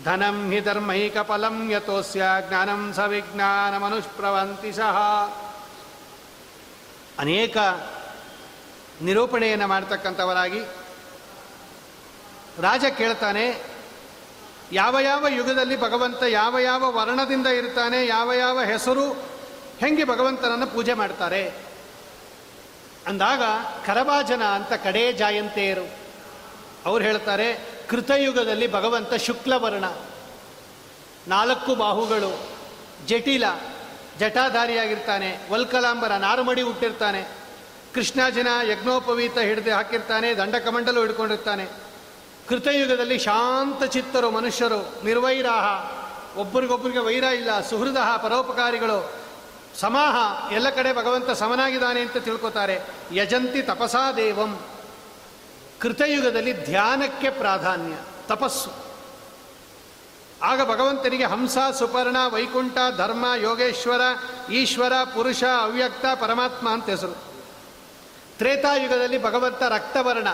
[0.04, 4.96] ಧನಂ ಹಿ ಧರ್ಮೈಕ ಫಲಂ ಯಥೋಸ್ಯ ಜ್ಞಾನಂ ಸ ವಿಜ್ಞಾನ ಮನುಷ್ಪ್ರವಂತಿ ಸಹ.
[7.18, 7.56] ಅನೇಕ
[9.02, 10.60] ನಿರೂಪಣೆಯನ್ನು ಮಾಡ್ತಕ್ಕಂಥವರಾಗಿ
[12.60, 13.77] ರಾಜ ಕೇಳ್ತಾನೆ
[14.72, 19.12] ಯಾವ ಯಾವ ಯುಗದಲ್ಲಿ ಭಗವಂತ ಯಾವ ಯಾವ ವರ್ಣದಿಂದ ಇರ್ತಾನೆ, ಯಾವ ಯಾವ ಹೆಸರು,
[19.78, 21.52] ಹೆಂಗೆ ಭಗವಂತನನ್ನು ಪೂಜೆ ಮಾಡ್ತಾರೆ?
[23.06, 23.42] ಅಂದಾಗ
[23.86, 25.86] ಕರಭಾಜನ ಅಂತ ಕಡೇ ಜಾಯಂತೆಯರು
[26.86, 27.58] ಅವ್ರು ಹೇಳ್ತಾರೆ,
[27.88, 29.84] ಕೃತಯುಗದಲ್ಲಿ ಭಗವಂತ ಶುಕ್ಲವರ್ಣ,
[31.28, 32.48] ನಾಲ್ಕು ಬಾಹುಗಳು,
[33.06, 33.44] ಜಟಿಲ,
[34.20, 37.28] ಜಟಾಧಾರಿಯಾಗಿರ್ತಾನೆ, ವಲ್ಕಲಾಂಬರ ನಾರುಮಡಿ ಹುಟ್ಟಿರ್ತಾನೆ
[37.94, 41.87] ಕೃಷ್ಣಾಜನ ಯಜ್ಞೋಪವೀತ ಹಿಡಿದು ಹಾಕಿರ್ತಾನೆ, ದಂಡಕಮಂಡಲು ಹಿಡ್ಕೊಂಡಿರ್ತಾನೆ.
[42.48, 45.64] ಕೃತಯುಗದಲ್ಲಿ ಶಾಂತ ಚಿತ್ತರು ಮನುಷ್ಯರು, ನಿರ್ವೈರಾಹ,
[46.38, 49.12] ಒಬ್ಬರಿಗೊಬ್ಬರಿಗೆ ವೈರ ಇಲ್ಲ ಸುಹೃದ ಪರೋಪಕಾರಿಗಳು,
[49.80, 50.16] ಸಮಾಹ,
[50.52, 52.80] ಎಲ್ಲ ಕಡೆ ಭಗವಂತ ಸಮನಾಗಿದ್ದಾನೆ ಅಂತ ತಿಳ್ಕೊತಾರೆ.
[53.12, 54.60] ಯಜಂತಿ ತಪಸಾ ದೇವಂ.
[55.80, 57.96] ಕೃತಯುಗದಲ್ಲಿ ಧ್ಯಾನಕ್ಕೆ ಪ್ರಾಧಾನ್ಯ,
[58.26, 58.70] ತಪಸ್ಸು.
[60.42, 64.00] ಆಗ ಭಗವಂತನಿಗೆ ಹಂಸ, ಸುಪರ್ಣ, ವೈಕುಂಠ, ಧರ್ಮ, ಯೋಗೇಶ್ವರ,
[64.52, 67.12] ಈಶ್ವರ, ಪುರುಷ, ಅವ್ಯಕ್ತ, ಪರಮಾತ್ಮ ಅಂತ ಹೆಸರು.
[68.38, 70.28] ತ್ರೇತಾಯುಗದಲ್ಲಿ ಭಗವಂತ ರಕ್ತವರ್ಣ.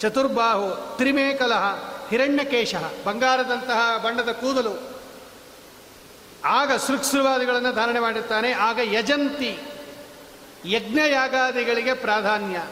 [0.00, 1.64] ಚತುರ್ಬಾಹು ತ್ರಿಮೇಕಲಹ
[2.10, 2.74] ಹಿರಣ್ಯಕೇಶ
[3.06, 4.96] ಬಂಗಾರದಂತಹ ಬಣ್ಣದ ಕೂದಲು.
[6.44, 8.52] ಆಗ ಸೃಕ್ಸೃವಾದಿಗಳನ್ನು ಧಾರಣೆ ಮಾಡಿರ್ತಾನೆ.
[8.52, 9.58] ಆಗ ಯಜಂತಿ,
[10.66, 12.62] ಯಜ್ಞಯಾಗಾದಿಗಳಿಗೆ ಪ್ರಾಧಾನ್ಯ.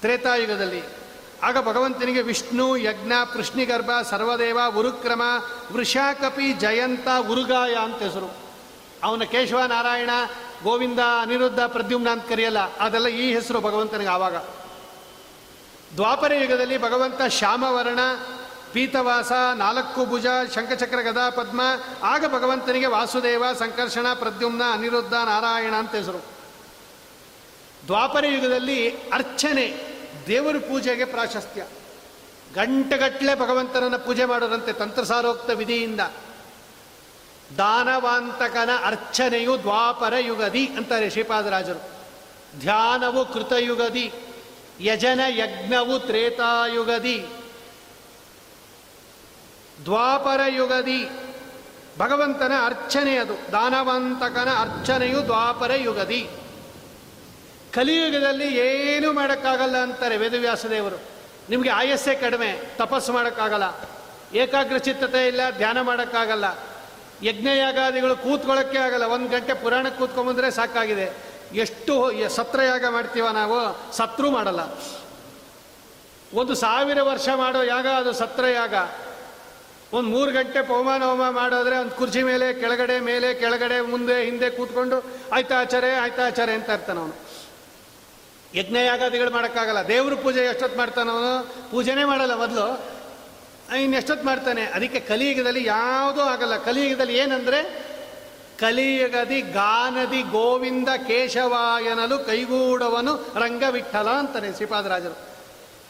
[0.00, 0.82] ತ್ರೇತಾಯುಗದಲ್ಲಿ.
[1.42, 5.22] ಆಗ ಭಗವಂತನಿಗೆ ವಿಷ್ಣು, ಯಜ್ಞ ಪೃಷ್ಣಿಗರ್ಭ ಸರ್ವದೇವ, ಉರುಕ್ರಮ,
[5.72, 8.34] ವೃಷಾಕಪಿ, ಜಯಂತ, ಉರುಗಾಯ ಅಂತ ಹೆಸರು.
[9.02, 10.10] ಅವನ ಕೇಶವ ನಾರಾಯಣ,
[10.62, 14.36] ಗೋವಿಂದ ಅನಿರುದ್ಧ ಪ್ರದ್ಯುಮ್ನ ಅಂತ ಕರೆಯಲ್ಲ, ಅದೆಲ್ಲ ಈ ಹೆಸರು ಭಗವಂತನಿಗೆ ಆವಾಗ.
[15.94, 17.98] ದ್ವಾಪರ ಯುಗದಲ್ಲಿ ಭಗವಂತ ಶ್ಯಾಮವರ್ಣ,
[18.72, 21.60] ಪೀತವಾಸ, ನಾಲ್ಕು ಭುಜ, ಶಂಖಚಕ್ರ ಗದಾ, ಪದ್ಮ,
[22.02, 26.18] ಆಗ ಭಗವಂತನಿಗೆ ವಾಸುದೇವ, ಸಂಕರ್ಷಣ, ಪ್ರದ್ಯುಮ್ನ, ಅನಿರುದ್ಧ, ನಾರಾಯಣ ಅಂತ ಹೆಸರು.
[27.86, 31.66] ದ್ವಾಪರ ಯುಗದಲ್ಲಿ ಅರ್ಚನೆ, ದೇವರ ಪೂಜೆಗೆ ಪ್ರಾಶಸ್ತ್ಯ.
[32.54, 36.00] ಗಂಟೆಗಟ್ಟಲೆ ಭಗವಂತನನ್ನು ಪೂಜೆ ಮಾಡೋರಂತೆ ತಂತ್ರಸಾರೋಕ್ತ ವಿಧಿಯಿಂದ.
[37.58, 41.90] ದಾನವಾಂತಕನ ಅರ್ಚನೆಯು ದ್ವಾಪರ ಯುಗದಿ ಅಂತಾರೆ ಶ್ರೀಪಾದರಾಜರು.
[42.60, 44.12] ಧ್ಯಾನವು ಕೃತಯುಗದಿ.
[44.80, 47.26] ಯಜನ ಯಜ್ಞವು ತ್ರೇತಾಯುಗದಿ
[49.84, 51.08] ದ್ವಾಪರ ಯುಗದಿ
[51.98, 56.28] ಭಗವಂತನ ಅರ್ಚನೆ ಅದು ದಾನವಂತಕನ ಅರ್ಚನೆಯು ದ್ವಾಪರ ಯುಗದಿ
[57.74, 60.98] ಕಲಿಯುಗದಲ್ಲಿ ಏನೂ ಮಾಡೋಕ್ಕಾಗಲ್ಲ ಅಂತಾರೆ ವೇದವ್ಯಾಸದೇವರು
[61.50, 63.66] ನಿಮಗೆ ಆಯಸ್ಸೇ ಕಡಿಮೆ, ತಪಸ್ಸು ಮಾಡೋಕ್ಕಾಗಲ್ಲ,
[64.36, 66.44] ಏಕಾಗ್ರ ಚಿತ್ತತೆ ಇಲ್ಲ, ಧ್ಯಾನ ಮಾಡೋಕ್ಕಾಗಲ್ಲ,
[67.22, 71.29] ಯಜ್ಞಯಾಗಾದಿಗಳು ಕೂತ್ಕೊಳ್ಳೋಕ್ಕೆ ಆಗಲ್ಲ, ಒಂದು ಗಂಟೆ ಪುರಾಣಕ್ಕೆ ಕೂತ್ಕೊಂಬಂದ್ರೆ ಸಾಕಾಗಿದೆ.
[71.52, 73.92] ಎಷ್ಟು ಸತ್ರಯಾಗ ಮಾಡ್ತೀವ ನಾವು?
[73.96, 74.60] ಸತ್ರು ಮಾಡಲ್ಲ.
[76.34, 78.74] ಒಂದು ಸಾವಿರ ವರ್ಷ ಮಾಡೋ ಯಾಗ ಅದು ಸತ್ರಯಾಗ.
[79.92, 85.04] ಒಂದು ಮೂರು ಗಂಟೆ ಪವಮಾನ ಹೋಮ ಮಾಡಿದ್ರೆ ಒಂದು ಕುರ್ಚಿ ಮೇಲೆ, ಕೆಳಗಡೆ ಮೇಲೆ, ಕೆಳಗಡೆ, ಮುಂದೆ, ಹಿಂದೆ ಕೂತ್ಕೊಂಡು
[85.32, 87.14] ಆಯ್ತಾ ಆಚಾರೆ ಆಯ್ತಾ ಆಚಾರೆ ಅಂತ ಇರ್ತಾನೆ ಅವನು.
[88.54, 89.88] ಯಜ್ಞಯಾಗಾದಿಗಳು ಮಾಡೋಕ್ಕಾಗಲ್ಲ.
[89.88, 91.70] ದೇವ್ರ ಪೂಜೆ ಎಷ್ಟೊತ್ತು ಮಾಡ್ತಾನೆ ಅವನು?
[91.70, 92.80] ಪೂಜೆನೇ ಮಾಡಲ್ಲ ಮೊದಲು.
[93.76, 94.62] ಇನ್ನು ಎಷ್ಟೊತ್ತು ಮಾಡ್ತಾನೆ?
[94.62, 96.56] ಅದಕ್ಕೆ ಕಲಿಯುಗದಲ್ಲಿ ಯಾವುದೂ ಆಗಲ್ಲ.
[96.64, 97.89] ಕಲಿಯುಗದಲ್ಲಿ ಏನಂದ್ರೆ
[98.60, 105.16] ಕಲಿಯುಗದಿ ಗಾನದಿ ಗೋವಿಂದ ಕೇಶವಾಯನಲು ಕೈಗೂಡವನು ರಂಗವಿಠಲ ಅಂತಾನೆ ಶ್ರೀಪಾದರಾಜರು.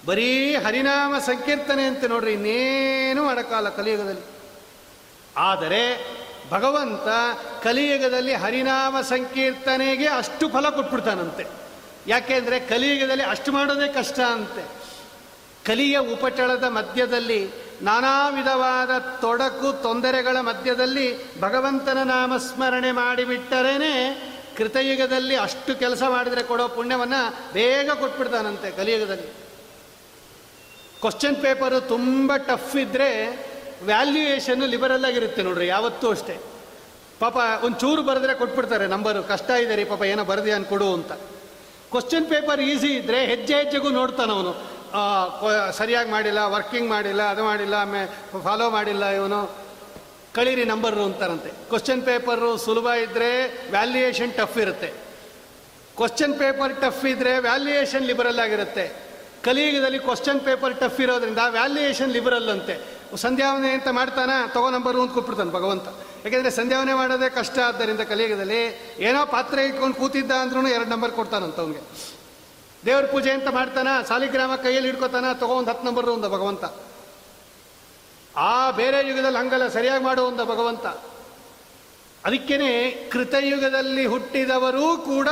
[0.06, 4.22] ಬರೀ ಹರಿನಾಮ ಸಂಕೀರ್ತನೆ ಅಂತ ನೋಡ್ರಿ, ಇನ್ನೇನು ಮಾಡಕಾಲ ಕಲಿಯುಗದಲ್ಲಿ.
[5.36, 5.82] ಆದರೆ
[6.50, 7.08] ಭಗವಂತ
[7.62, 11.46] ಕಲಿಯುಗದಲ್ಲಿ ಹರಿನಾಮ ಸಂಕೀರ್ತನೆಗೆ ಅಷ್ಟು ಫಲ ಕೊಟ್ಬಿಡ್ತಾನಂತೆ.
[12.06, 14.62] ಯಾಕೆಂದರೆ ಕಲಿಯುಗದಲ್ಲಿ ಅಷ್ಟು ಮಾಡೋದೇ ಕಷ್ಟ ಅಂತೆ.
[15.66, 17.50] ಕಲಿಯ ಉಪಟಳದ ಮಧ್ಯದಲ್ಲಿ
[17.82, 23.92] ನಾನಾ ವಿಧವಾದ ತೊಡಕು ತೊಂದರೆಗಳ ಮಧ್ಯದಲ್ಲಿ ಭಗವಂತನ ನಾಮಸ್ಮರಣೆ ಮಾಡಿಬಿಟ್ಟರೇನೆ
[24.56, 29.28] ಕೃತಯುಗದಲ್ಲಿ ಅಷ್ಟು ಕೆಲಸ ಮಾಡಿದರೆ ಕೊಡೋ ಪುಣ್ಯವನ್ನು ಬೇಗ ಕೊಟ್ಬಿಡ್ತಾನಂತೆ ಕಲಿಯುಗದಲ್ಲಿ.
[31.00, 33.10] ಕ್ವಶನ್ ಪೇಪರು ತುಂಬ ಟಫ್ ಇದ್ದರೆ
[33.84, 36.34] ವ್ಯಾಲ್ಯೂಯೇಷನ್ನು ಲಿಬರಲ್ ಆಗಿರುತ್ತೆ ನೋಡ್ರಿ, ಯಾವತ್ತೂ ಅಷ್ಟೇ.
[37.20, 41.12] ಪಾಪ ಒಂದು ಚೂರು ಬರೆದ್ರೆ ಕೊಟ್ಬಿಡ್ತಾರೆ ನಂಬರು ಕಷ್ಟ ಇದೆ ರೀ ಪಾಪ, ಏನೋ ಬರೆದಿ ಕೊಡು ಅಂತ.
[41.90, 44.52] ಕ್ವಶನ್ ಪೇಪರ್ ಈಸಿ ಇದ್ದರೆ ಹೆಜ್ಜೆ ಹೆಜ್ಜೆಗೂ ನೋಡ್ತಾನೆ ಅವನು
[45.72, 49.40] ಸರಿಯಾಗಿ ಮಾಡಿಲ್ಲ ವರ್ಕಿಂಗ್ ಮಾಡಿಲ್ಲ, ಅದು ಮಾಡಿಲ್ಲ, ಆಮೇಲೆ ಫಾಲೋ ಮಾಡಿಲ್ಲ ಇವನು.
[50.34, 51.50] ಕಳೀರಿ ನಂಬರು ಅಂತಾರಂತೆ.
[51.68, 53.30] ಕ್ವಶನ್ ಪೇಪರು ಸುಲಭ ಇದ್ದರೆ
[53.70, 54.92] ವ್ಯಾಲ್ಯೂಯೇಷನ್ ಟಫ್ ಇರುತ್ತೆ.
[55.96, 58.84] ಕ್ವಶನ್ ಪೇಪರ್ ಟಫ್ ಇದ್ದರೆ ವ್ಯಾಲ್ಯೂಯೇಷನ್ ಲಿಬರಲ್ ಆಗಿರುತ್ತೆ.
[59.44, 62.74] ಕಲಿಯುಗದಲ್ಲಿ ಕ್ವಶನ್ ಪೇಪರ್ ಟಫ್ ಇರೋದ್ರಿಂದ ವ್ಯಾಲ್ಯೂಯೇಷನ್ ಲಿಬರಲ್ ಅಂತೆ.
[63.16, 64.54] ಸಂಧ್ಯಾವನೆ ಅಂತ ಮಾಡ್ತಾನೆ?
[64.54, 65.88] ತಗೋ ನಂಬರ್ ಅಂತ ಕೊಟ್ಬಿಡ್ತಾನೆ ಭಗವಂತ.
[66.24, 67.58] ಯಾಕೆಂದರೆ ಸಂಧ್ಯಾವನೆ ಮಾಡೋದೇ ಕಷ್ಟ.
[67.58, 68.62] ಆದ್ದರಿಂದ ಕಲಿಯುಗದಲ್ಲಿ
[68.98, 71.82] ಏನೋ ಪಾತ್ರೆ ಇಟ್ಕೊಂಡು ಕೂತಿದ್ದ ಅಂದ್ರೂ ಎರಡು ನಂಬರ್ ಕೊಡ್ತಾನಂತ ಅವನಿಗೆ.
[72.86, 73.88] ದೇವ್ರ ಪೂಜೆ ಅಂತ ಮಾಡ್ತಾನ?
[74.08, 75.32] ಸಾಲಿಗ್ರಾಮ ಕೈಯಲ್ಲಿ ಹಿಡ್ಕೋತಾನ?
[75.32, 76.64] ತಗೋ ಒಂದು ಹತ್ತು ನಂಬರ್ ಒಂದು ಭಗವಂತ.
[78.36, 80.86] ಆ ಬೇರೆ ಯುಗದಲ್ಲಿ ಹಂಗಲ್ಲ, ಸರಿಯಾಗಿ ಮಾಡೋ ಒಂದು ಭಗವಂತ.
[82.24, 85.28] ಅದಕ್ಕೇನೆ ಕೃತಯುಗದಲ್ಲಿ ಹುಟ್ಟಿದವರೂ ಕೂಡ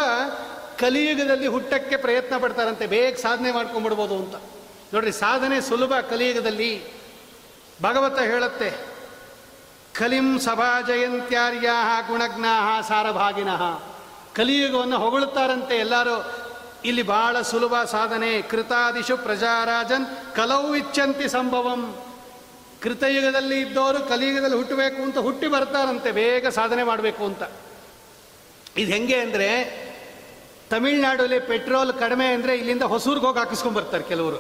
[0.79, 2.87] ಕಲಿಯುಗದಲ್ಲಿ ಹುಟ್ಟಕ್ಕೆ ಪ್ರಯತ್ನ ಪಡ್ತಾರಂತೆ.
[2.87, 4.35] ಬೇಗ ಸಾಧನೆ ಮಾಡ್ಕೊಂಡ್ಬಿಡ್ಬೋದು ಅಂತ.
[4.95, 6.93] ನೋಡ್ರಿ, ಸಾಧನೆ ಸುಲಭ ಕಲಿಯುಗದಲ್ಲಿ.
[7.83, 8.73] ಭಗವತ ಹೇಳುತ್ತೆ,
[9.95, 11.71] ಕಲಿಂ ಸಭಾ ಜಯಂತ್ಯಾರ್ಯ
[12.09, 13.83] ಗುಣಜ್ಞಾ ಸಾರಭಾಗಿನಃ.
[14.35, 16.48] ಕಲಿಯುಗವನ್ನು ಹೊಗಳುತ್ತಾರಂತೆ ಎಲ್ಲರೂ.
[16.85, 18.43] ಇಲ್ಲಿ ಬಹಳ ಸುಲಭ ಸಾಧನೆ.
[18.43, 21.97] ಕೃತಾದಿಶು ಪ್ರಜಾರಾಜನ್ ಕಲೌ ಇಚ್ಛಂತಿ ಸಂಭವಂ.
[22.83, 27.43] ಕೃತಯುಗದಲ್ಲಿ ಇದ್ದವರು ಕಲಿಯುಗದಲ್ಲಿ ಹುಟ್ಟಬೇಕು ಅಂತ ಹುಟ್ಟಿ ಬರ್ತಾರಂತೆ, ಬೇಗ ಸಾಧನೆ ಮಾಡಬೇಕು ಅಂತ.
[28.76, 29.49] ಇದು ಹೆಂಗೆ ಅಂದರೆ,
[30.70, 34.37] ತಮಿಳ್ನಾಡಲ್ಲಿ ಪೆಟ್ರೋಲ್ ಕಡಿಮೆ ಅಂದರೆ ಇಲ್ಲಿಂದ ಹೊಸೂರ್ಗೆ ಹೋಗಿ ಹಾಕಿಸ್ಕೊಂಡ್ಬರ್ತಾರೆ ಕೆಲವರು.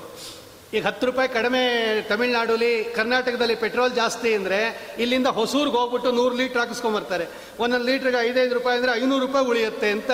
[0.72, 1.60] ಈಗ ಹತ್ತು ರೂಪಾಯಿ ಕಡಿಮೆ
[2.08, 4.58] ತಮಿಳ್ನಾಡಲ್ಲಿ ಕರ್ನಾಟಕದಲ್ಲಿ ಪೆಟ್ರೋಲ್ ಜಾಸ್ತಿ ಅಂದರೆ
[5.02, 7.26] ಇಲ್ಲಿಂದ ಹೊಸೂರ್ಗೆ ಹೋಗ್ಬಿಟ್ಟು ನೂರು ಲೀಟ್ರ್ ಹಾಕಿಸ್ಕೊಂಬರ್ತಾರೆ.
[7.60, 10.10] ಒಂದೊಂದು ಲೀಟ್ರಿಗೆ ಐದೈದು ರೂಪಾಯಿ ಅಂದರೆ ಐನೂರು ರೂಪಾಯಿ ಉಳಿಯುತ್ತೆ ಅಂತ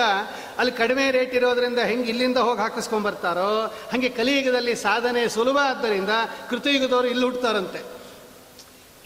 [0.59, 3.51] ಅಲ್ಲಿ ಕಡಿಮೆ ರೇಟ್ ಇರೋದ್ರಿಂದ ಹೆಂಗೆ ಇಲ್ಲಿಂದ ಹೋಗಿ ಹಾಕಿಸ್ಕೊಂಬರ್ತಾರೋ,
[3.91, 6.09] ಹಾಗೆ ಕಲಿಯುಗದಲ್ಲಿ ಸಾಧನೆ ಸುಲಭ ಆದ್ದರಿಂದ
[6.49, 7.81] ಕೃತಯುಗದವರು ಇಲ್ಲಿ ಹುಟ್ಟುತ್ತಾರಂತೆ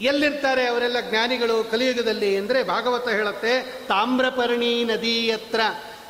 [0.00, 3.52] ಎಲ್ಲಿರ್ತಾರೆ ಅವರೆಲ್ಲ ಜ್ಞಾನಿಗಳು ಕಲಿಯುಗದಲ್ಲಿ ಅಂದರೆ ಭಾಗವತ ಹೇಳುತ್ತೆ,
[3.88, 5.60] ತಾಮ್ರಪರ್ಣಿ ನದಿ ಹತ್ರ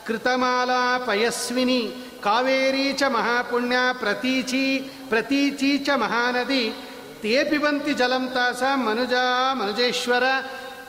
[0.07, 1.83] ಕೃತಮಾಲಾ ಪಯಸ್ವಿನಿ
[2.21, 6.73] ಕಾವೇರಿ ಚ ಮಹಾಪುಣ್ಯ, ಪ್ರತೀಚಿ ಪ್ರತೀಚಿ ಚ ಮಹಾನದಿ
[7.23, 9.13] ತೇ ಪಿಬಂತಿ ಜಲಂ ತಾಸ, ಮನುಜ
[9.53, 10.23] ಮನುಜೇಶ್ವರ,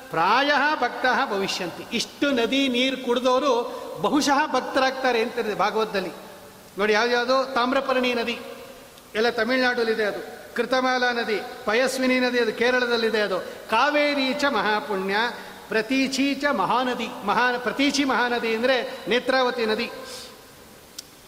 [0.09, 0.51] ಪ್ರಾಯ
[0.82, 1.95] ಭಕ್ತ ಭವಿಷ್ಯಂತಿ.
[1.95, 3.53] ಇಷ್ಟು ನದಿ ನೀರು ಕುಡಿದವರು
[4.01, 6.11] ಬಹುಶಃ ಭಕ್ತರಾಗ್ತಾರೆ ಅಂತಿದೆ ಭಾಗವತದಲ್ಲಿ.
[6.77, 8.39] ನೋಡಿ ಯಾವ್ದ್ಯಾವುದು ತಾಮ್ರಪರ್ಣಿ ನದಿ.
[9.15, 10.55] ಎಲ್ಲ ತಮಿಳುನಾಡಲ್ಲಿದೆ ಅದು.
[10.55, 13.39] ಕೃತಮಾಲಾ ನದಿ, ಪಯಸ್ವಿನಿ ನದಿ, ಅದು ಕೇರಳದಲ್ಲಿದೆ ಅದು.
[13.39, 15.15] ಕಾವೇರಿ ಚ ಮಹಾಪುಣ್ಯ,
[15.69, 19.91] ಪ್ರತೀಚಿ ಚ ಮಹಾನದಿ ಮಹಾ ಪ್ರತೀಚಿ ಮಹಾನದಿ ಅಂದರೆ ನೇತ್ರಾವತಿ ನದಿ.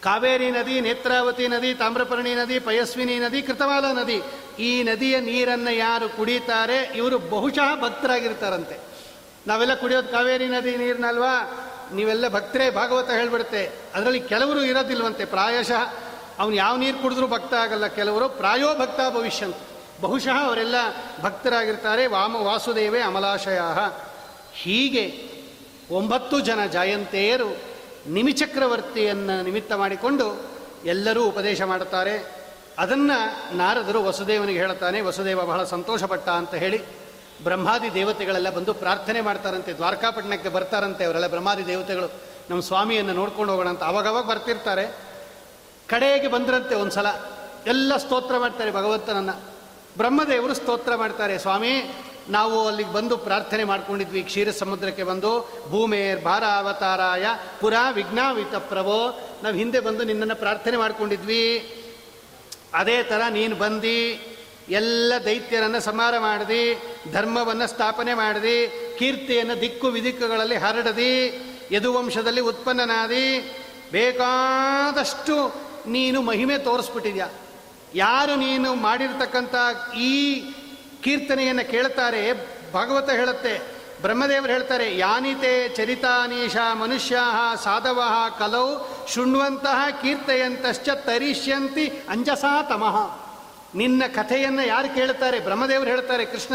[0.03, 4.21] ಕಾವೇರಿ ನದಿ, ನೇತ್ರಾವತಿ ನದಿ, ತಾಮ್ರಪರ್ಣಿ ನದಿ, ಪಯಸ್ವಿನಿ ನದಿ ಕೃತವಾದ ನದಿ.
[4.59, 6.91] ಈ ನದಿಯ ನೀರನ್ನು ಯಾರು ಕುಡಿತಾರೆ?
[6.95, 8.79] ಇವರು ಬಹುಶಃ ಭಕ್ತರಾಗಿರ್ತಾರಂತೆ.
[9.47, 11.59] ನಾವೆಲ್ಲ ಕುಡಿಯೋದು ಕಾವೇರಿ ನದಿ ನೀರಿನಲ್ವಾ?
[11.93, 13.71] ನೀವೆಲ್ಲ ಭಕ್ತರೇ ಭಾಗವತ ಹೇಳ್ಬಿಡುತ್ತೆ.
[13.95, 15.93] ಅದರಲ್ಲಿ ಕೆಲವರು ಇರೋದಿಲ್ವಂತೆ, ಪ್ರಾಯಶಃ.
[16.39, 19.55] ಅವನು ಯಾವ ನೀರು ಕುಡಿದ್ರೂ ಭಕ್ತ ಆಗಲ್ಲ ಕೆಲವರು, ಪ್ರಾಯೋ ಭಕ್ತ ಭವಿಷ್ಯಂತ.
[20.01, 20.75] ಬಹುಶಃ ಅವರೆಲ್ಲ
[21.21, 22.07] ಭಕ್ತರಾಗಿರ್ತಾರೆ.
[22.07, 23.59] ವಾಮ ವಾಸುದೇವೇ ಅಮಲಾಶಯ
[24.53, 25.33] ಹೀಗೆ
[25.95, 27.72] ಒಂಬತ್ತು ಜನ ಜಯಂತೆಯರು
[28.07, 30.51] ನಿಮಿಚಕ್ರವರ್ತಿಯನ್ನು ನಿಮಿತ್ತ ಮಾಡಿಕೊಂಡು
[30.85, 32.43] ಎಲ್ಲರೂ ಉಪದೇಶ ಮಾಡುತ್ತಾರೆ.
[32.77, 36.81] ಅದನ್ನು ನಾರದರು ವಸುದೇವನಿಗೆ ಹೇಳುತ್ತಾನೆ, ವಸುದೇವ, ಬಹಳ ಸಂತೋಷಪಟ್ಟ ಅಂತ ಹೇಳಿ
[37.43, 39.73] ಬ್ರಹ್ಮಾದಿ ದೇವತೆಗಳೆಲ್ಲ ಬಂದು ಪ್ರಾರ್ಥನೆ ಮಾಡ್ತಾರಂತೆ.
[39.73, 42.11] ದ್ವಾರಕಾಪಟ್ಟಣಕ್ಕೆ ಬರ್ತಾರಂತೆ ಅವರೆಲ್ಲ ಬ್ರಹ್ಮಾದಿ ದೇವತೆಗಳು.
[42.49, 44.97] ನಮ್ಮ ಸ್ವಾಮಿಯನ್ನು ನೋಡ್ಕೊಂಡು ಹೋಗೋಣ ಅಂತ ಅವಾಗವಾಗ ಬರ್ತಿರ್ತಾರೆ.
[45.87, 47.07] ಕಡೆಗೆ ಬಂದ್ರಂತೆ ಒಂದು ಸಲ
[47.67, 49.41] ಎಲ್ಲ ಸ್ತೋತ್ರ ಮಾಡ್ತಾರೆ ಭಗವಂತನನ್ನು.
[49.97, 51.95] ಬ್ರಹ್ಮದೇವರು ಸ್ತೋತ್ರ ಮಾಡ್ತಾರೆ, ಸ್ವಾಮಿ
[52.29, 54.23] ನಾವು ಅಲ್ಲಿಗೆ ಬಂದು ಪ್ರಾರ್ಥನೆ ಮಾಡ್ಕೊಂಡಿದ್ವಿ.
[54.23, 57.25] ಕ್ಷೀರ ಸಮುದ್ರಕ್ಕೆ ಬಂದು, ಭೂಮೇರ್ ಭಾರ ಅವತಾರಾಯ
[57.59, 61.57] ಪುರಾ ವಿಘ್ನಾವಿತ ಪ್ರಭೋ, ನಾವು ಹಿಂದೆ ಬಂದು ನಿನ್ನನ್ನು ಪ್ರಾರ್ಥನೆ ಮಾಡ್ಕೊಂಡಿದ್ವಿ.
[62.73, 64.21] ಅದೇ ಥರ ನೀನು ಬಂದು,
[64.69, 68.67] ಎಲ್ಲ ದೈತ್ಯರನ್ನು ಸಮಾರ ಮಾಡಿದಿ, ಧರ್ಮವನ್ನು ಸ್ಥಾಪನೆ ಮಾಡಿದಿ,
[68.99, 73.39] ಕೀರ್ತಿಯನ್ನು ದಿಕ್ಕು ವಿದಿಕ್ಕುಗಳಲ್ಲಿ ಹರಡದಿ, ಯದುವಂಶದಲ್ಲಿ ಉತ್ಪನ್ನನಾದಿ,
[73.91, 75.55] ಬೇಕಾದಷ್ಟು
[75.87, 77.29] ನೀನು ಮಹಿಮೆ ತೋರಿಸ್ಬಿಟ್ಟಿದ್ಯಾ.
[77.95, 79.55] ಯಾರು ನೀನು ಮಾಡಿರ್ತಕ್ಕಂಥ
[79.95, 80.39] ಈ
[81.03, 82.33] ಕೀರ್ತನೆಯನ್ನು ಕೇಳ್ತಾರೆ,
[82.73, 83.83] ಭಾಗವತ ಹೇಳುತ್ತೆ.
[84.01, 87.17] ಬ್ರಹ್ಮದೇವರು ಹೇಳ್ತಾರೆ, ಯಾನಿತೆ ಚರಿತಾನೀಶ ಮನುಷ್ಯ
[87.63, 88.01] ಸಾಧವ
[88.39, 88.67] ಕಲೌ
[89.13, 93.23] ಶೃಣ್ವಂತಹ ಕೀರ್ತಯಂತಶ್ಚ ತರಿಷ್ಯಂತಿ ಅಂಜಸಾ ತಮಃ.
[93.75, 95.39] ನಿನ್ನ ಕಥೆಯನ್ನು ಯಾರು ಕೇಳ್ತಾರೆ?
[95.39, 96.53] ಬ್ರಹ್ಮದೇವರು ಹೇಳ್ತಾರೆ, ಕೃಷ್ಣ,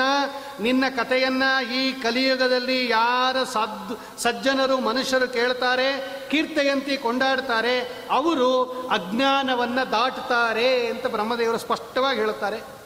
[0.61, 5.89] ನಿನ್ನ ಕಥೆಯನ್ನು ಈ ಕಲಿಯುಗದಲ್ಲಿ ಯಾರ ಸದ್, ಸಜ್ಜನರು, ಮನುಷ್ಯರು ಕೇಳ್ತಾರೆ,
[6.31, 7.81] ಕೀರ್ತಯಂತಿ ಕೊಂಡಾಡ್ತಾರೆ,
[8.11, 8.51] ಅವರು
[8.89, 12.78] ಅಜ್ಞಾನವನ್ನು ದಾಟ್ತಾರೆ ಅಂತ ಬ್ರಹ್ಮದೇವರು ಸ್ಪಷ್ಟವಾಗಿ ಹೇಳುತ್ತಾರೆ.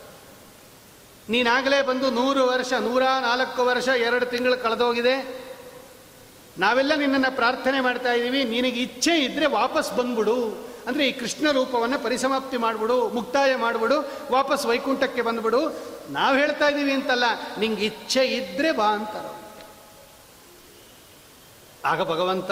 [1.29, 5.43] ನೀನಾಗಲೇ ಬಂದು ನೂರು ವರ್ಷ, ನೂರ ನಾಲ್ಕು ವರ್ಷ, ಎರಡು ತಿಂಗಳು ಕಳೆದೋಗಿದೆ.
[6.59, 8.45] ನಾವೆಲ್ಲ ನಿನ್ನನ್ನು ಪ್ರಾರ್ಥನೆ ಮಾಡ್ತಾ ಇದ್ದೀವಿ.
[8.45, 10.73] ನಿನಗೆ ಇಚ್ಛೆ ಇದ್ದರೆ ವಾಪಸ್ ಬಂದ್ಬಿಡು.
[10.87, 13.97] ಅಂದರೆ ಈ ಕೃಷ್ಣ ರೂಪವನ್ನು ಪರಿಸಮಾಪ್ತಿ ಮಾಡಿಬಿಡು, ಮುಕ್ತಾಯ ಮಾಡಿಬಿಡು,
[14.31, 15.61] ವಾಪಸ್ ವೈಕುಂಠಕ್ಕೆ ಬಂದ್ಬಿಡು.
[16.11, 17.25] ನಾವು ಹೇಳ್ತಾ ಇದ್ದೀವಿ ಅಂತಲ್ಲ,
[17.59, 19.27] ನಿಂಗೆ ಇಚ್ಛೆ ಇದ್ದರೆ ಬಾ ಅಂತಾರ
[21.85, 22.51] ಆಗ ಭಗವಂತ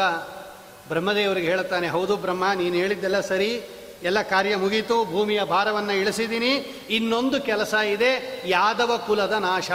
[0.89, 3.80] ಬ್ರಹ್ಮದೇವರಿಗೆ ಹೇಳ್ತಾನೆ ಹೌದು ಬ್ರಹ್ಮ, ನೀನು ಹೇಳಿದ್ದೆಲ್ಲ ಸರಿ.
[4.03, 6.53] ಎಲ್ಲ ಕಾರ್ಯ ಮುಗೀತು, ಭೂಮಿಯ ಭಾರವನ್ನು ಇಳಿಸಿದ್ದೀನಿ
[6.91, 9.71] ಇನ್ನೊಂದು ಕೆಲಸ ಇದೆ, ಯಾದವ ಕುಲದ ನಾಶ.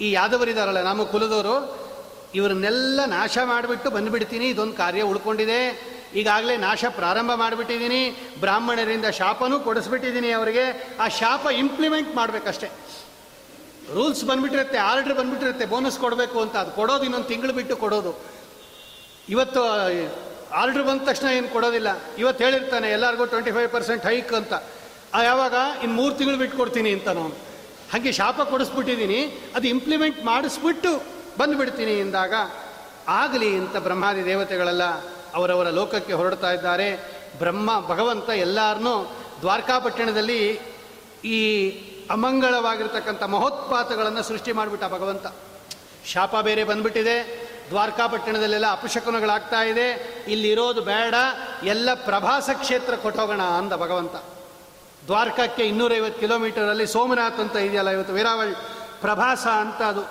[0.00, 1.56] ಈ ಯಾದವರಿದಾರಲ್ಲ, ನಮ್ಮ ಕುಲದವರು,
[2.34, 5.92] ಇವರನ್ನೆಲ್ಲ ನಾಶ ಮಾಡಿಬಿಟ್ಟು ಬಂದುಬಿಡ್ತೀನಿ, ಇದೊಂದು ಕಾರ್ಯ ಉಳ್ಕೊಂಡಿದೆ.
[6.20, 8.00] ಈಗಾಗಲೇ ನಾಶ ಪ್ರಾರಂಭ ಮಾಡಿಬಿಟ್ಟಿದ್ದೀನಿ
[8.40, 10.96] ಬ್ರಾಹ್ಮಣರಿಂದ ಶಾಪನೂ ಕೊಡಿಸ್ಬಿಟ್ಟಿದ್ದೀನಿ ಅವರಿಗೆ.
[11.00, 12.68] ಆ ಶಾಪ ಇಂಪ್ಲಿಮೆಂಟ್ ಮಾಡಬೇಕಷ್ಟೆ.
[13.94, 16.56] ರೂಲ್ಸ್ ಬಂದ್ಬಿಟ್ಟಿರುತ್ತೆ, ಆರ್ಡ್ರ್ ಬಂದ್ಬಿಟ್ಟಿರುತ್ತೆ, ಬೋನಸ್ ಕೊಡಬೇಕು ಅಂತ.
[16.56, 18.12] ಅದು ಕೊಡೋದು ಇನ್ನೊಂದು ತಿಂಗಳು ಬಿಟ್ಟು ಕೊಡೋದು.
[19.28, 19.62] ಇವತ್ತು
[20.60, 21.90] ಆರ್ಡ್ರ್ ಬಂದ ತಕ್ಷಣ ಏನು ಕೊಡೋದಿಲ್ಲ.
[22.22, 24.52] ಇವತ್ತು ಹೇಳಿರ್ತಾನೆ, ಎಲ್ಲರಿಗೂ ಟ್ವೆಂಟಿ ಫೈವ್ ಪರ್ಸೆಂಟ್ ಹೈಕ್ ಅಂತ
[25.30, 25.56] ಯಾವಾಗ?
[25.82, 27.34] ಇನ್ನು ಮೂರು ತಿಂಗಳು ಬಿಟ್ಟು ಕೊಡ್ತೀನಿ ಅಂತ ನಾನು.
[27.92, 29.20] ಹಾಗೆ ಶಾಪ ಕೊಡಿಸ್ಬಿಟ್ಟಿದ್ದೀನಿ,
[29.56, 30.92] ಅದು ಇಂಪ್ಲಿಮೆಂಟ್ ಮಾಡಿಸ್ಬಿಟ್ಟು
[31.40, 32.34] ಬಂದುಬಿಡ್ತೀನಿ ಎಂದಾಗ
[33.20, 34.84] ಆಗಲಿ ಅಂತ ಬ್ರಹ್ಮಾದಿ ದೇವತೆಗಳೆಲ್ಲ
[35.38, 36.88] ಅವರವರ ಲೋಕಕ್ಕೆ ಹೊರಡ್ತಾ ಇದ್ದಾರೆ.
[37.38, 38.94] ಬ್ರಹ್ಮ, ಭಗವಂತ ಎಲ್ಲರನ್ನೂ
[39.40, 40.42] ದ್ವಾರಕಾಪಟ್ಟಣದಲ್ಲಿ
[41.36, 41.40] ಈ
[42.16, 45.26] ಅಮಂಗಳವಾಗಿರ್ತಕ್ಕಂಥ ಮಹೋತ್ಪಾತಗಳನ್ನು ಸೃಷ್ಟಿ ಮಾಡಿಬಿಟ್ಟ ಭಗವಂತ.
[46.12, 47.16] ಶಾಪ ಬೇರೆ ಬಂದ್ಬಿಟ್ಟಿದೆ.
[47.72, 49.88] ದ್ವಾರಕಾಪಟ್ಟಣದಲ್ಲೆಲ್ಲ ಅಪಶಕುನಗಳಾಗ್ತಾ ಇದೆ.
[50.28, 51.14] ಇಲ್ಲಿರೋದು ಬೇಡ.
[51.64, 54.12] ಎಲ್ಲ ಪ್ರಭಾಸ ಕ್ಷೇತ್ರ ಕೊಟ್ಟೋಗೋಣ ಅಂದ ಭಗವಂತ.
[55.06, 58.52] ದ್ವಾರಕಕ್ಕೆ ಇನ್ನೂರೈವತ್ತು ಕಿಲೋಮೀಟರಲ್ಲಿ ಸೋಮನಾಥ್ ಅಂತ ಇದೆಯಲ್ಲ ಇವತ್ತು ವೀರಾವಳಿ
[59.00, 60.02] ಪ್ರಭಾಸ ಅಂತ ಅದು.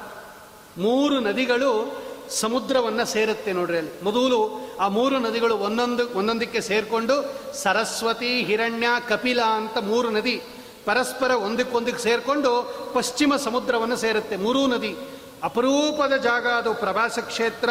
[0.81, 4.03] ಮೂರು ನದಿಗಳು ಸಮುದ್ರವನ್ನು ಸೇರುತ್ತೆ ನೋಡ್ರಿ ಅಲ್ಲಿ.
[4.03, 7.15] ಮೊದಲು ಆ ಮೂರು ನದಿಗಳು ಒಂದೊಂದು, ಒಂದೊಂದಕ್ಕೆ ಸೇರಿಕೊಂಡು
[7.53, 10.41] ಸರಸ್ವತಿ, ಹಿರಣ್ಯ, ಕಪಿಲ ಅಂತ ಮೂರು ನದಿ
[10.85, 14.37] ಪರಸ್ಪರ ಒಂದಕ್ಕೊಂದಕ್ಕೆ ಸೇರಿಕೊಂಡು ಪಶ್ಚಿಮ ಸಮುದ್ರವನ್ನು ಸೇರುತ್ತೆ.
[14.37, 14.95] ಮೂರೂ ನದಿ
[15.43, 17.69] ಅಪರೂಪದ ಜಾಗ ಅದು ಪ್ರವಾಸ ಕ್ಷೇತ್ರ.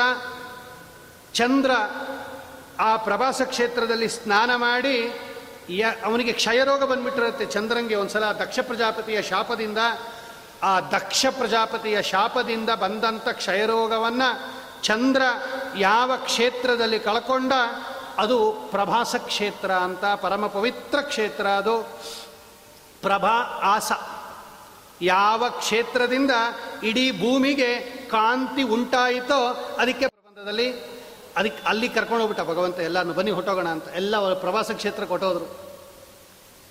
[1.35, 1.71] ಚಂದ್ರ
[2.81, 5.21] ಆ ಪ್ರವಾಸ ಕ್ಷೇತ್ರದಲ್ಲಿ ಸ್ನಾನ ಮಾಡಿ,
[5.71, 7.47] ಯ, ಅವನಿಗೆ ಕ್ಷಯರೋಗ ಬಂದ್ಬಿಟ್ಟಿರುತ್ತೆ.
[7.47, 9.79] ಚಂದ್ರಂಗೆ ಒಂದ್ಸಲ ದಕ್ಷ ಪ್ರಜಾಪತಿಯ ಶಾಪದಿಂದ,
[10.63, 14.53] ಆ ದಕ್ಷ ಪ್ರಜಾಪತಿಯ ಶಾಪದಿಂದ ಬಂದಂಥ ಕ್ಷಯರೋಗವನ್ನು
[14.83, 15.23] ಚಂದ್ರ
[15.79, 17.53] ಯಾವ ಕ್ಷೇತ್ರದಲ್ಲಿ ಕಳ್ಕೊಂಡ,
[18.19, 21.83] ಅದು ಪ್ರಭಾಸ ಕ್ಷೇತ್ರ ಅಂತ, ಪರಮ ಪವಿತ್ರ ಕ್ಷೇತ್ರ ಅದು.
[23.03, 23.29] ಪ್ರಭಾ
[23.63, 23.93] ಆಸ.
[25.03, 26.31] ಯಾವ ಕ್ಷೇತ್ರದಿಂದ
[26.83, 27.81] ಇಡೀ ಭೂಮಿಗೆ
[28.11, 30.73] ಕಾಂತಿ ಉಂಟಾಯಿತೋ ಅದಕ್ಕೆ ಪ್ರಬಂಧದಲ್ಲಿ
[31.37, 33.89] ಅದಕ್ಕೆ ಅಲ್ಲಿ ಕರ್ಕೊಂಡು ಹೋಗ್ಬಿಟ್ಟ ಭಗವಂತ ಎಲ್ಲರನ್ನು ಬನ್ನಿ ಹೊಟ್ಟೋಗೋಣ ಅಂತ.
[33.89, 35.71] ಎಲ್ಲ ಪ್ರವಾಸ ಕ್ಷೇತ್ರಕ್ಕೆ ಹೊಟ್ಟೋದ್ರು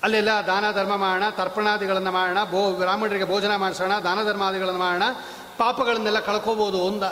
[0.04, 5.04] ಅಲ್ಲೆಲ್ಲ ದಾನ ಧರ್ಮ ಮಾಡೋಣ, ತರ್ಪಣಾದಿಗಳನ್ನು ಮಾಡೋಣ ಬೋ ಬ್ರಾಹ್ಮಣರಿಗೆ ಭೋಜನ ಮಾಡಿಸೋಣ, ದಾನ ಧರ್ಮಾದಿಗಳನ್ನು ಮಾಡೋಣ,
[5.58, 7.04] ಪಾಪಗಳನ್ನೆಲ್ಲ ಕಳ್ಕೋಬೋದು ಒಂದ.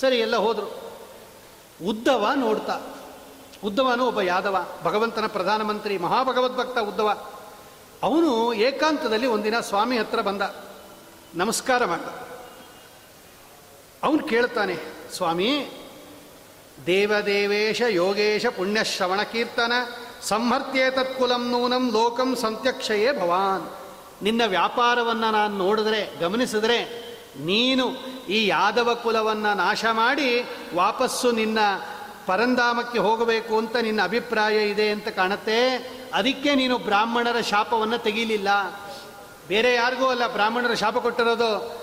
[0.00, 0.92] ಸರಿ, ಎಲ್ಲ ಹೋದರು.
[1.86, 2.80] ಉದ್ದವ ನೋಡ್ತಾ.
[3.64, 7.30] ಉದ್ದವನು ಒಬ್ಬ ಯಾದವ, ಭಗವಂತನ ಪ್ರಧಾನಮಂತ್ರಿ ಮಹಾಭಗವದ್ಭಕ್ತ ಉದ್ದವ.
[8.02, 10.42] ಅವನು ಏಕಾಂತದಲ್ಲಿ ಒಂದಿನ ಸ್ವಾಮಿ ಹತ್ರ ಬಂದ.
[11.34, 12.04] ನಮಸ್ಕಾರ ಮಾಡ್ದ.
[14.02, 14.76] ಅವನು ಕೇಳ್ತಾನೆ,
[15.12, 15.70] ಸ್ವಾಮಿ,
[16.86, 19.72] ದೇವದೇವೇಶ ಯೋಗೇಶ ಪುಣ್ಯಶ್ರವಣ ಕೀರ್ತನ
[20.22, 23.70] ಸಂಹರ್ತ್ಯೇ ತತ್ಕುಲಂ ನೂನಂ ಲೋಕಂ ಸಂತ್ಯಕ್ಷಯೇ ಭವಾನ್.
[24.22, 27.08] ನಿನ್ನ ವ್ಯಾಪಾರವನ್ನು ನಾನು ನೋಡಿದ್ರೆ, ಗಮನಿಸಿದ್ರೆ
[27.40, 27.88] ನೀನು
[28.28, 30.44] ಈ ಯಾದವ ಕುಲವನ್ನು ನಾಶ ಮಾಡಿ
[30.74, 31.58] ವಾಪಸ್ಸು ನಿನ್ನ
[32.26, 35.97] ಪರಂಧಾಮಕ್ಕೆ ಹೋಗಬೇಕು ಅಂತ ನಿನ್ನ ಅಭಿಪ್ರಾಯ ಇದೆ ಅಂತ ಕಾಣುತ್ತೆ.
[36.14, 38.48] ಅದಕ್ಕೆ ನೀನು ಬ್ರಾಹ್ಮಣರ ಶಾಪವನ್ನು ತೆಗೀಲಿಲ್ಲ.
[39.48, 41.80] ಬೇರೆ ಯಾರಿಗೂ ಅಲ್ಲ, ಬ್ರಾಹ್ಮಣರ ಶಾಪ ಕೊಟ್ಟಿರೋದು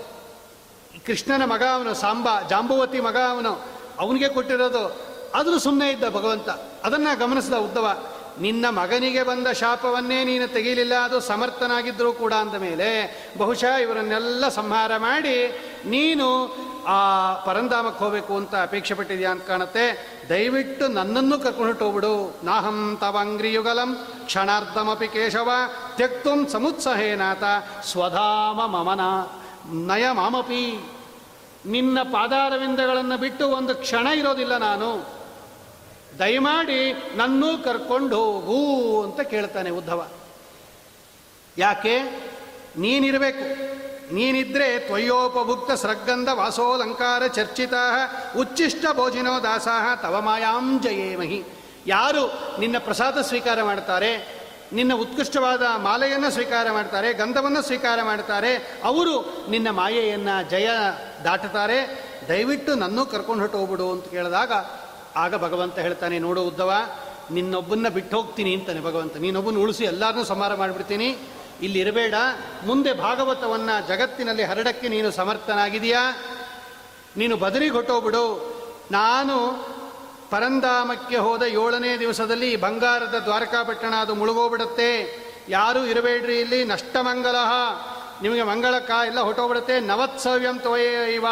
[1.06, 3.64] ಕೃಷ್ಣನ ಮಗ ಅವನು, ಸಾಂಬ, ಜಾಂಬುವತಿ ಮಗ ಅವನು,
[3.98, 5.06] ಅವನಿಗೆ ಕೊಟ್ಟಿರೋದು.
[5.34, 6.48] ಆದರೂ ಸುಮ್ಮನೆ ಇದ್ದ ಭಗವಂತ.
[6.84, 12.88] ಅದನ್ನು ಗಮನಿಸಿದ ಉದ್ದವ ನಿನ್ನ ಮಗನಿಗೆ ಬಂದ ಶಾಪವನ್ನೇ ನೀನು ತೆಗೀಲಿಲ್ಲ, ಅದು ಸಮರ್ಥನಾಗಿದ್ದರೂ ಕೂಡ ಅಂದ ಮೇಲೆ
[13.38, 15.36] ಬಹುಶಃ ಇವರನ್ನೆಲ್ಲ ಸಂಹಾರ ಮಾಡಿ
[15.86, 16.26] ನೀನು
[16.86, 16.98] ಆ
[17.46, 19.86] ಪರಂಧಾಮಕ್ಕೆ ಹೋಗಬೇಕು ಅಂತ ಅಪೇಕ್ಷೆ ಪಟ್ಟಿದೆಯಾ ಅಂತ ಕಾಣುತ್ತೆ.
[20.28, 22.12] ದಯವಿಟ್ಟು ನನ್ನನ್ನು ಕರ್ಕೊಂಡು ಹೋಗ್ಬಿಡು
[22.44, 23.90] ನಾಹಂ ತವಂಗ್ರಿಯುಗಲಂ
[24.26, 25.50] ಕ್ಷಣಾರ್ಧಮಪಿ ಕೇಶವ
[25.96, 27.44] ತ್ಯಕ್ತುಂ ಸಮುತ್ಸಹೇನಾಥ
[27.90, 29.00] ಸ್ವಧಾಮ ಮಮನ
[29.90, 30.62] ನಯ ಮಾಮಪಿ.
[31.66, 35.15] ನಿನ್ನ ಪಾದಾರವಿಂದಗಳನ್ನು ಬಿಟ್ಟು ಒಂದು ಕ್ಷಣ ಇರೋದಿಲ್ಲ ನಾನು.
[36.18, 38.58] ದಯಮಾಡಿ ನನ್ನೂ ಕರ್ಕೊಂಡು ಹೋಗು
[39.02, 40.08] ಅಂತ ಕೇಳ್ತಾನೆ ಉದ್ಧವ.
[41.58, 42.00] ಯಾಕೆ?
[42.76, 43.76] ನೀನಿರಬೇಕು.
[44.14, 47.72] ನೀನಿದ್ರೆ ತ್ವಯೋಪಭುಕ್ತ ಸ್ರಗ್ಗಂಧ ವಾಸೋಲಂಕಾರ ಚರ್ಚಿತ
[48.38, 51.44] ಉಚ್ಚಿಷ್ಟ ಭೋಜಿನೋ ದಾಸಾಹ ತವ ಮಾಯಾಂ ಜಯೇಮಹಿ.
[51.86, 52.24] ಯಾರು
[52.60, 54.12] ನಿನ್ನ ಪ್ರಸಾದ ಸ್ವೀಕಾರ ಮಾಡ್ತಾರೆ,
[54.72, 60.68] ನಿನ್ನ ಉತ್ಕೃಷ್ಟವಾದ ಮಾಲೆಯನ್ನು ಸ್ವೀಕಾರ ಮಾಡ್ತಾರೆ, ಗಂಧವನ್ನು ಸ್ವೀಕಾರ ಮಾಡ್ತಾರೆ, ಅವರು ನಿನ್ನ ಮಾಯೆಯನ್ನು ಜಯ
[61.24, 61.78] ದಾಟುತ್ತಾರೆ.
[62.28, 64.52] ದಯವಿಟ್ಟು ನನ್ನೂ ಕರ್ಕೊಂಡು ಹೊಟ್ಟು ಹೋಗ್ಬಿಡು ಅಂತ ಕೇಳಿದಾಗ
[65.16, 66.72] ಆಗ ಭಗವಂತ ಹೇಳ್ತಾನೆ, ನೋಡು ಉದ್ದವ,
[67.30, 69.16] ನಿನ್ನೊಬ್ಬನ್ನ ಬಿಟ್ಟು ಹೋಗ್ತೀನಿ ಅಂತಾನೆ ಭಗವಂತ.
[69.16, 71.16] ನೀನೊಬ್ಬನ ಉಳಿಸಿ ಎಲ್ಲರನ್ನೂ ಸಂಹಾರ ಮಾಡಿಬಿಡ್ತೀನಿ.
[71.62, 72.14] ಇಲ್ಲಿ ಇರಬೇಡ.
[72.66, 76.16] ಮುಂದೆ ಭಾಗವತವನ್ನು ಜಗತ್ತಿನಲ್ಲಿ ಹರಡಕ್ಕೆ ನೀನು ಸಮರ್ಥನಾಗಿದೆಯಾ
[77.16, 78.56] ನೀನು ಬದರಿಗೆ ಹೊಟ್ಟೋಗ್ಬಿಡು
[78.90, 79.36] ನಾನು
[80.30, 85.18] ಪರಂಧಾಮಕ್ಕೆ ಹೋದ ಏಳನೇ ದಿವಸದಲ್ಲಿ ಬಂಗಾರದ ದ್ವಾರಕಾಪಟ್ಟಣ ಅದು ಮುಳುಗೋಗ್ಬಿಡುತ್ತೆ.
[85.48, 86.64] ಯಾರೂ ಇರಬೇಡ್ರಿ ಇಲ್ಲಿ.
[86.64, 87.36] ನಷ್ಟಮಂಗಲ.
[88.22, 89.80] ನಿಮಗೆ ಮಂಗಳಕ್ಕ ಎಲ್ಲ ಹೊಟ್ಟೋಗ್ಬಿಡುತ್ತೆ.
[89.80, 91.26] ನವತ್ಸವ್ಯಂ ತೋಯ ಇವ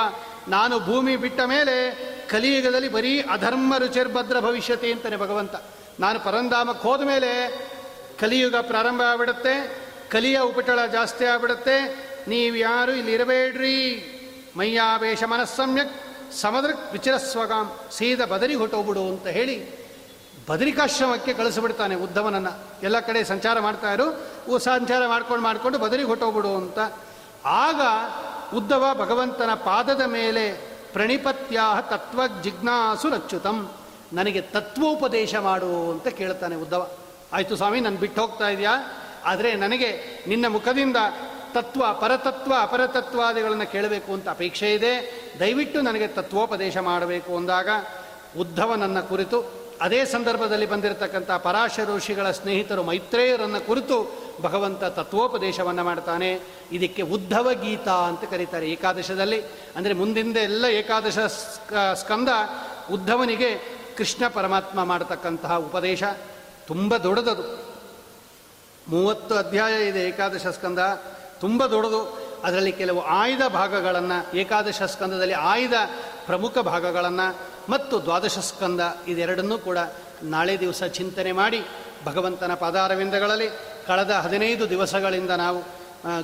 [0.49, 5.55] ನಾನು ಭೂಮಿ ಬಿಟ್ಟ ಮೇಲೆ ಕಲಿಯುಗದಲ್ಲಿ ಬರೀ ಅಧರ್ಮ ರುಚಿರ್ಭದ್ರ ಭವಿಷ್ಯತಿ ಅಂತಾನೆ ಭಗವಂತ.
[6.01, 7.31] ನಾನು ಪರಂಧಾಮಕ್ಕೆ ಹೋದ ಮೇಲೆ
[8.21, 11.77] ಕಲಿಯುಗ ಪ್ರಾರಂಭ ಆಗ್ಬಿಡುತ್ತೆ, ಕಲಿಯ ಉಪಟಳ ಜಾಸ್ತಿ ಆಗ್ಬಿಡುತ್ತೆ,
[12.29, 13.79] ನೀವು ಯಾರು ಇಲ್ಲಿ ಇರಬೇಡ್ರಿ.
[14.57, 15.95] ಮೈಯಾವೇಶ ಮನಸ್ಸಮ್ಯಕ್
[16.33, 19.85] ಸಮದೃಕ್ ವಿಚಿರಸ್ವಗಾಂ, ಸೀದ ಬದರಿ ಹೊಟ್ಟೋಗ್ಬಿಡು ಅಂತ ಹೇಳಿ
[20.49, 22.53] ಬದರಿಕಾಶ್ರಮಕ್ಕೆ ಕಳಿಸ್ಬಿಡ್ತಾನೆ ಉದ್ದವನನ್ನು.
[22.83, 26.79] ಎಲ್ಲ ಕಡೆ ಸಂಚಾರ ಮಾಡ್ತಾ ಇರು, ಊ ಸಂಚಾರ ಮಾಡ್ಕೊಂಡು ಮಾಡಿಕೊಂಡು ಬದರಿ ಹೊಟ್ಟೋಗ್ಬಿಡು ಅಂತ.
[27.45, 27.81] ಆಗ
[28.57, 33.71] ಉದ್ದವ ಭಗವಂತನ ಪಾದದ ಮೇಲೆ ಪ್ರಣಿಪತ್ಯಾ ತತ್ವ ಜಿಜ್ಞಾಸು ರಚ್ಯುತಂ
[34.13, 36.91] ನನಗೆ ತತ್ವೋಪದೇಶ ಮಾಡು ಅಂತ ಕೇಳ್ತಾನೆ ಉದ್ದವ.
[37.33, 39.03] ಆಯಿತು ಸ್ವಾಮಿ, ನಾನು ಬಿಟ್ಟು ಹೋಗ್ತಾ ಇದೆಯಾ?
[39.25, 40.97] ಆದರೆ ನನಗೆ ನಿನ್ನ ಮುಖದಿಂದ
[41.55, 44.95] ತತ್ವ, ಪರತತ್ವ, ಅಪರತತ್ವಾದಿಗಳನ್ನು ಕೇಳಬೇಕು ಅಂತ ಅಪೇಕ್ಷೆ ಇದೆ.
[45.41, 47.69] ದಯವಿಟ್ಟು ನನಗೆ ತತ್ವೋಪದೇಶ ಮಾಡಬೇಕು ಅಂದಾಗ
[48.39, 56.41] ಉದ್ಧವನನ್ನ ಕುರಿತು, ಅದೇ ಸಂದರ್ಭದಲ್ಲಿ ಬಂದಿರತಕ್ಕಂಥ ಪರಾಶ ಋಷಿಗಳ ಸ್ನೇಹಿತರು ಮೈತ್ರೇಯರನ್ನು ಕುರಿತು ಭಗವಂತ ತತ್ವೋಪದೇಶವನ್ನು ಮಾಡ್ತಾನೆ.
[56.73, 59.43] ಇದಕ್ಕೆ ಉದ್ಧವ ಗೀತಾ ಅಂತ ಕರೀತಾರೆ ಏಕಾದಶದಲ್ಲಿ.
[59.77, 62.29] ಅಂದರೆ ಮುಂದಿಂದ ಎಲ್ಲ ಏಕಾದಶ ಸ್ಕ- ಸ್ಕಂದ
[62.93, 63.59] ಉದ್ಧವನಿಗೆ
[63.97, 66.03] ಕೃಷ್ಣ ಪರಮಾತ್ಮ ಮಾಡತಕ್ಕಂತಹ ಉಪದೇಶ.
[66.67, 67.75] ತುಂಬ ದೊಡ್ಡದದು.
[68.89, 70.79] ಮೂವತ್ತು ಅಧ್ಯಾಯ ಇದೆ ಏಕಾದಶ ಸ್ಕಂದ.
[71.41, 72.19] ತುಂಬ ದೊಡ್ಡದು.
[72.45, 75.73] ಅದರಲ್ಲಿ ಕೆಲವು ಆಯ್ದ ಭಾಗಗಳನ್ನು, ಏಕಾದಶ ಸ್ಕಂದದಲ್ಲಿ ಆಯ್ದ
[76.27, 77.37] ಪ್ರಮುಖ ಭಾಗಗಳನ್ನು
[77.69, 79.79] ಮತ್ತು ದ್ವಾದಶ ಸ್ಕಂದ ಇದೆರಡನ್ನೂ ಕೂಡ
[80.23, 81.65] ನಾಳೆ ದಿವಸ ಚಿಂತನೆ ಮಾಡಿ
[82.05, 85.59] ಭಗವಂತನ ಪಾದಾರವಿಂದಗಳಲ್ಲಿ ಕಳೆದ ಹದಿನೈದು ದಿವಸಗಳಿಂದ ನಾವು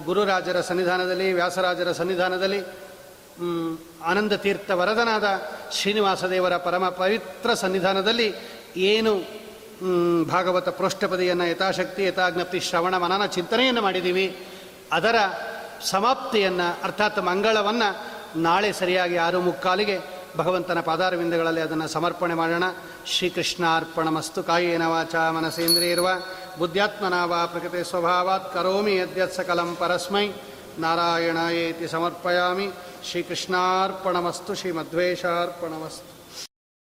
[0.05, 2.61] ಗುರುರಾಜರ ಸನ್ನಿಧಾನದಲ್ಲಿ, ವ್ಯಾಸರಾಜರ ಸನ್ನಿಧಾನದಲ್ಲಿ
[4.05, 5.27] ಆನಂದ ತೀರ್ಥ ವರದನಾದ
[5.73, 8.35] ಶ್ರೀನಿವಾಸ ದೇವರ ಪರಮ ಪವಿತ್ರ ಸನ್ನಿಧಾನದಲ್ಲಿ
[8.77, 9.13] ಏನು
[10.25, 14.27] ಭಾಗವತ ಪೃಷ್ಠಪದಿಯನ್ನು ಯಥಾಶಕ್ತಿ, ಯಥಾಜ್ಞಪ್ತಿ, ಶ್ರವಣ, ಮನನ ಚಿಂತನೆಯನ್ನು ಮಾಡಿದ್ದೀವಿ,
[14.93, 15.15] ಅದರ
[15.85, 17.89] ಸಮಾಪ್ತಿಯನ್ನು, ಅರ್ಥಾತ್ ಮಂಗಳವನ್ನು
[18.41, 19.99] ನಾಳೆ ಸರಿಯಾಗಿ ಆರು ಮುಕ್ಕಾಲಿಗೆ
[20.37, 22.65] ಭಗವಂತನ ಪಾದಾರವಿಂದಗಳಲ್ಲಿ ಅದನ್ನು ಸಮರ್ಪಣೆ ಮಾಡೋಣ.
[23.07, 24.43] ಶ್ರೀಕೃಷ್ಣಾರ್ಪಣಮಸ್ತು.
[24.43, 25.15] ಕಾಯೇನ ವಾಚ
[26.59, 30.27] ಬುದ್ಧ್ಯಾತ್ಮನ ವಾ ಪ್ರಕೃತಿ ಸ್ವಭಾವಾತ್ ಕರೋಮಿ ಯದ್ಯತ್ ಸಕಲಂ ಪರಸ್ಮೈ
[30.79, 32.69] ನಾರಾಯಣಾಯೇತಿ ಸಮರ್ಪಯಾಮಿ
[33.11, 36.10] ಶ್ರೀಕೃಷ್ಣಾರ್ಪಣಮಸ್ತು ಶ್ರೀಮಧ್ವೇಶಾರ್ಪಣಮಸ್ತು